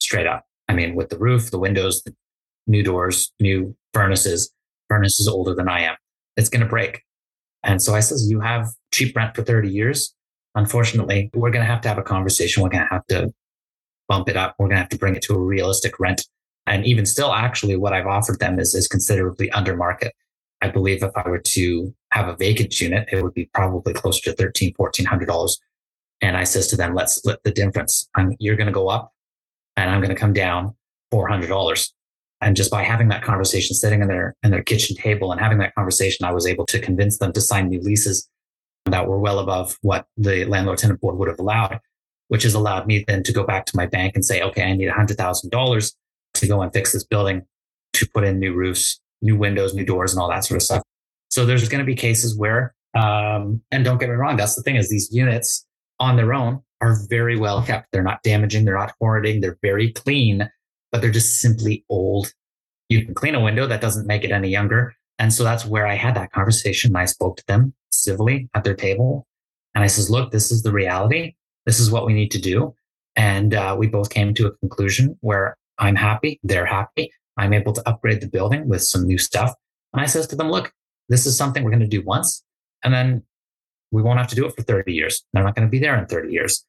straight 0.00 0.26
up. 0.26 0.44
I 0.68 0.74
mean, 0.74 0.94
with 0.94 1.10
the 1.10 1.18
roof, 1.18 1.50
the 1.50 1.58
windows, 1.58 2.02
the 2.02 2.14
new 2.66 2.82
doors, 2.82 3.32
new 3.38 3.76
furnaces, 3.92 4.50
furnace 4.88 5.20
is 5.20 5.28
older 5.28 5.54
than 5.54 5.68
I 5.68 5.82
am. 5.82 5.96
It's 6.36 6.48
going 6.48 6.62
to 6.62 6.68
break. 6.68 7.02
And 7.62 7.82
so 7.82 7.94
I 7.94 8.00
says, 8.00 8.30
you 8.30 8.40
have 8.40 8.68
cheap 8.92 9.16
rent 9.16 9.34
for 9.34 9.42
30 9.42 9.68
years. 9.68 10.14
Unfortunately, 10.54 11.30
we're 11.34 11.50
going 11.50 11.64
to 11.64 11.70
have 11.70 11.82
to 11.82 11.88
have 11.88 11.98
a 11.98 12.02
conversation. 12.02 12.62
We're 12.62 12.70
going 12.70 12.84
to 12.84 12.94
have 12.94 13.06
to 13.08 13.32
bump 14.08 14.28
it 14.28 14.36
up. 14.36 14.56
We're 14.58 14.66
going 14.66 14.76
to 14.76 14.80
have 14.80 14.88
to 14.90 14.98
bring 14.98 15.16
it 15.16 15.22
to 15.22 15.34
a 15.34 15.38
realistic 15.38 15.98
rent 16.00 16.26
and 16.66 16.84
even 16.84 17.06
still, 17.06 17.32
actually, 17.32 17.76
what 17.76 17.92
I've 17.92 18.06
offered 18.06 18.40
them 18.40 18.58
is, 18.58 18.74
is 18.74 18.88
considerably 18.88 19.50
under 19.52 19.76
market. 19.76 20.14
I 20.62 20.68
believe 20.68 21.02
if 21.02 21.12
I 21.16 21.28
were 21.28 21.38
to 21.38 21.94
have 22.12 22.28
a 22.28 22.36
vacant 22.36 22.80
unit, 22.80 23.08
it 23.12 23.22
would 23.22 23.34
be 23.34 23.48
probably 23.54 23.92
closer 23.92 24.30
to 24.30 24.36
thirteen, 24.36 24.74
fourteen 24.74 25.06
hundred 25.06 25.26
dollars. 25.26 25.60
And 26.22 26.36
I 26.36 26.44
says 26.44 26.66
to 26.68 26.76
them, 26.76 26.94
let's 26.94 27.14
split 27.16 27.40
the 27.44 27.52
difference. 27.52 28.08
I'm, 28.14 28.34
you're 28.38 28.56
going 28.56 28.68
to 28.68 28.72
go 28.72 28.88
up 28.88 29.12
and 29.76 29.90
I'm 29.90 30.00
going 30.00 30.14
to 30.14 30.20
come 30.20 30.32
down 30.32 30.74
four 31.10 31.28
hundred 31.28 31.48
dollars. 31.48 31.92
And 32.40 32.56
just 32.56 32.70
by 32.70 32.82
having 32.82 33.08
that 33.08 33.22
conversation, 33.22 33.76
sitting 33.76 34.02
in 34.02 34.08
their 34.08 34.34
in 34.42 34.50
their 34.50 34.62
kitchen 34.62 34.96
table 34.96 35.30
and 35.30 35.40
having 35.40 35.58
that 35.58 35.74
conversation, 35.74 36.26
I 36.26 36.32
was 36.32 36.46
able 36.46 36.66
to 36.66 36.80
convince 36.80 37.18
them 37.18 37.32
to 37.32 37.40
sign 37.40 37.68
new 37.68 37.80
leases 37.80 38.28
that 38.86 39.06
were 39.06 39.18
well 39.18 39.38
above 39.38 39.76
what 39.82 40.06
the 40.16 40.44
landlord 40.46 40.78
tenant 40.78 41.00
board 41.00 41.16
would 41.16 41.28
have 41.28 41.38
allowed, 41.38 41.80
which 42.28 42.42
has 42.42 42.54
allowed 42.54 42.86
me 42.86 43.04
then 43.06 43.22
to 43.22 43.32
go 43.32 43.44
back 43.44 43.66
to 43.66 43.76
my 43.76 43.86
bank 43.86 44.14
and 44.14 44.24
say, 44.24 44.42
okay, 44.42 44.62
I 44.62 44.74
need 44.74 44.88
hundred 44.88 45.16
thousand 45.16 45.50
dollars 45.50 45.94
to 46.34 46.46
go 46.46 46.62
and 46.62 46.72
fix 46.72 46.92
this 46.92 47.04
building, 47.04 47.42
to 47.94 48.08
put 48.12 48.24
in 48.24 48.38
new 48.38 48.54
roofs, 48.54 49.00
new 49.22 49.36
windows, 49.36 49.74
new 49.74 49.84
doors, 49.84 50.12
and 50.12 50.20
all 50.20 50.28
that 50.28 50.44
sort 50.44 50.56
of 50.56 50.62
stuff. 50.62 50.82
So 51.30 51.46
there's 51.46 51.68
going 51.68 51.80
to 51.80 51.84
be 51.86 51.94
cases 51.94 52.36
where, 52.36 52.74
um, 52.94 53.62
and 53.70 53.84
don't 53.84 53.98
get 53.98 54.08
me 54.08 54.14
wrong, 54.14 54.36
that's 54.36 54.54
the 54.54 54.62
thing 54.62 54.76
is 54.76 54.88
these 54.88 55.08
units 55.12 55.66
on 55.98 56.16
their 56.16 56.34
own 56.34 56.62
are 56.80 56.98
very 57.08 57.38
well 57.38 57.62
kept. 57.62 57.88
They're 57.92 58.02
not 58.02 58.22
damaging, 58.22 58.64
they're 58.64 58.78
not 58.78 58.92
hoarding, 59.00 59.40
they're 59.40 59.58
very 59.62 59.92
clean, 59.92 60.50
but 60.92 61.00
they're 61.00 61.10
just 61.10 61.40
simply 61.40 61.84
old. 61.88 62.32
You 62.88 63.04
can 63.04 63.14
clean 63.14 63.34
a 63.34 63.40
window, 63.40 63.66
that 63.66 63.80
doesn't 63.80 64.06
make 64.06 64.24
it 64.24 64.30
any 64.30 64.48
younger. 64.48 64.94
And 65.18 65.32
so 65.32 65.42
that's 65.42 65.64
where 65.64 65.86
I 65.86 65.94
had 65.94 66.14
that 66.16 66.32
conversation. 66.32 66.94
I 66.94 67.06
spoke 67.06 67.38
to 67.38 67.46
them 67.46 67.74
civilly 67.90 68.48
at 68.54 68.64
their 68.64 68.74
table. 68.74 69.26
And 69.74 69.82
I 69.82 69.86
says, 69.86 70.10
look, 70.10 70.30
this 70.30 70.50
is 70.50 70.62
the 70.62 70.72
reality. 70.72 71.34
This 71.66 71.80
is 71.80 71.90
what 71.90 72.06
we 72.06 72.14
need 72.14 72.30
to 72.30 72.40
do. 72.40 72.74
And 73.16 73.54
uh, 73.54 73.76
we 73.78 73.86
both 73.86 74.10
came 74.10 74.34
to 74.34 74.46
a 74.46 74.52
conclusion 74.58 75.18
where 75.20 75.56
I'm 75.78 75.96
happy. 75.96 76.40
They're 76.42 76.66
happy. 76.66 77.12
I'm 77.36 77.52
able 77.52 77.72
to 77.74 77.88
upgrade 77.88 78.20
the 78.20 78.28
building 78.28 78.68
with 78.68 78.82
some 78.82 79.06
new 79.06 79.18
stuff. 79.18 79.52
And 79.92 80.00
I 80.00 80.06
says 80.06 80.26
to 80.28 80.36
them, 80.36 80.50
look, 80.50 80.72
this 81.08 81.26
is 81.26 81.36
something 81.36 81.62
we're 81.62 81.70
going 81.70 81.80
to 81.80 81.86
do 81.86 82.02
once 82.02 82.42
and 82.82 82.92
then 82.92 83.22
we 83.90 84.02
won't 84.02 84.18
have 84.18 84.28
to 84.28 84.34
do 84.34 84.46
it 84.46 84.54
for 84.54 84.62
30 84.62 84.92
years. 84.92 85.24
They're 85.32 85.44
not 85.44 85.54
going 85.54 85.66
to 85.66 85.70
be 85.70 85.78
there 85.78 85.98
in 85.98 86.06
30 86.06 86.32
years. 86.32 86.64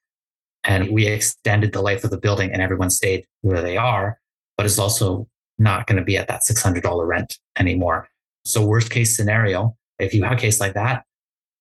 And 0.63 0.91
we 0.91 1.07
extended 1.07 1.73
the 1.73 1.81
life 1.81 2.03
of 2.03 2.09
the 2.09 2.17
building 2.17 2.51
and 2.51 2.61
everyone 2.61 2.89
stayed 2.89 3.25
where 3.41 3.61
they 3.61 3.77
are, 3.77 4.19
but 4.57 4.65
it's 4.65 4.79
also 4.79 5.27
not 5.57 5.87
going 5.87 5.97
to 5.97 6.03
be 6.03 6.17
at 6.17 6.27
that 6.27 6.41
$600 6.49 7.07
rent 7.07 7.37
anymore. 7.57 8.09
So 8.45 8.65
worst 8.65 8.91
case 8.91 9.15
scenario, 9.15 9.75
if 9.99 10.13
you 10.13 10.23
have 10.23 10.33
a 10.33 10.41
case 10.41 10.59
like 10.59 10.73
that, 10.73 11.03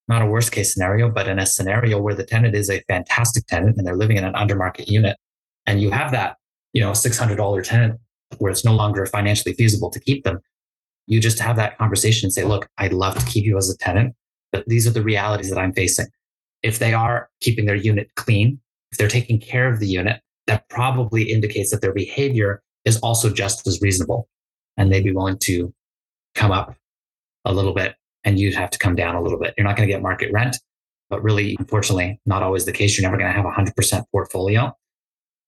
not 0.09 0.23
a 0.23 0.27
worst 0.27 0.53
case 0.53 0.73
scenario, 0.73 1.11
but 1.11 1.29
in 1.29 1.39
a 1.39 1.47
scenario 1.47 2.01
where 2.01 2.15
the 2.15 2.25
tenant 2.25 2.55
is 2.55 2.71
a 2.71 2.81
fantastic 2.89 3.47
tenant 3.47 3.77
and 3.77 3.87
they're 3.87 3.97
living 3.97 4.17
in 4.17 4.25
an 4.25 4.35
undermarket 4.35 4.89
unit 4.89 5.17
and 5.67 5.81
you 5.81 5.91
have 5.91 6.13
that 6.13 6.37
you 6.77 6.83
know, 6.83 6.91
$600 6.91 7.63
tenant 7.63 7.99
where 8.37 8.53
it's 8.53 8.63
no 8.63 8.75
longer 8.75 9.07
financially 9.07 9.55
feasible 9.55 9.89
to 9.89 9.99
keep 9.99 10.25
them. 10.25 10.41
You 11.07 11.21
just 11.21 11.39
have 11.39 11.57
that 11.57 11.79
conversation 11.79 12.27
and 12.27 12.33
say, 12.35 12.45
look, 12.45 12.69
I'd 12.77 12.93
love 12.93 13.19
to 13.19 13.25
keep 13.25 13.47
you 13.47 13.57
as 13.57 13.71
a 13.71 13.79
tenant, 13.79 14.15
but 14.53 14.65
these 14.67 14.87
are 14.87 14.91
the 14.91 15.03
realities 15.03 15.49
that 15.49 15.59
I'm 15.59 15.73
facing. 15.73 16.09
If 16.63 16.79
they 16.79 16.93
are 16.93 17.31
keeping 17.41 17.65
their 17.65 17.77
unit 17.77 18.11
clean, 18.17 18.61
if 18.93 18.99
they're 18.99 19.09
taking 19.09 19.41
care 19.41 19.73
of 19.73 19.81
the 19.81 19.87
unit, 19.87 20.21
that 20.49 20.69
probably 20.69 21.33
indicates 21.33 21.71
that 21.71 21.81
their 21.81 21.95
behavior 21.95 22.63
is 22.85 22.99
also 22.99 23.33
just 23.33 23.67
as 23.67 23.81
reasonable. 23.81 24.29
And 24.77 24.93
they'd 24.93 25.03
be 25.03 25.13
willing 25.13 25.39
to 25.45 25.73
come 26.35 26.53
up 26.53 26.77
a 27.47 27.55
little 27.55 27.73
bit 27.73 27.95
and 28.27 28.41
you'd 28.41 28.55
have 28.55 28.71
to 28.71 28.79
come 28.79 28.97
down 28.97 29.15
a 29.15 29.23
little 29.23 29.39
bit. 29.39 29.55
You're 29.57 29.67
not 29.67 29.77
going 29.77 29.89
to 29.89 29.93
get 29.93 30.03
market 30.03 30.31
rent, 30.33 30.57
but 31.09 31.23
really, 31.23 31.57
unfortunately, 31.59 32.21
not 32.27 32.43
always 32.43 32.67
the 32.67 32.73
case. 32.73 32.99
You're 32.99 33.09
never 33.09 33.17
going 33.17 33.33
to 33.33 33.37
have 33.37 33.47
a 33.47 33.51
100% 33.51 34.05
portfolio. 34.11 34.77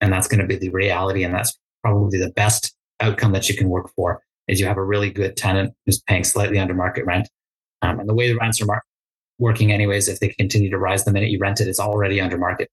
And 0.01 0.11
that's 0.11 0.27
going 0.27 0.39
to 0.39 0.47
be 0.47 0.55
the 0.55 0.69
reality. 0.69 1.23
And 1.23 1.33
that's 1.33 1.59
probably 1.83 2.17
the 2.17 2.31
best 2.31 2.73
outcome 3.01 3.33
that 3.33 3.49
you 3.49 3.55
can 3.55 3.69
work 3.69 3.91
for 3.95 4.23
is 4.47 4.59
you 4.59 4.65
have 4.65 4.77
a 4.77 4.83
really 4.83 5.11
good 5.11 5.35
tenant 5.35 5.73
who's 5.85 6.01
paying 6.01 6.23
slightly 6.23 6.57
under 6.57 6.73
market 6.73 7.05
rent. 7.05 7.29
Um, 7.81 7.99
and 7.99 8.07
the 8.07 8.13
way 8.13 8.29
the 8.29 8.37
rents 8.37 8.61
are 8.61 8.65
mar- 8.65 8.83
working 9.39 9.71
anyways, 9.73 10.07
if 10.07 10.21
they 10.21 10.29
continue 10.29 10.69
to 10.69 10.77
rise 10.77 11.03
the 11.03 11.11
minute 11.11 11.29
you 11.29 11.39
rent 11.39 11.59
it, 11.59 11.67
it's 11.67 11.79
already 11.81 12.21
under 12.21 12.37
market. 12.37 12.69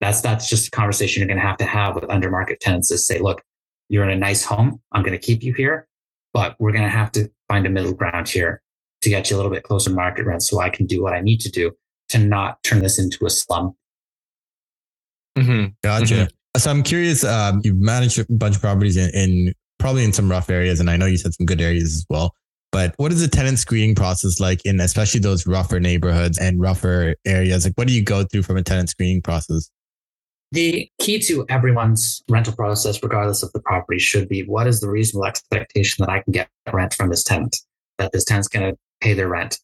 That's, 0.00 0.22
that's 0.22 0.48
just 0.48 0.68
a 0.68 0.70
conversation 0.70 1.20
you're 1.20 1.28
going 1.28 1.40
to 1.40 1.46
have 1.46 1.58
to 1.58 1.64
have 1.64 1.94
with 1.94 2.08
under 2.08 2.30
market 2.30 2.60
tenants 2.60 2.90
is 2.90 3.06
say, 3.06 3.18
look, 3.18 3.42
you're 3.88 4.04
in 4.04 4.10
a 4.10 4.16
nice 4.16 4.44
home. 4.44 4.80
I'm 4.92 5.02
going 5.02 5.18
to 5.18 5.24
keep 5.24 5.42
you 5.42 5.52
here, 5.52 5.86
but 6.32 6.56
we're 6.58 6.72
going 6.72 6.84
to 6.84 6.90
have 6.90 7.12
to 7.12 7.30
find 7.48 7.66
a 7.66 7.70
middle 7.70 7.94
ground 7.94 8.28
here 8.28 8.62
to 9.06 9.10
get 9.10 9.30
you 9.30 9.36
a 9.36 9.38
little 9.38 9.52
bit 9.52 9.62
closer 9.62 9.88
to 9.88 9.94
market 9.94 10.26
rent 10.26 10.42
so 10.42 10.60
I 10.60 10.68
can 10.68 10.84
do 10.84 11.00
what 11.00 11.12
I 11.12 11.20
need 11.20 11.40
to 11.42 11.48
do 11.48 11.70
to 12.08 12.18
not 12.18 12.60
turn 12.64 12.80
this 12.80 12.98
into 12.98 13.24
a 13.24 13.30
slum. 13.30 13.76
Mm-hmm. 15.38 15.66
Gotcha. 15.84 16.14
Mm-hmm. 16.14 16.58
So 16.58 16.70
I'm 16.70 16.82
curious. 16.82 17.22
Um, 17.22 17.60
you've 17.62 17.76
managed 17.76 18.18
a 18.18 18.26
bunch 18.28 18.56
of 18.56 18.62
properties 18.62 18.96
in, 18.96 19.10
in 19.10 19.54
probably 19.78 20.02
in 20.02 20.12
some 20.12 20.28
rough 20.28 20.50
areas, 20.50 20.80
and 20.80 20.90
I 20.90 20.96
know 20.96 21.06
you 21.06 21.18
said 21.18 21.34
some 21.34 21.46
good 21.46 21.60
areas 21.60 21.84
as 21.84 22.04
well. 22.10 22.34
But 22.72 22.94
what 22.96 23.12
is 23.12 23.20
the 23.20 23.28
tenant 23.28 23.60
screening 23.60 23.94
process 23.94 24.40
like 24.40 24.60
in 24.66 24.80
especially 24.80 25.20
those 25.20 25.46
rougher 25.46 25.78
neighborhoods 25.78 26.36
and 26.36 26.60
rougher 26.60 27.14
areas? 27.24 27.64
Like, 27.64 27.74
what 27.76 27.86
do 27.86 27.94
you 27.94 28.02
go 28.02 28.24
through 28.24 28.42
from 28.42 28.56
a 28.56 28.62
tenant 28.62 28.88
screening 28.88 29.22
process? 29.22 29.70
The 30.50 30.90
key 31.00 31.20
to 31.20 31.46
everyone's 31.48 32.24
rental 32.28 32.54
process, 32.54 33.00
regardless 33.02 33.44
of 33.44 33.52
the 33.52 33.60
property, 33.60 34.00
should 34.00 34.28
be 34.28 34.42
what 34.42 34.66
is 34.66 34.80
the 34.80 34.90
reasonable 34.90 35.26
expectation 35.26 36.04
that 36.04 36.10
I 36.10 36.22
can 36.22 36.32
get 36.32 36.48
rent 36.72 36.94
from 36.94 37.10
this 37.10 37.22
tenant, 37.22 37.56
that 37.98 38.10
this 38.10 38.24
tenant's 38.24 38.48
going 38.48 38.72
to 38.72 38.78
pay 39.00 39.14
their 39.14 39.28
rent. 39.28 39.58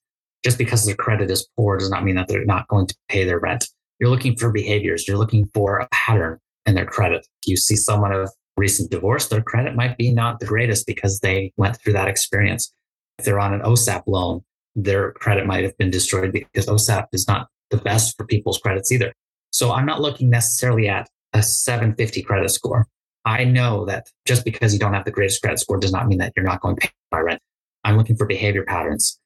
Just 0.44 0.58
because 0.58 0.84
their 0.84 0.96
credit 0.96 1.30
is 1.30 1.48
poor 1.56 1.78
does 1.78 1.90
not 1.90 2.04
mean 2.04 2.16
that 2.16 2.28
they're 2.28 2.44
not 2.44 2.66
going 2.68 2.86
to 2.86 2.96
pay 3.08 3.24
their 3.24 3.38
rent. 3.38 3.68
You're 4.00 4.10
looking 4.10 4.36
for 4.36 4.50
behaviors. 4.50 5.06
You're 5.06 5.18
looking 5.18 5.48
for 5.54 5.78
a 5.78 5.88
pattern 5.92 6.38
in 6.66 6.74
their 6.74 6.86
credit. 6.86 7.26
You 7.46 7.56
see 7.56 7.76
someone 7.76 8.12
of 8.12 8.30
recent 8.56 8.90
divorce, 8.90 9.28
their 9.28 9.42
credit 9.42 9.74
might 9.74 9.96
be 9.96 10.12
not 10.12 10.40
the 10.40 10.46
greatest 10.46 10.86
because 10.86 11.20
they 11.20 11.52
went 11.56 11.76
through 11.80 11.94
that 11.94 12.08
experience. 12.08 12.72
If 13.18 13.24
they're 13.24 13.40
on 13.40 13.54
an 13.54 13.60
OSAP 13.60 14.02
loan, 14.06 14.42
their 14.74 15.12
credit 15.12 15.46
might 15.46 15.64
have 15.64 15.76
been 15.78 15.90
destroyed 15.90 16.32
because 16.32 16.66
OSAP 16.66 17.06
is 17.12 17.28
not 17.28 17.48
the 17.70 17.76
best 17.76 18.16
for 18.16 18.26
people's 18.26 18.58
credits 18.58 18.90
either. 18.90 19.12
So 19.50 19.72
I'm 19.72 19.86
not 19.86 20.00
looking 20.00 20.30
necessarily 20.30 20.88
at 20.88 21.08
a 21.32 21.42
750 21.42 22.22
credit 22.22 22.50
score. 22.50 22.86
I 23.24 23.44
know 23.44 23.84
that 23.86 24.08
just 24.26 24.44
because 24.44 24.72
you 24.72 24.78
don't 24.78 24.94
have 24.94 25.04
the 25.04 25.10
greatest 25.10 25.42
credit 25.42 25.58
score 25.58 25.78
does 25.78 25.92
not 25.92 26.08
mean 26.08 26.18
that 26.18 26.32
you're 26.36 26.44
not 26.44 26.60
going 26.60 26.76
to 26.76 26.80
pay 26.80 26.90
my 27.10 27.20
rent. 27.20 27.40
I'm 27.84 27.96
looking 27.96 28.16
for 28.16 28.26
behavior 28.26 28.64
patterns. 28.64 29.18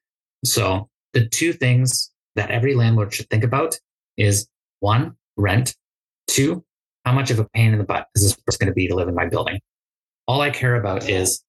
So 0.45 0.89
the 1.13 1.27
two 1.27 1.53
things 1.53 2.11
that 2.35 2.51
every 2.51 2.75
landlord 2.75 3.13
should 3.13 3.29
think 3.29 3.43
about 3.43 3.75
is 4.17 4.47
one, 4.79 5.15
rent, 5.35 5.75
two, 6.27 6.63
how 7.05 7.13
much 7.13 7.31
of 7.31 7.39
a 7.39 7.45
pain 7.45 7.71
in 7.71 7.79
the 7.79 7.85
butt 7.85 8.07
is 8.15 8.23
this 8.23 8.35
person 8.35 8.65
going 8.65 8.71
to 8.71 8.75
be 8.75 8.87
to 8.87 8.95
live 8.95 9.07
in 9.07 9.15
my 9.15 9.27
building? 9.27 9.59
All 10.27 10.41
I 10.41 10.49
care 10.49 10.75
about 10.75 11.09
is 11.09 11.43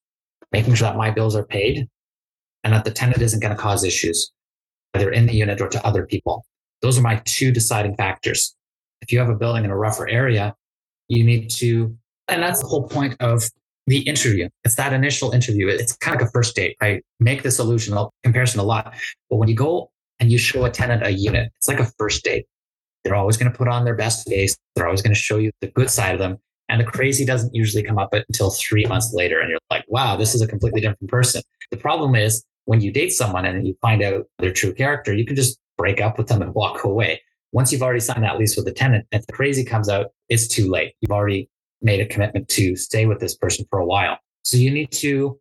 making 0.53 0.75
sure 0.75 0.89
that 0.89 0.97
my 0.97 1.11
bills 1.11 1.35
are 1.35 1.45
paid 1.45 1.89
and 2.65 2.73
that 2.73 2.85
the 2.85 2.91
tenant 2.91 3.21
isn't 3.21 3.41
going 3.41 3.55
to 3.55 3.61
cause 3.61 3.85
issues, 3.85 4.33
either 4.95 5.11
in 5.11 5.27
the 5.27 5.35
unit 5.35 5.61
or 5.61 5.69
to 5.69 5.87
other 5.87 6.07
people. 6.07 6.45
Those 6.81 6.99
are 6.99 7.03
my 7.03 7.21
two 7.25 7.51
deciding 7.51 7.97
factors. 7.97 8.55
If 9.03 9.13
you 9.13 9.19
have 9.19 9.29
a 9.29 9.35
building 9.35 9.65
in 9.65 9.71
a 9.71 9.77
rougher 9.77 10.09
area, 10.09 10.55
you 11.09 11.25
need 11.25 11.51
to, 11.57 11.97
and 12.29 12.43
that's 12.43 12.61
the 12.61 12.69
whole 12.69 12.89
point 12.89 13.17
of 13.21 13.43
the 13.89 14.01
interview. 14.01 14.49
It's 14.65 14.77
that 14.77 14.93
initial 14.93 15.33
interview. 15.33 15.69
It's 15.69 15.97
kind 15.97 16.15
of 16.15 16.21
like 16.21 16.29
a 16.29 16.33
first 16.33 16.55
date. 16.55 16.77
I 16.81 17.01
make 17.21 17.43
this 17.43 17.59
illusion 17.59 17.97
comparison 18.23 18.61
a 18.61 18.65
lot, 18.65 18.95
but 19.31 19.37
when 19.37 19.49
you 19.49 19.55
go 19.55 19.91
and 20.21 20.31
you 20.31 20.39
show 20.39 20.65
a 20.65 20.71
tenant 20.71 21.07
a 21.07 21.11
unit, 21.11 21.51
it's 21.57 21.69
like 21.69 21.81
a 21.81 21.91
first 21.99 22.25
date. 22.25 22.47
They're 23.05 23.15
always 23.15 23.37
going 23.37 23.51
to 23.51 23.57
put 23.57 23.69
on 23.69 23.85
their 23.85 23.95
best 23.95 24.29
face. 24.29 24.57
They're 24.75 24.87
always 24.87 25.03
going 25.03 25.15
to 25.15 25.21
show 25.21 25.39
you 25.39 25.51
the 25.61 25.69
good 25.69 25.91
side 25.91 26.13
of 26.13 26.19
them. 26.19 26.39
And 26.69 26.81
the 26.81 26.85
crazy 26.85 27.25
doesn't 27.25 27.55
usually 27.55 27.83
come 27.83 27.99
up 27.99 28.13
until 28.13 28.51
three 28.51 28.85
months 28.85 29.15
later. 29.15 29.41
And 29.41 29.49
you're 29.49 29.59
like, 29.71 29.85
wow, 29.89 30.17
this 30.17 30.35
is 30.35 30.43
a 30.43 30.47
completely 30.47 30.83
different 30.83 31.09
person. 31.09 31.41
The 31.71 31.79
problem 31.79 32.15
is 32.15 32.45
when 32.67 32.83
you 32.83 32.93
date 32.93 33.13
someone 33.13 33.47
and 33.47 33.67
you 33.67 33.75
find 33.81 34.03
out 34.03 34.27
their 34.39 34.53
true 34.53 34.75
character, 34.75 35.15
you 35.15 35.25
can 35.25 35.37
just 35.37 35.59
break 35.79 36.01
up 36.03 36.19
with 36.19 36.27
them 36.27 36.43
and 36.43 36.55
walk 36.55 36.85
away. 36.85 37.23
Once 37.53 37.73
you've 37.73 37.83
already 37.83 38.01
signed 38.01 38.25
that 38.25 38.39
lease 38.39 38.57
with 38.57 38.67
the 38.67 38.73
tenant, 38.73 39.07
if 39.13 39.27
the 39.27 39.33
crazy 39.33 39.65
comes 39.65 39.89
out, 39.89 40.09
it's 40.29 40.47
too 40.47 40.69
late. 40.69 40.93
You've 41.01 41.13
already 41.13 41.49
made 41.81 42.01
a 42.01 42.07
commitment 42.07 42.49
to 42.49 42.77
stay 42.77 43.07
with 43.07 43.21
this 43.21 43.37
person 43.37 43.65
for 43.71 43.79
a 43.79 43.87
while. 43.87 44.19
So 44.43 44.57
you 44.57 44.71
need 44.71 44.91
to 44.93 45.39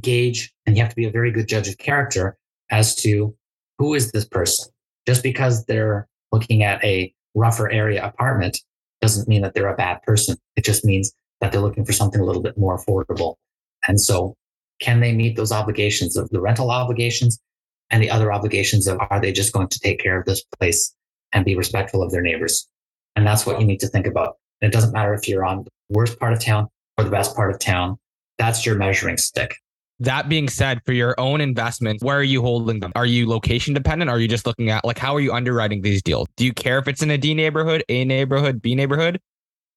gauge 0.00 0.52
and 0.66 0.76
you 0.76 0.82
have 0.82 0.90
to 0.90 0.96
be 0.96 1.06
a 1.06 1.10
very 1.10 1.32
good 1.32 1.48
judge 1.48 1.68
of 1.68 1.78
character 1.78 2.36
as 2.70 2.94
to 2.96 3.34
who 3.78 3.94
is 3.94 4.12
this 4.12 4.24
person. 4.24 4.70
Just 5.06 5.22
because 5.22 5.64
they're 5.64 6.08
looking 6.32 6.62
at 6.62 6.82
a 6.84 7.12
rougher 7.34 7.70
area 7.70 8.04
apartment 8.04 8.58
doesn't 9.00 9.28
mean 9.28 9.42
that 9.42 9.54
they're 9.54 9.68
a 9.68 9.76
bad 9.76 10.02
person. 10.02 10.36
It 10.56 10.64
just 10.64 10.84
means 10.84 11.12
that 11.40 11.52
they're 11.52 11.60
looking 11.60 11.84
for 11.84 11.92
something 11.92 12.20
a 12.20 12.24
little 12.24 12.42
bit 12.42 12.58
more 12.58 12.78
affordable. 12.78 13.36
And 13.88 14.00
so 14.00 14.36
can 14.80 15.00
they 15.00 15.12
meet 15.12 15.36
those 15.36 15.52
obligations 15.52 16.16
of 16.16 16.28
the 16.30 16.40
rental 16.40 16.70
obligations 16.70 17.40
and 17.90 18.02
the 18.02 18.10
other 18.10 18.32
obligations 18.32 18.86
of 18.86 18.98
are 19.10 19.20
they 19.20 19.32
just 19.32 19.52
going 19.52 19.68
to 19.68 19.80
take 19.80 20.00
care 20.00 20.18
of 20.18 20.26
this 20.26 20.44
place 20.58 20.94
and 21.32 21.44
be 21.44 21.56
respectful 21.56 22.02
of 22.02 22.10
their 22.12 22.22
neighbors? 22.22 22.68
And 23.16 23.26
that's 23.26 23.46
what 23.46 23.60
you 23.60 23.66
need 23.66 23.80
to 23.80 23.88
think 23.88 24.06
about. 24.06 24.36
And 24.60 24.72
it 24.72 24.72
doesn't 24.72 24.92
matter 24.92 25.14
if 25.14 25.28
you're 25.28 25.44
on 25.44 25.64
the 25.64 25.70
worst 25.90 26.18
part 26.18 26.32
of 26.32 26.40
town 26.40 26.68
or 26.98 27.04
the 27.04 27.10
best 27.10 27.34
part 27.34 27.50
of 27.50 27.58
town. 27.58 27.98
That's 28.38 28.64
your 28.64 28.76
measuring 28.76 29.16
stick. 29.16 29.56
That 30.00 30.30
being 30.30 30.48
said, 30.48 30.80
for 30.86 30.92
your 30.92 31.14
own 31.18 31.42
investments, 31.42 32.02
where 32.02 32.16
are 32.16 32.22
you 32.22 32.40
holding 32.40 32.80
them? 32.80 32.90
Are 32.96 33.04
you 33.04 33.28
location 33.28 33.74
dependent? 33.74 34.10
Are 34.10 34.18
you 34.18 34.28
just 34.28 34.46
looking 34.46 34.70
at 34.70 34.82
like 34.82 34.98
how 34.98 35.14
are 35.14 35.20
you 35.20 35.32
underwriting 35.32 35.82
these 35.82 36.02
deals? 36.02 36.26
Do 36.36 36.46
you 36.46 36.54
care 36.54 36.78
if 36.78 36.88
it's 36.88 37.02
in 37.02 37.10
a 37.10 37.18
D 37.18 37.34
neighborhood, 37.34 37.84
A 37.90 38.06
neighborhood, 38.06 38.62
B 38.62 38.74
neighborhood? 38.74 39.20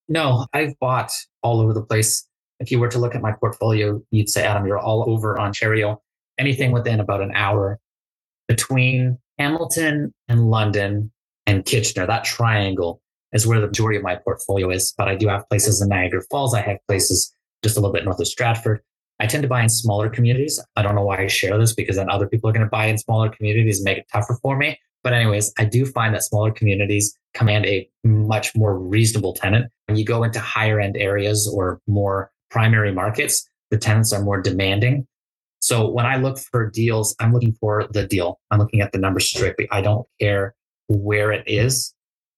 No, 0.07 0.47
I've 0.53 0.79
bought 0.79 1.11
all 1.41 1.59
over 1.59 1.73
the 1.73 1.81
place. 1.81 2.25
If 2.61 2.71
you 2.71 2.79
were 2.79 2.88
to 2.88 2.99
look 2.99 3.15
at 3.15 3.21
my 3.21 3.34
portfolio, 3.34 4.01
you'd 4.11 4.29
say, 4.29 4.45
Adam, 4.45 4.65
you're 4.65 4.79
all 4.79 5.09
over 5.09 5.38
Ontario. 5.38 6.01
Anything 6.38 6.71
within 6.71 7.01
about 7.01 7.21
an 7.21 7.34
hour 7.36 7.79
between 8.47 9.17
Hamilton 9.38 10.13
and 10.29 10.49
London 10.49 11.11
and 11.45 11.65
Kitchener, 11.65 12.07
that 12.07 12.23
triangle 12.23 13.01
is 13.34 13.47
where 13.47 13.59
the 13.59 13.67
majority 13.67 13.97
of 13.97 14.03
my 14.03 14.15
portfolio 14.15 14.69
is. 14.69 14.93
But 14.97 15.07
I 15.07 15.15
do 15.15 15.27
have 15.27 15.47
places 15.49 15.81
in 15.81 15.89
Niagara 15.89 16.21
Falls. 16.29 16.53
I 16.53 16.61
have 16.61 16.77
places 16.88 17.34
just 17.63 17.77
a 17.77 17.79
little 17.79 17.93
bit 17.93 18.05
north 18.05 18.19
of 18.19 18.27
Stratford. 18.27 18.81
I 19.19 19.25
tend 19.25 19.43
to 19.43 19.49
buy 19.49 19.61
in 19.61 19.69
smaller 19.69 20.09
communities. 20.09 20.61
I 20.75 20.81
don't 20.81 20.95
know 20.95 21.03
why 21.03 21.19
I 21.19 21.27
share 21.27 21.57
this 21.57 21.73
because 21.73 21.95
then 21.95 22.09
other 22.09 22.27
people 22.27 22.49
are 22.49 22.53
going 22.53 22.65
to 22.65 22.69
buy 22.69 22.88
in 22.88 22.97
smaller 22.97 23.29
communities 23.29 23.79
and 23.79 23.86
make 23.86 23.97
it 23.97 24.07
tougher 24.11 24.38
for 24.41 24.57
me. 24.57 24.79
But 25.03 25.13
anyways, 25.13 25.53
I 25.57 25.65
do 25.65 25.86
find 25.86 26.13
that 26.13 26.23
smaller 26.23 26.51
communities 26.51 27.17
command 27.34 27.65
a 27.65 27.88
much 28.03 28.55
more 28.55 28.77
reasonable 28.79 29.34
tenant. 29.34 29.71
When 29.88 29.97
you 29.97 30.05
go 30.05 30.23
into 30.23 30.39
higher 30.39 30.79
end 30.79 30.97
areas 30.97 31.49
or 31.53 31.81
more 31.88 32.31
primary 32.49 32.93
markets, 32.93 33.47
the 33.69 33.77
tenants 33.77 34.13
are 34.13 34.23
more 34.23 34.41
demanding. 34.41 35.07
So 35.59 35.89
when 35.89 36.05
I 36.05 36.17
look 36.17 36.38
for 36.38 36.69
deals, 36.69 37.15
I'm 37.19 37.34
looking 37.34 37.53
for 37.53 37.88
the 37.91 38.05
deal. 38.05 38.39
I'm 38.51 38.59
looking 38.59 38.81
at 38.81 38.91
the 38.91 38.97
numbers 38.97 39.29
strictly. 39.29 39.67
I 39.71 39.81
don't 39.81 40.05
care 40.19 40.55
where 40.88 41.31
it 41.31 41.43
is 41.47 41.93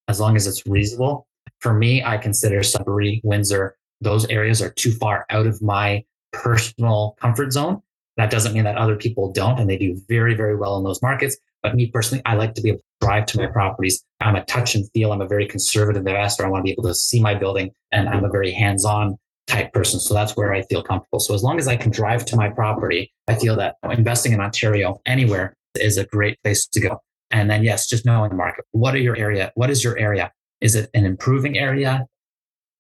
as 0.08 0.20
long 0.20 0.36
as 0.36 0.48
it's 0.48 0.66
reasonable. 0.66 1.28
For 1.60 1.74
me, 1.74 2.04
I 2.04 2.18
consider 2.18 2.64
Sudbury, 2.64 3.22
Windsor, 3.24 3.76
those 4.02 4.26
areas 4.28 4.62
are 4.62 4.72
too 4.72 4.92
far 4.92 5.26
out 5.30 5.48
of 5.48 5.62
my 5.62 6.04
personal 6.34 7.16
comfort 7.20 7.54
zone. 7.54 7.82
That 8.18 8.30
doesn't 8.30 8.54
mean 8.54 8.64
that 8.64 8.78
other 8.78 8.96
people 8.96 9.32
don't, 9.32 9.60
and 9.60 9.70
they 9.70 9.78
do 9.78 10.00
very, 10.08 10.36
very 10.36 10.56
well 10.56 10.78
in 10.78 10.84
those 10.84 11.02
markets. 11.02 11.38
But 11.64 11.76
me 11.76 11.88
personally, 11.88 12.22
I 12.26 12.36
like 12.36 12.54
to 12.56 12.62
be 12.62 12.70
able 12.70 12.80
to 12.80 13.06
drive 13.06 13.26
to 13.28 13.40
my 13.40 13.48
properties. 13.48 14.04
I'm 14.22 14.36
a 14.36 14.46
touch 14.46 14.76
and 14.76 14.90
feel. 14.92 15.12
I'm 15.12 15.22
a 15.22 15.28
very 15.28 15.48
conservative 15.48 16.06
investor. 16.06 16.46
I 16.46 16.50
want 16.50 16.62
to 16.62 16.64
be 16.64 16.72
able 16.72 16.84
to 16.84 16.96
see 16.96 17.20
my 17.20 17.34
building, 17.34 17.72
and 17.92 18.08
I'm 18.08 18.24
a 18.24 18.30
very 18.30 18.52
hands 18.52 18.86
on 18.86 19.18
type 19.48 19.74
person. 19.74 20.00
So 20.00 20.14
that's 20.14 20.36
where 20.36 20.54
I 20.54 20.62
feel 20.64 20.82
comfortable. 20.82 21.20
So 21.20 21.34
as 21.34 21.44
long 21.44 21.58
as 21.60 21.68
I 21.68 21.76
can 21.76 21.92
drive 21.92 22.26
to 22.26 22.36
my 22.36 22.50
property, 22.50 23.12
I 23.28 23.36
feel 23.36 23.56
that 23.58 23.76
investing 23.90 24.32
in 24.34 24.40
Ontario 24.40 25.02
anywhere 25.06 25.56
is 25.76 25.98
a 25.98 26.06
great 26.06 26.42
place 26.44 26.68
to 26.68 26.80
go. 26.80 27.02
And 27.32 27.50
then, 27.50 27.64
yes, 27.64 27.88
just 27.88 28.06
knowing 28.06 28.30
the 28.30 28.36
market. 28.36 28.66
What 28.72 28.96
are 28.96 29.00
your 29.00 29.16
area? 29.16 29.52
What 29.56 29.70
is 29.70 29.84
your 29.84 29.98
area? 29.98 30.32
Is 30.62 30.76
it 30.76 30.90
an 30.94 31.06
improving 31.06 31.58
area? 31.58 32.06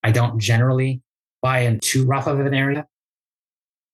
I 0.03 0.11
don't 0.11 0.39
generally 0.39 1.01
buy 1.41 1.59
in 1.59 1.79
too 1.79 2.05
rough 2.05 2.27
of 2.27 2.39
an 2.39 2.53
area. 2.53 2.85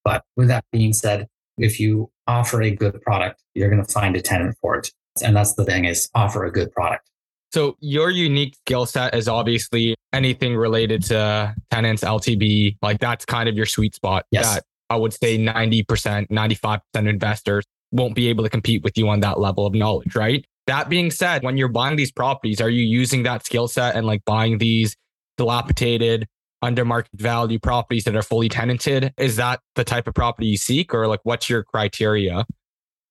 But 0.04 0.24
with 0.36 0.47
that 0.49 0.66
being 0.72 0.93
said, 0.93 1.28
if 1.58 1.80
you 1.80 2.12
offer 2.28 2.62
a 2.62 2.72
good 2.72 3.02
product, 3.02 3.41
you're 3.54 3.70
going 3.70 3.84
to 3.84 3.91
find 3.91 4.16
a 4.16 4.22
tenant 4.22 4.56
for 4.62 4.78
it. 4.78 4.89
And 5.24 5.36
that's 5.36 5.54
the 5.56 5.66
thing 5.66 5.86
is 5.86 6.10
offer 6.16 6.45
a 6.45 6.52
good 6.52 6.72
product. 6.72 7.10
So 7.54 7.76
your 7.82 8.10
unique 8.10 8.56
skill 8.56 8.86
set 8.86 9.14
is 9.14 9.28
obviously 9.28 9.95
anything 10.14 10.56
related 10.56 11.04
to 11.04 11.54
tenants, 11.70 12.04
LTB, 12.04 12.78
like 12.82 12.99
that's 12.99 13.26
kind 13.26 13.49
of 13.49 13.56
your 13.56 13.66
sweet 13.66 13.93
spot. 13.93 14.26
Yes. 14.32 14.56
That 14.56 14.64
I 14.89 14.95
would 14.95 15.14
say 15.14 15.38
90%, 15.38 15.86
95% 16.30 16.82
investors 16.95 17.66
won't 17.91 18.15
be 18.15 18.27
able 18.27 18.43
to 18.43 18.49
compete 18.49 18.83
with 18.83 18.97
you 18.97 19.09
on 19.09 19.19
that 19.21 19.39
level 19.39 19.65
of 19.65 19.73
knowledge, 19.73 20.15
right? 20.15 20.45
That 20.67 20.89
being 20.89 21.11
said, 21.11 21.43
when 21.43 21.57
you're 21.57 21.67
buying 21.67 21.95
these 21.95 22.11
properties, 22.11 22.61
are 22.61 22.69
you 22.69 22.83
using 22.83 23.23
that 23.23 23.45
skill 23.45 23.67
set 23.67 23.95
and 23.95 24.05
like 24.05 24.23
buying 24.25 24.57
these 24.57 24.95
dilapidated, 25.37 26.27
under 26.61 26.85
market 26.85 27.11
value 27.15 27.59
properties 27.59 28.03
that 28.05 28.15
are 28.15 28.21
fully 28.21 28.49
tenanted? 28.49 29.13
Is 29.17 29.35
that 29.37 29.59
the 29.75 29.83
type 29.83 30.07
of 30.07 30.13
property 30.13 30.47
you 30.47 30.57
seek, 30.57 30.93
or 30.93 31.07
like 31.07 31.21
what's 31.23 31.49
your 31.49 31.63
criteria? 31.63 32.45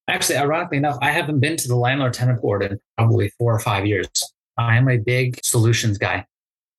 Actually, 0.09 0.39
ironically 0.39 0.79
enough, 0.79 0.99
I 1.01 1.11
haven't 1.11 1.41
been 1.41 1.57
to 1.57 1.69
the 1.69 1.77
landlord 1.77 2.13
tenant 2.13 2.41
board 2.41 2.63
in 2.63 2.79
probably 2.97 3.31
four 3.39 3.55
or 3.55 3.59
five 3.61 3.87
years. 3.87 4.09
I 4.57 4.77
am 4.77 4.89
a 4.89 4.99
big 4.99 5.41
solutions 5.45 5.99
guy. 5.99 6.27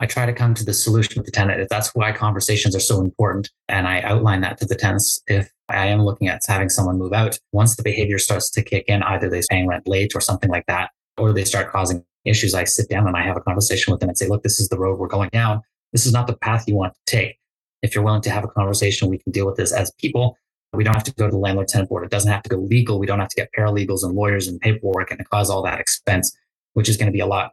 I 0.02 0.06
try 0.08 0.26
to 0.26 0.34
come 0.34 0.54
to 0.56 0.66
the 0.66 0.74
solution 0.74 1.14
with 1.16 1.26
the 1.26 1.32
tenant. 1.32 1.70
That's 1.70 1.96
why 1.96 2.12
conversations 2.12 2.76
are 2.76 2.82
so 2.82 3.00
important. 3.00 3.50
And 3.70 3.88
I 3.88 4.02
outline 4.02 4.42
that 4.42 4.58
to 4.58 4.66
the 4.66 4.76
tenants. 4.76 5.22
If 5.28 5.50
I 5.70 5.88
am 5.88 6.04
looking 6.04 6.28
at 6.28 6.42
having 6.46 6.70
someone 6.70 6.98
move 6.98 7.14
out, 7.14 7.40
once 7.54 7.76
the 7.76 7.84
behavior 7.84 8.18
starts 8.18 8.50
to 8.52 8.64
kick 8.64 8.86
in, 8.88 9.04
either 9.04 9.30
they're 9.30 9.44
paying 9.50 9.68
rent 9.68 9.88
late 9.88 10.14
or 10.16 10.22
something 10.22 10.50
like 10.50 10.66
that, 10.68 10.90
or 11.18 11.32
they 11.32 11.46
start 11.46 11.72
causing 11.72 12.04
issues, 12.26 12.54
I 12.54 12.66
sit 12.66 12.90
down 12.90 13.08
and 13.08 13.16
I 13.16 13.22
have 13.22 13.38
a 13.38 13.42
conversation 13.42 13.92
with 13.92 14.02
them 14.02 14.10
and 14.10 14.18
say, 14.18 14.28
look, 14.28 14.44
this 14.44 14.60
is 14.60 14.70
the 14.70 14.78
road 14.78 15.00
we're 15.00 15.08
going 15.08 15.30
down 15.30 15.62
this 15.92 16.06
is 16.06 16.14
not 16.14 16.28
the 16.28 16.36
path 16.38 16.68
you 16.68 16.76
want 16.76 16.94
to 16.94 17.00
take. 17.06 17.38
If 17.82 17.96
you're 17.96 18.04
willing 18.04 18.22
to 18.22 18.30
have 18.30 18.44
a 18.44 18.48
conversation, 18.48 19.10
we 19.10 19.18
can 19.18 19.32
deal 19.32 19.46
with 19.46 19.58
this 19.58 19.74
as 19.74 19.92
people. 20.00 20.38
We 20.74 20.84
don't 20.84 20.94
have 20.94 21.04
to 21.04 21.14
go 21.14 21.26
to 21.26 21.32
the 21.32 21.38
landlord 21.38 21.68
tenant 21.68 21.90
board. 21.90 22.06
It 22.06 22.12
doesn't 22.12 22.32
have 22.32 22.44
to 22.44 22.50
go 22.50 22.58
legal. 22.58 23.00
We 23.00 23.06
don't 23.06 23.20
have 23.20 23.30
to 23.30 23.36
get 23.36 23.50
paralegals 23.58 24.04
and 24.04 24.14
lawyers 24.14 24.48
and 24.48 24.60
paperwork 24.62 25.12
and 25.12 25.28
cause 25.30 25.50
all 25.50 25.62
that 25.64 25.80
expense, 25.80 26.36
which 26.74 26.88
is 26.88 26.96
going 26.96 27.08
to 27.08 27.12
be 27.12 27.20
a 27.20 27.26
lot 27.26 27.52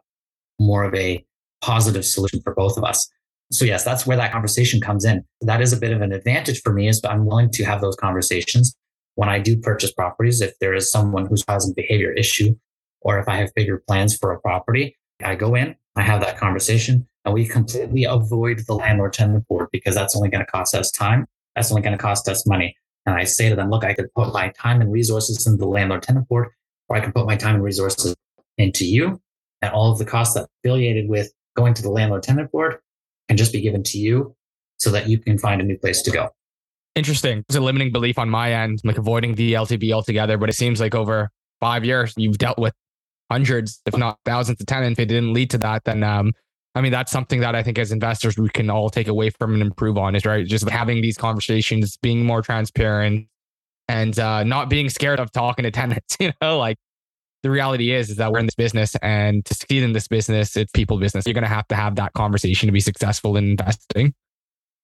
more 0.59 0.83
of 0.83 0.93
a 0.93 1.25
positive 1.61 2.05
solution 2.05 2.41
for 2.41 2.53
both 2.53 2.77
of 2.77 2.83
us. 2.83 3.09
So 3.51 3.65
yes, 3.65 3.83
that's 3.83 4.05
where 4.05 4.17
that 4.17 4.31
conversation 4.31 4.79
comes 4.79 5.05
in. 5.05 5.23
That 5.41 5.61
is 5.61 5.73
a 5.73 5.77
bit 5.77 5.91
of 5.91 6.01
an 6.01 6.11
advantage 6.11 6.61
for 6.61 6.73
me 6.73 6.87
is 6.87 7.01
I'm 7.03 7.25
willing 7.25 7.49
to 7.51 7.63
have 7.63 7.81
those 7.81 7.95
conversations 7.95 8.75
when 9.15 9.27
I 9.29 9.39
do 9.39 9.57
purchase 9.57 9.91
properties. 9.91 10.41
If 10.41 10.57
there 10.59 10.73
is 10.73 10.91
someone 10.91 11.25
who's 11.25 11.43
causing 11.43 11.73
behavior 11.73 12.11
issue, 12.11 12.55
or 13.01 13.19
if 13.19 13.27
I 13.27 13.37
have 13.37 13.53
bigger 13.55 13.83
plans 13.87 14.15
for 14.15 14.31
a 14.31 14.39
property, 14.39 14.95
I 15.23 15.35
go 15.35 15.55
in, 15.55 15.75
I 15.95 16.03
have 16.03 16.21
that 16.21 16.37
conversation 16.37 17.07
and 17.25 17.33
we 17.33 17.45
completely 17.45 18.05
avoid 18.05 18.61
the 18.67 18.75
landlord 18.75 19.13
tenant 19.13 19.47
board 19.47 19.69
because 19.71 19.95
that's 19.95 20.15
only 20.15 20.29
going 20.29 20.45
to 20.45 20.51
cost 20.51 20.75
us 20.75 20.91
time. 20.91 21.25
That's 21.55 21.71
only 21.71 21.81
going 21.81 21.97
to 21.97 22.01
cost 22.01 22.29
us 22.29 22.45
money. 22.45 22.75
And 23.05 23.15
I 23.15 23.23
say 23.23 23.49
to 23.49 23.55
them, 23.55 23.69
look, 23.69 23.83
I 23.83 23.93
could 23.93 24.13
put 24.13 24.33
my 24.33 24.49
time 24.49 24.81
and 24.81 24.91
resources 24.91 25.45
into 25.47 25.57
the 25.57 25.67
landlord 25.67 26.03
tenant 26.03 26.27
board, 26.27 26.49
or 26.87 26.95
I 26.95 26.99
can 26.99 27.11
put 27.11 27.25
my 27.25 27.35
time 27.35 27.55
and 27.55 27.63
resources 27.63 28.15
into 28.57 28.85
you. 28.85 29.19
And 29.61 29.71
all 29.73 29.91
of 29.91 29.97
the 29.97 30.05
costs 30.05 30.35
that 30.35 30.47
affiliated 30.63 31.09
with 31.09 31.31
going 31.59 31.73
to 31.73 31.81
the 31.81 31.89
landlord 31.89 32.23
tenant 32.23 32.51
board 32.51 32.77
can 33.27 33.37
just 33.37 33.51
be 33.51 33.61
given 33.61 33.83
to 33.83 33.97
you 33.97 34.35
so 34.77 34.89
that 34.91 35.07
you 35.07 35.17
can 35.17 35.37
find 35.37 35.61
a 35.61 35.63
new 35.63 35.77
place 35.77 36.01
to 36.03 36.11
go. 36.11 36.29
Interesting. 36.95 37.43
It's 37.47 37.55
a 37.55 37.61
limiting 37.61 37.91
belief 37.91 38.17
on 38.17 38.29
my 38.29 38.53
end, 38.53 38.81
like 38.83 38.97
avoiding 38.97 39.35
the 39.35 39.53
LTB 39.53 39.91
altogether. 39.91 40.37
But 40.37 40.49
it 40.49 40.53
seems 40.53 40.79
like 40.79 40.95
over 40.95 41.29
five 41.59 41.85
years, 41.85 42.13
you've 42.17 42.37
dealt 42.37 42.57
with 42.57 42.73
hundreds, 43.29 43.81
if 43.85 43.95
not 43.95 44.17
thousands 44.25 44.59
of 44.59 44.67
tenants. 44.67 44.99
If 44.99 45.03
it 45.03 45.07
didn't 45.07 45.33
lead 45.33 45.49
to 45.51 45.57
that, 45.59 45.83
then 45.83 46.03
um, 46.03 46.33
I 46.75 46.81
mean, 46.81 46.91
that's 46.91 47.11
something 47.11 47.41
that 47.41 47.55
I 47.55 47.63
think 47.63 47.77
as 47.77 47.91
investors 47.91 48.37
we 48.37 48.49
can 48.49 48.69
all 48.69 48.89
take 48.89 49.07
away 49.07 49.29
from 49.29 49.53
and 49.53 49.61
improve 49.61 49.97
on 49.97 50.15
is 50.15 50.25
right. 50.25 50.45
Just 50.45 50.67
having 50.69 51.01
these 51.01 51.17
conversations, 51.17 51.97
being 51.97 52.25
more 52.25 52.41
transparent, 52.41 53.27
and 53.87 54.17
uh, 54.17 54.43
not 54.43 54.69
being 54.69 54.89
scared 54.89 55.19
of 55.19 55.31
talking 55.31 55.63
to 55.63 55.71
tenants. 55.71 56.17
You 56.19 56.31
know, 56.41 56.57
like 56.57 56.77
the 57.43 57.49
reality 57.49 57.91
is, 57.91 58.09
is 58.09 58.17
that 58.17 58.31
we're 58.31 58.39
in 58.39 58.45
this 58.45 58.55
business 58.55 58.95
and 59.01 59.45
to 59.45 59.53
succeed 59.53 59.83
in 59.83 59.93
this 59.93 60.07
business, 60.07 60.57
it's 60.57 60.71
people 60.71 60.97
business. 60.97 61.25
You're 61.25 61.33
going 61.33 61.43
to 61.43 61.49
have 61.49 61.67
to 61.69 61.75
have 61.75 61.95
that 61.95 62.13
conversation 62.13 62.67
to 62.67 62.73
be 62.73 62.79
successful 62.79 63.37
in 63.37 63.51
investing. 63.51 64.13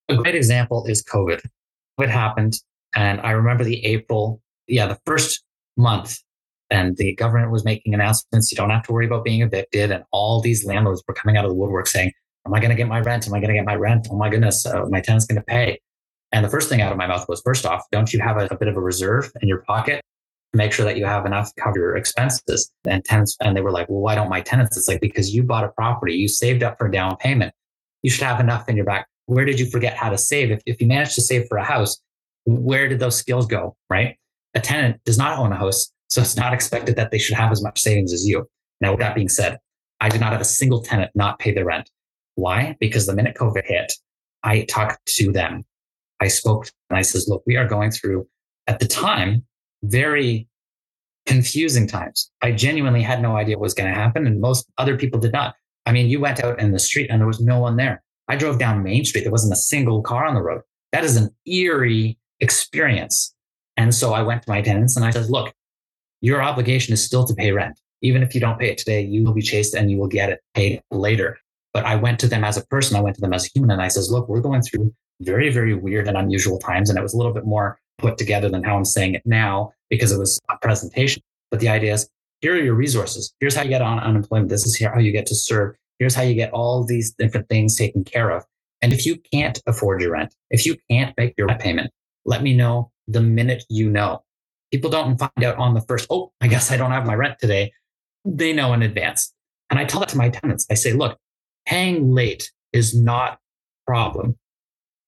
A 0.09 0.15
great 0.15 0.35
example 0.35 0.85
is 0.85 1.03
COVID. 1.03 1.41
COVID 1.99 2.09
happened. 2.09 2.59
And 2.95 3.19
I 3.21 3.31
remember 3.31 3.63
the 3.63 3.83
April, 3.85 4.41
yeah, 4.67 4.87
the 4.87 4.99
first 5.05 5.43
month 5.75 6.19
and 6.69 6.95
the 6.97 7.13
government 7.15 7.51
was 7.51 7.65
making 7.65 7.93
announcements. 7.93 8.51
You 8.51 8.55
don't 8.55 8.69
have 8.69 8.83
to 8.83 8.93
worry 8.93 9.05
about 9.05 9.23
being 9.23 9.41
evicted. 9.41 9.91
And 9.91 10.03
all 10.11 10.41
these 10.41 10.65
landlords 10.65 11.03
were 11.07 11.13
coming 11.13 11.37
out 11.37 11.45
of 11.45 11.51
the 11.51 11.55
woodwork 11.55 11.87
saying, 11.87 12.11
am 12.45 12.53
I 12.53 12.59
going 12.59 12.69
to 12.69 12.75
get 12.75 12.87
my 12.87 13.01
rent? 13.01 13.27
Am 13.27 13.33
I 13.33 13.39
going 13.39 13.49
to 13.49 13.55
get 13.55 13.65
my 13.65 13.75
rent? 13.75 14.07
Oh 14.09 14.15
my 14.15 14.29
goodness, 14.29 14.65
uh, 14.65 14.85
my 14.85 15.01
tenant's 15.01 15.25
going 15.25 15.37
to 15.37 15.45
pay. 15.45 15.79
And 16.31 16.43
the 16.43 16.49
first 16.49 16.69
thing 16.69 16.81
out 16.81 16.91
of 16.91 16.97
my 16.97 17.07
mouth 17.07 17.27
was, 17.29 17.41
first 17.41 17.65
off, 17.65 17.83
don't 17.91 18.11
you 18.11 18.19
have 18.19 18.37
a, 18.37 18.45
a 18.47 18.57
bit 18.57 18.67
of 18.67 18.77
a 18.77 18.81
reserve 18.81 19.31
in 19.41 19.47
your 19.47 19.59
pocket? 19.59 20.01
Make 20.55 20.71
sure 20.71 20.85
that 20.85 20.97
you 20.97 21.05
have 21.05 21.25
enough 21.25 21.53
to 21.53 21.61
cover 21.61 21.77
your 21.77 21.97
expenses. 21.97 22.71
And 22.87 23.03
tenants, 23.03 23.35
and 23.41 23.55
they 23.55 23.61
were 23.61 23.71
like, 23.71 23.89
well, 23.89 23.99
why 23.99 24.15
don't 24.15 24.29
my 24.29 24.41
tenants? 24.41 24.77
It's 24.77 24.87
like, 24.87 25.01
because 25.01 25.35
you 25.35 25.43
bought 25.43 25.65
a 25.65 25.69
property, 25.69 26.13
you 26.13 26.27
saved 26.27 26.63
up 26.63 26.77
for 26.77 26.87
a 26.87 26.91
down 26.91 27.17
payment. 27.17 27.53
You 28.01 28.09
should 28.09 28.23
have 28.23 28.39
enough 28.39 28.69
in 28.69 28.75
your 28.75 28.85
back. 28.85 29.07
Where 29.25 29.45
did 29.45 29.59
you 29.59 29.69
forget 29.69 29.95
how 29.95 30.09
to 30.09 30.17
save? 30.17 30.51
If, 30.51 30.61
if 30.65 30.79
you 30.79 30.87
managed 30.87 31.15
to 31.15 31.21
save 31.21 31.47
for 31.47 31.57
a 31.57 31.63
house, 31.63 31.99
where 32.45 32.87
did 32.87 32.99
those 32.99 33.17
skills 33.17 33.47
go? 33.47 33.75
Right? 33.89 34.17
A 34.53 34.61
tenant 34.61 35.03
does 35.03 35.17
not 35.17 35.37
own 35.37 35.51
a 35.51 35.57
house. 35.57 35.91
So 36.07 36.21
it's 36.21 36.37
not 36.37 36.53
expected 36.53 36.95
that 36.95 37.11
they 37.11 37.17
should 37.17 37.35
have 37.35 37.51
as 37.51 37.61
much 37.61 37.81
savings 37.81 38.13
as 38.13 38.25
you. 38.25 38.47
Now, 38.79 38.91
with 38.91 38.99
that 38.99 39.15
being 39.15 39.29
said, 39.29 39.59
I 39.99 40.09
did 40.09 40.21
not 40.21 40.31
have 40.31 40.41
a 40.41 40.45
single 40.45 40.81
tenant 40.81 41.11
not 41.15 41.39
pay 41.39 41.51
their 41.51 41.65
rent. 41.65 41.89
Why? 42.35 42.77
Because 42.79 43.07
the 43.07 43.15
minute 43.15 43.35
COVID 43.35 43.65
hit, 43.65 43.91
I 44.43 44.61
talked 44.65 45.05
to 45.17 45.31
them. 45.31 45.65
I 46.19 46.27
spoke 46.27 46.69
and 46.89 46.97
I 46.97 47.01
says, 47.01 47.27
look, 47.27 47.43
we 47.45 47.57
are 47.57 47.67
going 47.67 47.91
through 47.91 48.27
at 48.67 48.79
the 48.79 48.87
time, 48.87 49.45
very 49.89 50.47
confusing 51.25 51.87
times. 51.87 52.31
I 52.41 52.51
genuinely 52.51 53.01
had 53.01 53.21
no 53.21 53.35
idea 53.35 53.57
what 53.57 53.63
was 53.63 53.73
going 53.73 53.91
to 53.91 53.99
happen. 53.99 54.27
And 54.27 54.39
most 54.39 54.69
other 54.77 54.97
people 54.97 55.19
did 55.19 55.33
not. 55.33 55.55
I 55.85 55.91
mean, 55.91 56.07
you 56.07 56.19
went 56.19 56.43
out 56.43 56.59
in 56.59 56.71
the 56.71 56.79
street 56.79 57.09
and 57.09 57.19
there 57.19 57.27
was 57.27 57.41
no 57.41 57.59
one 57.59 57.77
there. 57.77 58.03
I 58.27 58.35
drove 58.35 58.59
down 58.59 58.83
Main 58.83 59.05
Street. 59.05 59.23
There 59.23 59.31
wasn't 59.31 59.53
a 59.53 59.57
single 59.57 60.01
car 60.01 60.25
on 60.25 60.33
the 60.33 60.41
road. 60.41 60.61
That 60.91 61.03
is 61.03 61.15
an 61.15 61.29
eerie 61.45 62.17
experience. 62.39 63.33
And 63.77 63.93
so 63.93 64.13
I 64.13 64.23
went 64.23 64.43
to 64.43 64.49
my 64.49 64.61
tenants 64.61 64.95
and 64.95 65.05
I 65.05 65.11
said, 65.11 65.29
look, 65.29 65.53
your 66.21 66.41
obligation 66.41 66.93
is 66.93 67.03
still 67.03 67.25
to 67.25 67.33
pay 67.33 67.51
rent. 67.51 67.79
Even 68.01 68.23
if 68.23 68.33
you 68.33 68.41
don't 68.41 68.59
pay 68.59 68.69
it 68.69 68.77
today, 68.77 69.01
you 69.01 69.23
will 69.23 69.33
be 69.33 69.41
chased 69.41 69.75
and 69.75 69.91
you 69.91 69.97
will 69.97 70.07
get 70.07 70.29
it 70.29 70.39
paid 70.53 70.81
later. 70.91 71.37
But 71.73 71.85
I 71.85 71.95
went 71.95 72.19
to 72.19 72.27
them 72.27 72.43
as 72.43 72.57
a 72.57 72.65
person. 72.67 72.95
I 72.95 73.01
went 73.01 73.15
to 73.15 73.21
them 73.21 73.33
as 73.33 73.45
a 73.45 73.49
human 73.53 73.71
and 73.71 73.81
I 73.81 73.89
says, 73.89 74.09
look, 74.09 74.29
we're 74.29 74.41
going 74.41 74.61
through 74.61 74.93
very, 75.21 75.49
very 75.49 75.73
weird 75.73 76.07
and 76.07 76.17
unusual 76.17 76.57
times. 76.59 76.89
And 76.89 76.97
it 76.97 77.01
was 77.01 77.13
a 77.13 77.17
little 77.17 77.33
bit 77.33 77.45
more 77.45 77.79
put 77.97 78.17
together 78.17 78.49
than 78.49 78.63
how 78.63 78.75
I'm 78.75 78.85
saying 78.85 79.15
it 79.15 79.23
now 79.25 79.71
because 79.89 80.11
it 80.11 80.19
was 80.19 80.39
a 80.49 80.57
presentation. 80.57 81.23
But 81.51 81.59
the 81.59 81.69
idea 81.69 81.93
is 81.93 82.09
here 82.41 82.53
are 82.55 82.61
your 82.61 82.75
resources. 82.75 83.33
Here's 83.39 83.55
how 83.55 83.63
you 83.63 83.69
get 83.69 83.81
on 83.81 83.99
unemployment. 83.99 84.49
This 84.49 84.65
is 84.65 84.75
here 84.75 84.91
how 84.93 84.99
you 84.99 85.11
get 85.11 85.25
to 85.27 85.33
CERB. 85.33 85.73
Here's 85.99 86.15
how 86.15 86.23
you 86.23 86.35
get 86.35 86.51
all 86.51 86.83
these 86.83 87.13
different 87.13 87.47
things 87.47 87.75
taken 87.75 88.03
care 88.03 88.31
of. 88.31 88.43
And 88.81 88.91
if 88.91 89.05
you 89.05 89.17
can't 89.31 89.61
afford 89.65 90.01
your 90.01 90.11
rent, 90.11 90.35
if 90.49 90.65
you 90.65 90.75
can't 90.89 91.15
make 91.17 91.33
your 91.37 91.47
payment, 91.57 91.91
let 92.25 92.43
me 92.43 92.55
know 92.55 92.91
the 93.07 93.21
minute 93.21 93.63
you 93.69 93.89
know. 93.89 94.23
People 94.71 94.89
don't 94.89 95.17
find 95.17 95.43
out 95.43 95.57
on 95.57 95.73
the 95.73 95.81
first, 95.81 96.07
oh, 96.09 96.33
I 96.41 96.47
guess 96.47 96.71
I 96.71 96.77
don't 96.77 96.91
have 96.91 97.05
my 97.05 97.15
rent 97.15 97.39
today. 97.39 97.71
They 98.25 98.51
know 98.51 98.73
in 98.73 98.81
advance. 98.81 99.33
And 99.69 99.79
I 99.79 99.85
tell 99.85 100.01
that 100.01 100.09
to 100.09 100.17
my 100.17 100.29
tenants. 100.29 100.67
I 100.69 100.73
say, 100.73 100.93
look, 100.93 101.17
paying 101.65 102.13
late 102.13 102.51
is 102.73 102.93
not 102.93 103.33
a 103.33 103.37
problem 103.87 104.37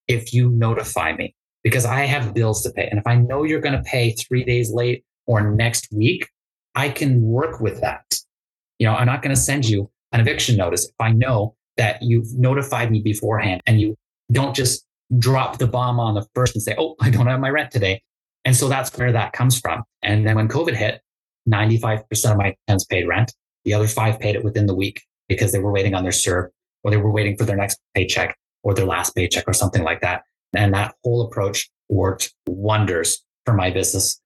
if 0.06 0.32
you 0.32 0.48
notify 0.48 1.12
me 1.12 1.34
because 1.62 1.84
I 1.84 2.00
have 2.06 2.34
bills 2.34 2.62
to 2.62 2.70
pay. 2.70 2.88
And 2.88 2.98
if 2.98 3.06
I 3.06 3.16
know 3.16 3.44
you're 3.44 3.60
going 3.60 3.76
to 3.76 3.82
pay 3.82 4.12
three 4.12 4.44
days 4.44 4.70
late 4.72 5.04
or 5.26 5.50
next 5.50 5.88
week, 5.92 6.28
I 6.74 6.88
can 6.88 7.22
work 7.22 7.60
with 7.60 7.80
that. 7.80 8.04
You 8.78 8.86
know, 8.86 8.94
I'm 8.94 9.06
not 9.06 9.22
going 9.22 9.34
to 9.34 9.40
send 9.40 9.68
you 9.68 9.90
an 10.12 10.20
eviction 10.20 10.56
notice 10.56 10.86
if 10.86 10.94
I 11.00 11.12
know 11.12 11.56
that 11.76 12.02
you've 12.02 12.32
notified 12.34 12.90
me 12.90 13.00
beforehand 13.00 13.60
and 13.66 13.80
you 13.80 13.96
don't 14.30 14.54
just 14.54 14.84
drop 15.18 15.58
the 15.58 15.66
bomb 15.66 15.98
on 15.98 16.14
the 16.14 16.26
first 16.34 16.54
and 16.54 16.62
say, 16.62 16.74
Oh, 16.78 16.94
I 17.00 17.10
don't 17.10 17.26
have 17.26 17.40
my 17.40 17.50
rent 17.50 17.70
today. 17.70 18.02
And 18.44 18.56
so 18.56 18.68
that's 18.68 18.96
where 18.96 19.12
that 19.12 19.32
comes 19.32 19.58
from. 19.58 19.82
And 20.02 20.26
then 20.26 20.36
when 20.36 20.48
COVID 20.48 20.74
hit, 20.74 21.00
95% 21.48 22.30
of 22.30 22.36
my 22.36 22.54
tenants 22.66 22.84
paid 22.84 23.06
rent. 23.08 23.32
The 23.64 23.74
other 23.74 23.88
five 23.88 24.20
paid 24.20 24.36
it 24.36 24.44
within 24.44 24.66
the 24.66 24.74
week 24.74 25.02
because 25.28 25.52
they 25.52 25.58
were 25.58 25.72
waiting 25.72 25.94
on 25.94 26.02
their 26.02 26.12
CERB 26.12 26.48
or 26.84 26.90
they 26.90 26.96
were 26.96 27.10
waiting 27.10 27.36
for 27.36 27.44
their 27.44 27.56
next 27.56 27.78
paycheck 27.94 28.36
or 28.62 28.74
their 28.74 28.86
last 28.86 29.14
paycheck 29.14 29.44
or 29.46 29.52
something 29.52 29.82
like 29.82 30.00
that. 30.00 30.22
And 30.54 30.74
that 30.74 30.94
whole 31.04 31.22
approach 31.22 31.70
worked 31.88 32.34
wonders 32.46 33.22
for 33.44 33.54
my 33.54 33.70
business. 33.70 34.20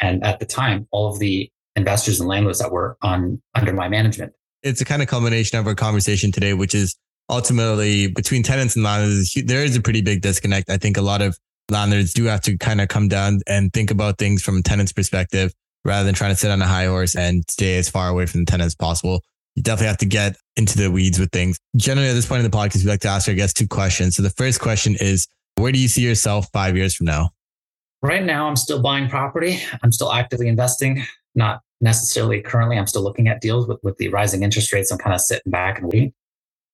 And 0.00 0.24
at 0.24 0.38
the 0.38 0.46
time, 0.46 0.86
all 0.90 1.12
of 1.12 1.18
the 1.18 1.50
investors 1.76 2.20
and 2.20 2.28
landlords 2.28 2.58
that 2.58 2.72
were 2.72 2.96
on 3.02 3.40
under 3.54 3.72
my 3.72 3.88
management. 3.88 4.32
It's 4.62 4.80
a 4.80 4.84
kind 4.84 5.02
of 5.02 5.08
culmination 5.08 5.58
of 5.58 5.66
our 5.66 5.74
conversation 5.74 6.32
today, 6.32 6.54
which 6.54 6.74
is 6.74 6.96
ultimately 7.28 8.08
between 8.08 8.42
tenants 8.42 8.76
and 8.76 8.84
landlords, 8.84 9.34
there 9.44 9.62
is 9.62 9.76
a 9.76 9.82
pretty 9.82 10.00
big 10.00 10.22
disconnect. 10.22 10.70
I 10.70 10.78
think 10.78 10.96
a 10.96 11.02
lot 11.02 11.22
of 11.22 11.38
landlords 11.70 12.12
do 12.12 12.24
have 12.24 12.40
to 12.42 12.56
kind 12.56 12.80
of 12.80 12.88
come 12.88 13.08
down 13.08 13.40
and 13.46 13.72
think 13.72 13.90
about 13.90 14.18
things 14.18 14.42
from 14.42 14.58
a 14.58 14.62
tenant's 14.62 14.92
perspective 14.92 15.52
rather 15.84 16.04
than 16.04 16.14
trying 16.14 16.30
to 16.30 16.36
sit 16.36 16.50
on 16.50 16.62
a 16.62 16.66
high 16.66 16.86
horse 16.86 17.14
and 17.14 17.44
stay 17.48 17.78
as 17.78 17.88
far 17.88 18.08
away 18.08 18.26
from 18.26 18.40
the 18.40 18.50
tenant 18.50 18.66
as 18.66 18.74
possible. 18.74 19.22
You 19.54 19.62
definitely 19.62 19.88
have 19.88 19.98
to 19.98 20.06
get 20.06 20.36
into 20.56 20.76
the 20.76 20.90
weeds 20.90 21.18
with 21.18 21.30
things. 21.30 21.58
Generally, 21.76 22.10
at 22.10 22.14
this 22.14 22.26
point 22.26 22.44
in 22.44 22.50
the 22.50 22.56
podcast, 22.56 22.84
we 22.84 22.90
like 22.90 23.00
to 23.00 23.08
ask 23.08 23.28
our 23.28 23.34
guests 23.34 23.54
two 23.54 23.68
questions. 23.68 24.16
So 24.16 24.22
the 24.22 24.30
first 24.30 24.60
question 24.60 24.96
is, 25.00 25.26
where 25.56 25.72
do 25.72 25.78
you 25.78 25.88
see 25.88 26.02
yourself 26.02 26.48
five 26.52 26.76
years 26.76 26.94
from 26.94 27.06
now? 27.06 27.30
Right 28.02 28.24
now, 28.24 28.46
I'm 28.46 28.56
still 28.56 28.80
buying 28.80 29.08
property. 29.08 29.60
I'm 29.82 29.90
still 29.90 30.12
actively 30.12 30.48
investing, 30.48 31.02
not 31.34 31.60
necessarily 31.80 32.40
currently. 32.40 32.78
I'm 32.78 32.86
still 32.86 33.02
looking 33.02 33.28
at 33.28 33.40
deals 33.40 33.66
with, 33.66 33.78
with 33.82 33.96
the 33.96 34.08
rising 34.08 34.42
interest 34.42 34.72
rates. 34.72 34.90
I'm 34.90 34.98
kind 34.98 35.14
of 35.14 35.20
sitting 35.20 35.50
back 35.50 35.78
and 35.78 35.90
waiting. 35.90 36.12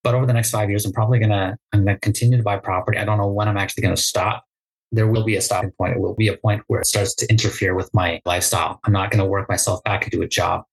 But 0.03 0.15
over 0.15 0.27
the 0.27 0.33
next 0.33 0.51
five 0.51 0.69
years, 0.69 0.85
I'm 0.85 0.93
probably 0.93 1.21
gonna 1.21 1.57
I'm 1.73 1.85
gonna 1.85 1.99
continue 2.01 2.37
to 2.37 2.43
buy 2.43 2.59
property. 2.59 2.99
I 2.99 3.05
don't 3.05 3.19
know 3.19 3.29
when 3.29 3.49
I'm 3.49 3.57
actually 3.57 3.83
gonna 3.83 3.97
stop. 3.97 4.45
There 4.91 5.07
will 5.07 5.25
be 5.25 5.37
a 5.37 5.41
stopping 5.41 5.71
point. 5.79 5.95
It 5.95 6.01
will 6.01 6.15
be 6.15 6.29
a 6.29 6.37
point 6.37 6.63
where 6.67 6.81
it 6.81 6.87
starts 6.87 7.15
to 7.17 7.31
interfere 7.31 7.75
with 7.75 7.89
my 7.95 8.21
lifestyle. 8.25 8.81
I'm 8.85 8.93
not 8.93 9.13
gonna 9.13 9.27
work 9.27 9.49
myself 9.49 9.83
back 9.85 10.05
into 10.05 10.23
a 10.23 10.29
job. 10.29 10.65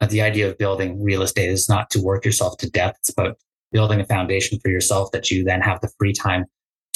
But 0.00 0.10
the 0.10 0.20
idea 0.20 0.50
of 0.50 0.58
building 0.58 1.02
real 1.02 1.22
estate 1.22 1.48
is 1.48 1.68
not 1.68 1.88
to 1.90 2.02
work 2.02 2.26
yourself 2.26 2.58
to 2.58 2.70
death. 2.70 2.94
It's 2.98 3.08
about 3.08 3.38
building 3.72 4.00
a 4.00 4.04
foundation 4.04 4.60
for 4.60 4.68
yourself 4.68 5.10
that 5.12 5.30
you 5.30 5.44
then 5.44 5.62
have 5.62 5.80
the 5.80 5.90
free 5.98 6.12
time 6.12 6.44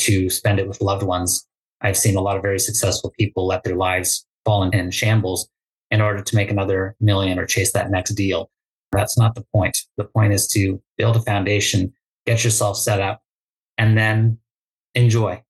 to 0.09 0.31
spend 0.31 0.59
it 0.59 0.67
with 0.67 0.81
loved 0.81 1.03
ones. 1.03 1.47
I've 1.81 1.97
seen 1.97 2.17
a 2.17 2.21
lot 2.21 2.37
of 2.37 2.43
very 2.43 2.59
successful 2.59 3.13
people 3.19 3.47
let 3.47 3.63
their 3.63 3.77
lives 3.77 4.27
fall 4.45 4.63
in 4.63 4.91
shambles 4.91 5.49
in 5.91 6.01
order 6.01 6.23
to 6.23 6.37
make 6.37 6.51
another 6.51 6.97
million 7.01 7.39
or 7.39 7.47
chase 7.47 7.73
that 7.73 7.91
next 7.91 8.15
deal. 8.15 8.51
That's 8.93 9.19
not 9.19 9.35
the 9.35 9.45
point. 9.55 9.79
The 9.97 10.05
point 10.05 10.33
is 10.33 10.47
to 10.49 10.83
build 10.97 11.17
a 11.17 11.21
foundation, 11.21 11.93
get 12.27 12.43
yourself 12.43 12.79
set 12.79 13.01
up, 13.01 13.21
and 13.77 13.97
then 13.97 14.39
enjoy. 14.95 15.43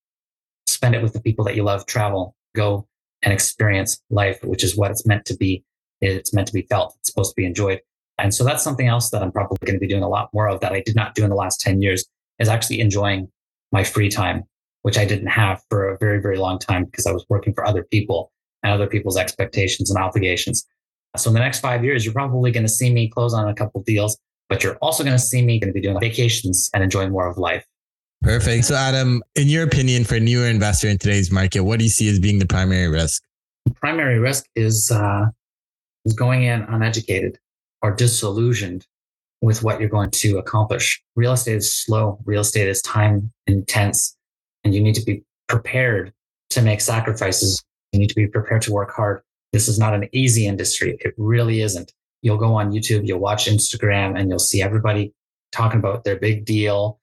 Spend 0.66 0.94
it 0.94 1.02
with 1.02 1.12
the 1.12 1.20
people 1.20 1.44
that 1.44 1.56
you 1.56 1.62
love, 1.62 1.86
travel, 1.86 2.34
go 2.54 2.86
and 3.22 3.32
experience 3.32 4.00
life, 4.10 4.38
which 4.42 4.64
is 4.64 4.76
what 4.76 4.90
it's 4.90 5.06
meant 5.06 5.24
to 5.26 5.36
be. 5.36 5.64
It's 6.00 6.34
meant 6.34 6.48
to 6.48 6.52
be 6.52 6.62
felt. 6.62 6.94
It's 6.98 7.10
supposed 7.10 7.30
to 7.30 7.36
be 7.36 7.46
enjoyed. 7.46 7.80
And 8.18 8.34
so 8.34 8.44
that's 8.44 8.64
something 8.64 8.88
else 8.88 9.10
that 9.10 9.22
I'm 9.22 9.32
probably 9.32 9.58
going 9.64 9.76
to 9.76 9.80
be 9.80 9.88
doing 9.88 10.02
a 10.02 10.08
lot 10.08 10.30
more 10.32 10.48
of 10.48 10.60
that 10.60 10.72
I 10.72 10.82
did 10.84 10.96
not 10.96 11.14
do 11.14 11.22
in 11.22 11.30
the 11.30 11.36
last 11.36 11.60
10 11.60 11.80
years 11.80 12.04
is 12.38 12.48
actually 12.48 12.80
enjoying 12.80 13.28
my 13.72 13.84
free 13.84 14.08
time, 14.08 14.44
which 14.82 14.98
I 14.98 15.04
didn't 15.04 15.28
have 15.28 15.62
for 15.68 15.88
a 15.88 15.98
very, 15.98 16.20
very 16.20 16.38
long 16.38 16.58
time 16.58 16.84
because 16.84 17.06
I 17.06 17.12
was 17.12 17.24
working 17.28 17.54
for 17.54 17.66
other 17.66 17.84
people 17.84 18.32
and 18.62 18.72
other 18.72 18.86
people's 18.86 19.16
expectations 19.16 19.90
and 19.90 19.98
obligations. 19.98 20.66
So 21.16 21.30
in 21.30 21.34
the 21.34 21.40
next 21.40 21.60
five 21.60 21.84
years, 21.84 22.04
you're 22.04 22.14
probably 22.14 22.50
going 22.50 22.66
to 22.66 22.72
see 22.72 22.92
me 22.92 23.08
close 23.08 23.34
on 23.34 23.48
a 23.48 23.54
couple 23.54 23.82
deals, 23.82 24.18
but 24.48 24.62
you're 24.62 24.76
also 24.76 25.02
going 25.02 25.16
to 25.16 25.22
see 25.22 25.42
me 25.42 25.58
going 25.58 25.68
to 25.68 25.74
be 25.74 25.80
doing 25.80 25.98
vacations 25.98 26.70
and 26.74 26.82
enjoying 26.82 27.10
more 27.10 27.26
of 27.26 27.38
life. 27.38 27.64
Perfect. 28.22 28.64
So 28.64 28.74
Adam, 28.74 29.22
in 29.36 29.48
your 29.48 29.62
opinion, 29.62 30.04
for 30.04 30.16
a 30.16 30.20
newer 30.20 30.46
investor 30.46 30.88
in 30.88 30.98
today's 30.98 31.30
market, 31.30 31.60
what 31.60 31.78
do 31.78 31.84
you 31.84 31.90
see 31.90 32.08
as 32.08 32.18
being 32.18 32.38
the 32.38 32.46
primary 32.46 32.88
risk? 32.88 33.22
The 33.64 33.74
primary 33.74 34.18
risk 34.18 34.46
is 34.56 34.90
uh, 34.90 35.26
is 36.04 36.14
going 36.14 36.42
in 36.42 36.62
uneducated 36.62 37.38
or 37.82 37.92
disillusioned 37.92 38.86
with 39.40 39.62
what 39.62 39.80
you're 39.80 39.88
going 39.88 40.10
to 40.10 40.38
accomplish. 40.38 41.00
Real 41.16 41.32
estate 41.32 41.56
is 41.56 41.72
slow. 41.72 42.18
Real 42.24 42.40
estate 42.40 42.68
is 42.68 42.82
time 42.82 43.32
intense, 43.46 44.16
and 44.64 44.74
you 44.74 44.80
need 44.80 44.94
to 44.96 45.04
be 45.04 45.22
prepared 45.48 46.12
to 46.50 46.62
make 46.62 46.80
sacrifices. 46.80 47.62
You 47.92 48.00
need 48.00 48.08
to 48.08 48.14
be 48.14 48.26
prepared 48.26 48.62
to 48.62 48.72
work 48.72 48.92
hard. 48.92 49.22
This 49.52 49.68
is 49.68 49.78
not 49.78 49.94
an 49.94 50.08
easy 50.12 50.46
industry. 50.46 50.98
It 51.00 51.14
really 51.16 51.62
isn't. 51.62 51.92
You'll 52.22 52.36
go 52.36 52.54
on 52.54 52.72
YouTube, 52.72 53.06
you'll 53.06 53.20
watch 53.20 53.46
Instagram, 53.46 54.18
and 54.18 54.28
you'll 54.28 54.38
see 54.38 54.60
everybody 54.60 55.12
talking 55.52 55.78
about 55.78 56.04
their 56.04 56.18
big 56.18 56.44
deal. 56.44 57.00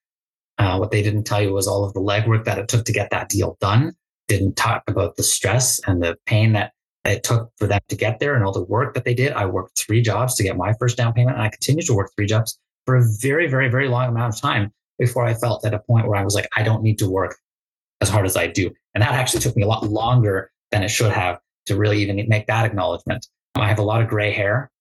Uh, 0.57 0.77
what 0.77 0.91
they 0.91 1.01
didn't 1.01 1.23
tell 1.23 1.41
you 1.41 1.53
was 1.53 1.67
all 1.67 1.83
of 1.83 1.93
the 1.93 1.99
legwork 1.99 2.43
that 2.45 2.57
it 2.57 2.67
took 2.67 2.86
to 2.86 2.93
get 2.93 3.09
that 3.11 3.29
deal 3.29 3.57
done. 3.59 3.93
Didn't 4.27 4.55
talk 4.55 4.83
about 4.88 5.15
the 5.15 5.23
stress 5.23 5.79
and 5.88 6.01
the 6.01 6.17
pain 6.25 6.53
that 6.53 6.73
it 7.06 7.24
took 7.24 7.51
for 7.58 7.68
them 7.68 7.80
to 7.89 7.95
get 7.95 8.20
there 8.20 8.36
and 8.36 8.43
all 8.43 8.51
the 8.51 8.64
work 8.64 8.93
that 8.95 9.06
they 9.06 9.14
did. 9.14 9.32
I 9.34 9.45
worked 9.45 9.80
three 9.80 10.01
jobs 10.01 10.36
to 10.36 10.43
get 10.43 10.58
my 10.58 10.74
first 10.80 10.97
down 10.97 11.14
payment, 11.14 11.38
and 11.38 11.45
I 11.45 11.49
continued 11.49 11.86
to 11.86 11.93
work 11.93 12.12
three 12.16 12.26
jobs 12.26 12.60
for 12.86 12.95
a 12.95 13.03
very, 13.22 13.47
very, 13.47 13.70
very 13.70 13.88
long 13.88 14.10
amount 14.10 14.36
of 14.36 14.41
time 14.41 14.72
before 14.97 15.26
I 15.26 15.34
felt 15.34 15.66
at 15.66 15.74
a 15.74 15.80
point 15.80 16.08
where 16.08 16.18
I 16.18 16.24
was 16.24 16.36
like, 16.36 16.47
I 16.56 16.64
don't 16.64 16.84
need 16.84 16.99
to 16.99 17.10
work 17.10 17.38
as 18.01 18.10
hard 18.10 18.26
as 18.26 18.38
I 18.38 18.47
do. 18.47 18.72
And 18.93 19.01
that 19.01 19.12
actually 19.12 19.41
took 19.41 19.56
me 19.56 19.64
a 19.64 19.68
lot 19.68 19.84
longer 19.84 20.51
than 20.72 20.84
it 20.84 20.89
should 20.89 21.12
have 21.12 21.39
to 21.68 21.76
really 21.76 22.01
even 22.01 22.24
make 22.28 22.47
that 22.47 22.66
acknowledgement. 22.66 23.28
Um, 23.56 23.62
I 23.62 23.68
have 23.68 23.80
a 23.80 23.84
lot 23.84 24.01
of 24.01 24.08
gray 24.08 24.32
hair. 24.32 24.72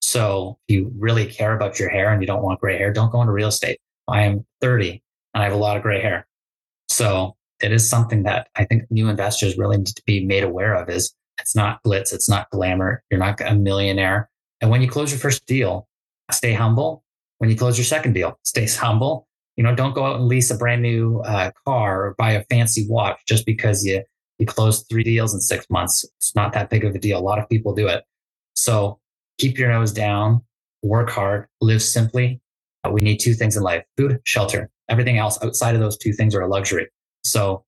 So 0.00 0.58
if 0.68 0.74
you 0.74 0.92
really 0.98 1.26
care 1.26 1.54
about 1.54 1.78
your 1.78 1.88
hair 1.88 2.12
and 2.12 2.22
you 2.22 2.26
don't 2.26 2.42
want 2.42 2.60
gray 2.60 2.76
hair, 2.76 2.92
don't 2.92 3.10
go 3.10 3.20
into 3.20 3.32
real 3.32 3.48
estate. 3.48 3.78
I 4.06 4.22
am 4.22 4.44
30 4.60 5.02
and 5.32 5.42
I 5.42 5.44
have 5.44 5.54
a 5.54 5.58
lot 5.58 5.76
of 5.76 5.82
gray 5.82 6.00
hair. 6.00 6.26
So 6.90 7.36
it 7.62 7.72
is 7.72 7.88
something 7.88 8.24
that 8.24 8.48
I 8.54 8.64
think 8.64 8.82
new 8.90 9.08
investors 9.08 9.56
really 9.56 9.78
need 9.78 9.86
to 9.86 10.02
be 10.04 10.24
made 10.24 10.44
aware 10.44 10.74
of 10.74 10.90
is 10.90 11.14
it's 11.38 11.54
not 11.54 11.82
glitz. 11.84 12.12
It's 12.12 12.28
not 12.28 12.50
glamour. 12.50 13.02
You're 13.10 13.20
not 13.20 13.40
a 13.40 13.54
millionaire. 13.54 14.30
And 14.60 14.70
when 14.70 14.82
you 14.82 14.88
close 14.88 15.10
your 15.10 15.20
first 15.20 15.46
deal, 15.46 15.88
stay 16.30 16.52
humble. 16.52 17.04
When 17.38 17.50
you 17.50 17.56
close 17.56 17.76
your 17.76 17.84
second 17.84 18.12
deal, 18.12 18.38
stay 18.44 18.66
humble. 18.78 19.28
You 19.56 19.62
know, 19.62 19.74
don't 19.74 19.94
go 19.94 20.04
out 20.04 20.16
and 20.16 20.26
lease 20.26 20.50
a 20.50 20.56
brand 20.56 20.82
new 20.82 21.20
uh, 21.20 21.50
car 21.64 22.06
or 22.06 22.14
buy 22.18 22.32
a 22.32 22.44
fancy 22.44 22.86
watch 22.88 23.20
just 23.26 23.46
because 23.46 23.84
you 23.84 24.02
you 24.38 24.46
closed 24.46 24.86
three 24.88 25.04
deals 25.04 25.32
in 25.32 25.40
six 25.40 25.64
months. 25.70 26.04
It's 26.16 26.34
not 26.34 26.52
that 26.54 26.68
big 26.68 26.84
of 26.84 26.94
a 26.94 26.98
deal. 26.98 27.18
A 27.18 27.20
lot 27.20 27.38
of 27.38 27.48
people 27.48 27.72
do 27.72 27.86
it. 27.86 28.02
So 28.56 28.98
keep 29.38 29.58
your 29.58 29.68
nose 29.68 29.92
down, 29.92 30.42
work 30.82 31.10
hard, 31.10 31.46
live 31.60 31.82
simply. 31.82 32.40
We 32.90 33.00
need 33.00 33.18
two 33.18 33.34
things 33.34 33.56
in 33.56 33.62
life 33.62 33.84
food, 33.96 34.20
shelter. 34.24 34.70
Everything 34.88 35.18
else 35.18 35.38
outside 35.42 35.74
of 35.74 35.80
those 35.80 35.96
two 35.96 36.12
things 36.12 36.34
are 36.34 36.42
a 36.42 36.48
luxury. 36.48 36.88
So 37.22 37.64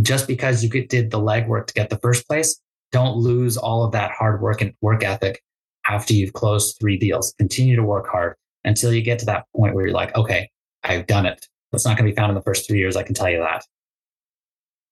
just 0.00 0.26
because 0.26 0.62
you 0.62 0.70
did 0.70 1.10
the 1.10 1.20
legwork 1.20 1.66
to 1.66 1.74
get 1.74 1.90
the 1.90 1.98
first 1.98 2.26
place, 2.26 2.60
don't 2.94 3.16
lose 3.16 3.56
all 3.56 3.82
of 3.82 3.90
that 3.90 4.12
hard 4.12 4.40
work 4.40 4.62
and 4.62 4.72
work 4.80 5.02
ethic 5.02 5.42
after 5.84 6.14
you've 6.14 6.32
closed 6.32 6.76
three 6.80 6.96
deals. 6.96 7.34
Continue 7.38 7.74
to 7.74 7.82
work 7.82 8.06
hard 8.06 8.36
until 8.62 8.92
you 8.92 9.02
get 9.02 9.18
to 9.18 9.26
that 9.26 9.46
point 9.56 9.74
where 9.74 9.86
you're 9.86 9.94
like, 9.94 10.14
okay, 10.14 10.48
I've 10.84 11.08
done 11.08 11.26
it. 11.26 11.44
It's 11.72 11.84
not 11.84 11.98
going 11.98 12.08
to 12.08 12.12
be 12.12 12.14
found 12.14 12.30
in 12.30 12.36
the 12.36 12.42
first 12.42 12.68
three 12.68 12.78
years. 12.78 12.94
I 12.94 13.02
can 13.02 13.12
tell 13.12 13.28
you 13.28 13.38
that. 13.38 13.64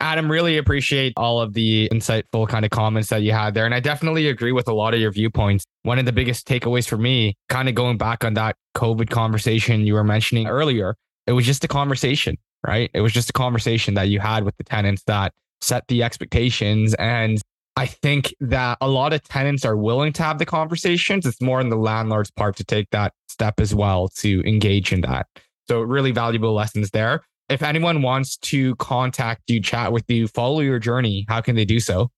Adam, 0.00 0.28
really 0.28 0.58
appreciate 0.58 1.12
all 1.16 1.40
of 1.40 1.52
the 1.52 1.88
insightful 1.92 2.48
kind 2.48 2.64
of 2.64 2.72
comments 2.72 3.08
that 3.10 3.22
you 3.22 3.30
had 3.30 3.54
there. 3.54 3.66
And 3.66 3.74
I 3.74 3.78
definitely 3.78 4.26
agree 4.26 4.50
with 4.50 4.66
a 4.66 4.74
lot 4.74 4.94
of 4.94 5.00
your 5.00 5.12
viewpoints. 5.12 5.64
One 5.84 6.00
of 6.00 6.04
the 6.04 6.12
biggest 6.12 6.44
takeaways 6.48 6.88
for 6.88 6.98
me, 6.98 7.36
kind 7.48 7.68
of 7.68 7.76
going 7.76 7.98
back 7.98 8.24
on 8.24 8.34
that 8.34 8.56
COVID 8.76 9.10
conversation 9.10 9.86
you 9.86 9.94
were 9.94 10.02
mentioning 10.02 10.48
earlier, 10.48 10.96
it 11.28 11.32
was 11.34 11.46
just 11.46 11.62
a 11.62 11.68
conversation, 11.68 12.36
right? 12.66 12.90
It 12.94 13.00
was 13.00 13.12
just 13.12 13.30
a 13.30 13.32
conversation 13.32 13.94
that 13.94 14.08
you 14.08 14.18
had 14.18 14.42
with 14.42 14.56
the 14.56 14.64
tenants 14.64 15.04
that 15.06 15.32
set 15.60 15.86
the 15.86 16.02
expectations. 16.02 16.94
And 16.94 17.40
I 17.76 17.86
think 17.86 18.34
that 18.40 18.78
a 18.80 18.88
lot 18.88 19.12
of 19.12 19.22
tenants 19.22 19.64
are 19.64 19.76
willing 19.76 20.12
to 20.14 20.22
have 20.22 20.38
the 20.38 20.46
conversations. 20.46 21.24
It's 21.24 21.40
more 21.40 21.60
in 21.60 21.70
the 21.70 21.76
landlord's 21.76 22.30
part 22.30 22.56
to 22.56 22.64
take 22.64 22.90
that 22.90 23.14
step 23.28 23.60
as 23.60 23.74
well 23.74 24.08
to 24.18 24.42
engage 24.46 24.92
in 24.92 25.00
that. 25.02 25.26
So, 25.68 25.80
really 25.80 26.10
valuable 26.10 26.52
lessons 26.52 26.90
there 26.90 27.22
if 27.52 27.62
anyone 27.62 28.02
wants 28.02 28.36
to 28.38 28.74
contact 28.76 29.50
you, 29.50 29.60
chat 29.60 29.92
with 29.92 30.04
you, 30.08 30.26
follow 30.26 30.60
your 30.60 30.78
journey, 30.78 31.26
how 31.28 31.40
can 31.40 31.54
they 31.54 31.64
do 31.64 31.80
so? 31.80 32.10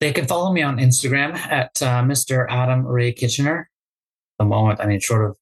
They 0.00 0.12
can 0.12 0.26
follow 0.26 0.52
me 0.52 0.62
on 0.62 0.78
Instagram 0.78 1.36
at 1.36 1.82
uh, 1.82 2.02
Mr. 2.02 2.46
Adam 2.48 2.86
Ray 2.86 3.12
Kitchener. 3.12 3.68
At 4.38 4.44
the 4.44 4.48
moment, 4.48 4.80
I 4.80 4.86
mean, 4.86 4.98
short 4.98 5.28
of 5.28 5.36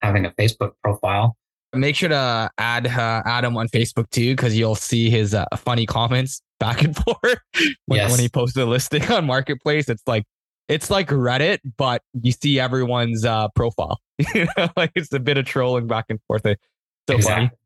having 0.00 0.24
a 0.24 0.30
Facebook 0.30 0.72
profile. 0.82 1.36
Make 1.74 1.96
sure 1.96 2.08
to 2.08 2.50
add 2.56 2.86
uh, 2.86 3.22
Adam 3.26 3.56
on 3.58 3.68
Facebook 3.68 4.08
too, 4.08 4.34
because 4.34 4.56
you'll 4.56 4.74
see 4.74 5.10
his 5.10 5.34
uh, 5.34 5.44
funny 5.56 5.84
comments 5.84 6.40
back 6.60 6.82
and 6.82 6.96
forth 7.04 7.38
when, 7.86 7.98
yes. 7.98 8.10
when 8.10 8.20
he 8.20 8.28
posted 8.28 8.62
a 8.62 8.66
listing 8.66 9.04
on 9.10 9.24
Marketplace. 9.26 9.88
It's 9.88 10.02
like 10.06 10.24
it's 10.68 10.90
like 10.90 11.08
Reddit, 11.08 11.58
but 11.76 12.02
you 12.22 12.32
see 12.32 12.58
everyone's 12.58 13.24
uh, 13.24 13.48
profile. 13.54 14.00
you 14.34 14.46
know, 14.56 14.68
like 14.76 14.92
it's 14.94 15.12
a 15.12 15.20
bit 15.20 15.36
of 15.36 15.44
trolling 15.44 15.86
back 15.86 16.06
and 16.08 16.20
forth. 16.26 16.46
It's 16.46 16.62
so 17.08 17.16
exactly. 17.16 17.48
funny. 17.48 17.58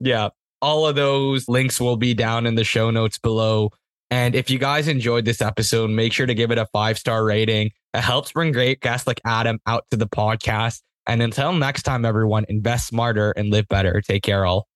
Yeah. 0.00 0.28
All 0.62 0.86
of 0.86 0.94
those 0.94 1.48
links 1.48 1.80
will 1.80 1.96
be 1.96 2.14
down 2.14 2.46
in 2.46 2.54
the 2.54 2.64
show 2.64 2.90
notes 2.90 3.18
below. 3.18 3.70
And 4.10 4.34
if 4.34 4.50
you 4.50 4.58
guys 4.58 4.88
enjoyed 4.88 5.24
this 5.24 5.40
episode, 5.40 5.90
make 5.90 6.12
sure 6.12 6.26
to 6.26 6.34
give 6.34 6.50
it 6.50 6.58
a 6.58 6.66
five 6.66 6.98
star 6.98 7.24
rating. 7.24 7.70
It 7.94 8.00
helps 8.00 8.32
bring 8.32 8.52
great 8.52 8.80
guests 8.80 9.06
like 9.06 9.20
Adam 9.24 9.60
out 9.66 9.84
to 9.90 9.96
the 9.96 10.06
podcast. 10.06 10.82
And 11.06 11.22
until 11.22 11.52
next 11.52 11.82
time, 11.82 12.04
everyone, 12.04 12.44
invest 12.48 12.88
smarter 12.88 13.32
and 13.32 13.50
live 13.50 13.66
better. 13.68 14.00
Take 14.00 14.22
care, 14.22 14.44
all. 14.44 14.68